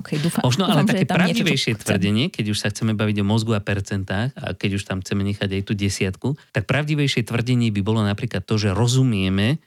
Okay, 0.00 0.20
dúfam, 0.20 0.44
Možno 0.44 0.68
dúfam, 0.68 0.84
ale 0.84 0.88
také 0.88 1.08
pravdivejšie 1.08 1.72
niečo, 1.76 1.82
tvrdenie, 1.84 2.24
keď 2.28 2.44
už 2.52 2.58
sa 2.60 2.68
chceme 2.68 2.92
baviť 2.92 3.24
o 3.24 3.28
mozgu 3.28 3.56
a 3.56 3.60
percentách 3.64 4.36
a 4.36 4.52
keď 4.52 4.80
už 4.80 4.82
tam 4.84 5.00
chceme 5.00 5.24
nechať 5.24 5.48
aj 5.48 5.62
tú 5.64 5.72
desiatku, 5.72 6.28
tak 6.52 6.68
pravdivejšie 6.68 7.24
tvrdenie 7.24 7.72
by 7.72 7.80
bolo 7.84 8.04
napríklad 8.04 8.44
to, 8.44 8.60
že 8.60 8.76
rozumieme 8.76 9.60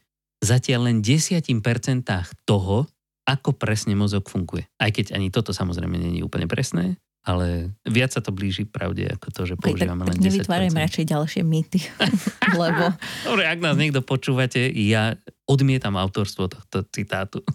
zatiaľ 0.45 0.93
len 0.93 0.97
desiatim 1.01 1.59
percentách 1.59 2.31
toho, 2.45 2.85
ako 3.27 3.53
presne 3.57 3.93
mozog 3.93 4.25
funguje. 4.25 4.65
Aj 4.81 4.89
keď 4.89 5.13
ani 5.13 5.29
toto 5.29 5.53
samozrejme 5.53 5.99
je 6.01 6.25
úplne 6.25 6.49
presné, 6.49 6.97
ale 7.23 7.75
viac 7.83 8.15
sa 8.15 8.23
to 8.23 8.31
blíži 8.31 8.63
pravde 8.63 9.03
ako 9.05 9.27
to, 9.29 9.41
že 9.43 9.55
používame 9.59 10.07
tak, 10.07 10.15
len 10.15 10.17
10%. 10.23 10.25
nevytvárajme 10.31 10.79
radšej 10.79 11.05
ďalšie 11.11 11.41
mýty, 11.43 11.79
lebo... 12.61 12.95
Dobre, 13.27 13.43
ak 13.45 13.59
nás 13.59 13.75
niekto 13.75 13.99
počúvate, 13.99 14.71
ja 14.71 15.19
odmietam 15.43 15.99
autorstvo 15.99 16.47
tohto 16.47 16.87
citátu. 16.89 17.43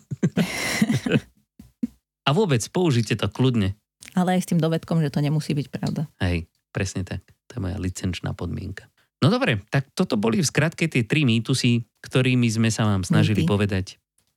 A 2.24 2.32
vôbec 2.32 2.64
použite 2.72 3.12
to 3.20 3.28
kľudne. 3.28 3.76
Ale 4.16 4.40
aj 4.40 4.48
s 4.48 4.48
tým 4.48 4.60
dovedkom, 4.60 5.04
že 5.04 5.12
to 5.12 5.20
nemusí 5.20 5.52
byť 5.52 5.66
pravda. 5.68 6.08
Hej, 6.24 6.48
presne 6.72 7.04
tak. 7.04 7.20
To 7.52 7.60
je 7.60 7.60
moja 7.60 7.76
licenčná 7.76 8.32
podmienka. 8.32 8.88
No 9.20 9.28
dobre, 9.28 9.60
tak 9.72 9.92
toto 9.92 10.16
boli 10.16 10.40
v 10.40 10.48
skratke 10.48 10.88
tie 10.88 11.04
tri 11.04 11.24
mýtusy, 11.24 11.84
ktorými 12.04 12.48
sme 12.48 12.68
sa 12.68 12.84
vám 12.88 13.04
snažili 13.04 13.44
Mýty. 13.44 13.48
povedať 13.48 13.86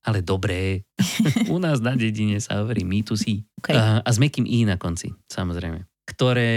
ale 0.08 0.24
dobré. 0.24 0.88
U 1.54 1.60
nás 1.60 1.84
na 1.84 2.00
dedine 2.00 2.40
sa 2.40 2.64
hovorí 2.64 2.88
mýtusy. 2.88 3.44
Okay. 3.60 3.76
A, 3.76 4.00
a 4.00 4.10
s 4.10 4.18
mekým 4.18 4.48
i 4.48 4.64
na 4.64 4.80
konci, 4.80 5.12
samozrejme. 5.28 5.84
Ktoré 6.08 6.56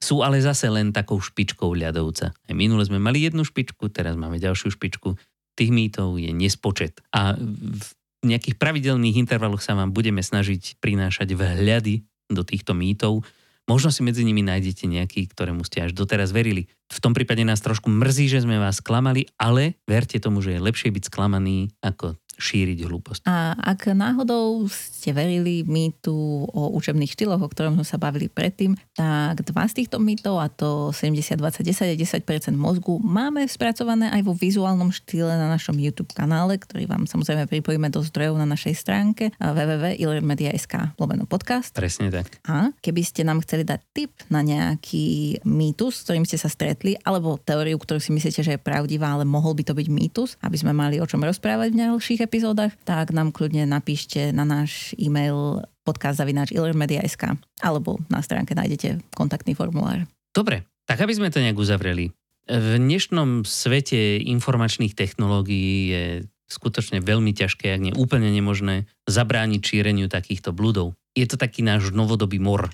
sú 0.00 0.24
ale 0.24 0.40
zase 0.40 0.72
len 0.72 0.88
takou 0.88 1.20
špičkou 1.20 1.76
ľadovca. 1.76 2.32
Aj 2.32 2.54
minule 2.56 2.80
sme 2.88 2.96
mali 2.96 3.28
jednu 3.28 3.44
špičku, 3.44 3.92
teraz 3.92 4.16
máme 4.16 4.40
ďalšiu 4.40 4.72
špičku. 4.72 5.20
Tých 5.54 5.70
mýtov 5.70 6.16
je 6.16 6.32
nespočet. 6.32 7.04
A 7.12 7.36
v 7.36 7.88
nejakých 8.24 8.56
pravidelných 8.56 9.20
intervaloch 9.20 9.60
sa 9.60 9.76
vám 9.76 9.92
budeme 9.92 10.24
snažiť 10.24 10.80
prinášať 10.80 11.36
vhľady 11.36 12.08
do 12.32 12.40
týchto 12.40 12.72
mýtov, 12.72 13.20
Možno 13.64 13.88
si 13.88 14.04
medzi 14.04 14.28
nimi 14.28 14.44
nájdete 14.44 14.84
nejaký, 14.84 15.24
ktorému 15.32 15.64
ste 15.64 15.88
až 15.88 15.96
doteraz 15.96 16.36
verili. 16.36 16.68
V 16.92 17.00
tom 17.00 17.16
prípade 17.16 17.40
nás 17.48 17.64
trošku 17.64 17.88
mrzí, 17.88 18.28
že 18.28 18.44
sme 18.44 18.60
vás 18.60 18.84
sklamali, 18.84 19.24
ale 19.40 19.80
verte 19.88 20.20
tomu, 20.20 20.44
že 20.44 20.56
je 20.56 20.60
lepšie 20.60 20.92
byť 20.92 21.08
sklamaný 21.08 21.72
ako 21.80 22.12
šíriť 22.36 22.78
hlúposť. 22.86 23.20
A 23.26 23.54
ak 23.54 23.94
náhodou 23.94 24.66
ste 24.70 25.14
verili 25.14 25.62
mýtu 25.62 26.14
o 26.50 26.62
učebných 26.74 27.12
štýloch, 27.12 27.40
o 27.40 27.48
ktorom 27.48 27.78
sme 27.80 27.86
sa 27.86 27.96
bavili 28.00 28.26
predtým, 28.26 28.74
tak 28.96 29.46
dva 29.46 29.64
z 29.70 29.84
týchto 29.84 30.02
mýtov, 30.02 30.40
a 30.40 30.50
to 30.50 30.90
70, 30.90 31.38
20, 31.38 31.62
10 31.62 31.92
a 31.92 31.96
10% 31.96 32.54
mozgu, 32.56 32.98
máme 33.02 33.46
spracované 33.46 34.10
aj 34.10 34.22
vo 34.26 34.34
vizuálnom 34.34 34.90
štýle 34.90 35.34
na 35.34 35.46
našom 35.50 35.78
YouTube 35.78 36.10
kanále, 36.12 36.58
ktorý 36.58 36.90
vám 36.90 37.06
samozrejme 37.06 37.46
pripojíme 37.46 37.88
do 37.90 38.02
zdrojov 38.02 38.40
na 38.40 38.46
našej 38.48 38.74
stránke 38.74 39.30
www.ilermedia.sk 39.38 40.96
lomeno 40.98 41.28
podcast. 41.28 41.70
Presne 41.76 42.10
tak. 42.10 42.40
A 42.48 42.74
keby 42.82 43.02
ste 43.06 43.22
nám 43.22 43.44
chceli 43.46 43.62
dať 43.62 43.80
tip 43.94 44.12
na 44.32 44.42
nejaký 44.42 45.38
mýtus, 45.46 46.00
s 46.00 46.04
ktorým 46.08 46.24
ste 46.26 46.40
sa 46.40 46.50
stretli, 46.50 46.98
alebo 47.04 47.38
teóriu, 47.38 47.78
ktorú 47.78 48.00
si 48.00 48.10
myslíte, 48.10 48.40
že 48.42 48.54
je 48.56 48.60
pravdivá, 48.60 49.14
ale 49.14 49.28
mohol 49.28 49.54
by 49.54 49.62
to 49.62 49.74
byť 49.76 49.88
mýtus, 49.92 50.30
aby 50.42 50.56
sme 50.58 50.72
mali 50.74 50.98
o 50.98 51.06
čom 51.06 51.22
rozprávať 51.22 51.68
v 51.74 51.80
ďalších 51.84 52.23
epizódach, 52.24 52.72
tak 52.88 53.12
nám 53.12 53.30
kľudne 53.30 53.68
napíšte 53.68 54.32
na 54.32 54.48
náš 54.48 54.96
e-mail 54.96 55.60
podcast.ilermedia.sk 55.84 57.36
alebo 57.60 58.00
na 58.08 58.24
stránke 58.24 58.56
nájdete 58.56 59.12
kontaktný 59.12 59.52
formulár. 59.52 60.08
Dobre, 60.32 60.64
tak 60.88 61.04
aby 61.04 61.12
sme 61.12 61.28
to 61.28 61.44
nejak 61.44 61.60
uzavreli. 61.60 62.10
V 62.44 62.68
dnešnom 62.76 63.48
svete 63.48 64.20
informačných 64.20 64.92
technológií 64.92 65.76
je 65.88 66.04
skutočne 66.48 67.00
veľmi 67.00 67.32
ťažké, 67.32 67.72
ak 67.72 67.80
nie 67.80 67.94
úplne 67.96 68.28
nemožné, 68.28 68.84
zabrániť 69.08 69.60
šíreniu 69.64 70.12
takýchto 70.12 70.52
bludov. 70.52 70.92
Je 71.16 71.24
to 71.24 71.40
taký 71.40 71.64
náš 71.64 71.94
novodobý 71.96 72.36
mor, 72.36 72.68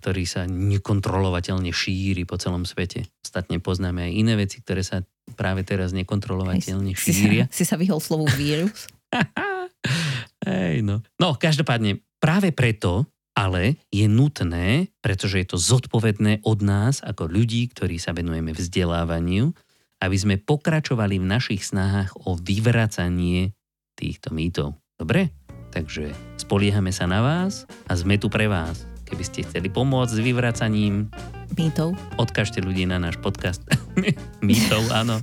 ktorý 0.00 0.24
sa 0.24 0.48
nekontrolovateľne 0.48 1.68
šíri 1.68 2.24
po 2.24 2.40
celom 2.40 2.64
svete. 2.64 3.04
Ostatne 3.20 3.60
poznáme 3.60 4.08
aj 4.08 4.12
iné 4.16 4.34
veci, 4.40 4.64
ktoré 4.64 4.80
sa 4.80 5.04
práve 5.36 5.60
teraz 5.62 5.92
nekontrolovateľne 5.92 6.96
šíria. 6.96 7.44
Si 7.52 7.62
sa, 7.62 7.62
si 7.62 7.64
sa 7.68 7.76
vyhol 7.76 8.00
slovu 8.00 8.24
vírus? 8.32 8.88
Hej, 10.48 10.80
no. 10.80 11.04
no, 11.20 11.36
každopádne, 11.36 12.00
práve 12.16 12.50
preto 12.56 13.04
ale 13.40 13.80
je 13.88 14.04
nutné, 14.04 14.92
pretože 15.00 15.40
je 15.40 15.46
to 15.48 15.56
zodpovedné 15.56 16.44
od 16.44 16.60
nás 16.60 17.00
ako 17.00 17.30
ľudí, 17.30 17.70
ktorí 17.72 17.96
sa 17.96 18.12
venujeme 18.12 18.52
vzdelávaniu, 18.52 19.54
aby 20.00 20.16
sme 20.16 20.36
pokračovali 20.40 21.16
v 21.16 21.30
našich 21.30 21.64
snahách 21.64 22.16
o 22.28 22.36
vyvracanie 22.36 23.56
týchto 23.96 24.32
mýtov. 24.32 24.76
Dobre? 24.96 25.32
Takže 25.70 26.10
spoliehame 26.36 26.90
sa 26.90 27.06
na 27.06 27.22
vás 27.22 27.64
a 27.86 27.94
sme 27.94 28.18
tu 28.18 28.26
pre 28.26 28.50
vás. 28.50 28.89
Keby 29.10 29.24
ste 29.26 29.42
chceli 29.42 29.66
pomôcť 29.66 30.14
s 30.14 30.20
vyvracaním 30.22 31.10
mýtov, 31.58 31.98
odkažte 32.14 32.62
ľudí 32.62 32.86
na 32.86 33.02
náš 33.02 33.18
podcast. 33.18 33.60
mýtov, 34.46 34.86
áno. 34.94 35.18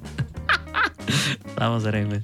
Samozrejme. 1.59 2.19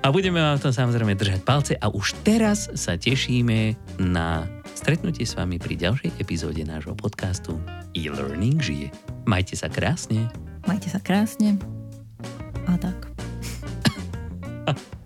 A 0.00 0.06
budeme 0.10 0.40
vám 0.40 0.56
to 0.56 0.72
samozrejme 0.72 1.12
držať 1.12 1.40
palce 1.44 1.72
a 1.76 1.92
už 1.92 2.16
teraz 2.24 2.72
sa 2.72 2.96
tešíme 2.96 3.76
na 4.00 4.48
stretnutie 4.72 5.28
s 5.28 5.36
vami 5.36 5.60
pri 5.60 5.76
ďalšej 5.76 6.16
epizóde 6.16 6.64
nášho 6.64 6.96
podcastu 6.96 7.60
E-Learning 7.92 8.56
žije. 8.56 8.88
Majte 9.28 9.60
sa 9.60 9.68
krásne. 9.68 10.24
Majte 10.64 10.88
sa 10.88 11.04
krásne. 11.04 11.60
A 12.64 12.80
tak. 12.80 12.96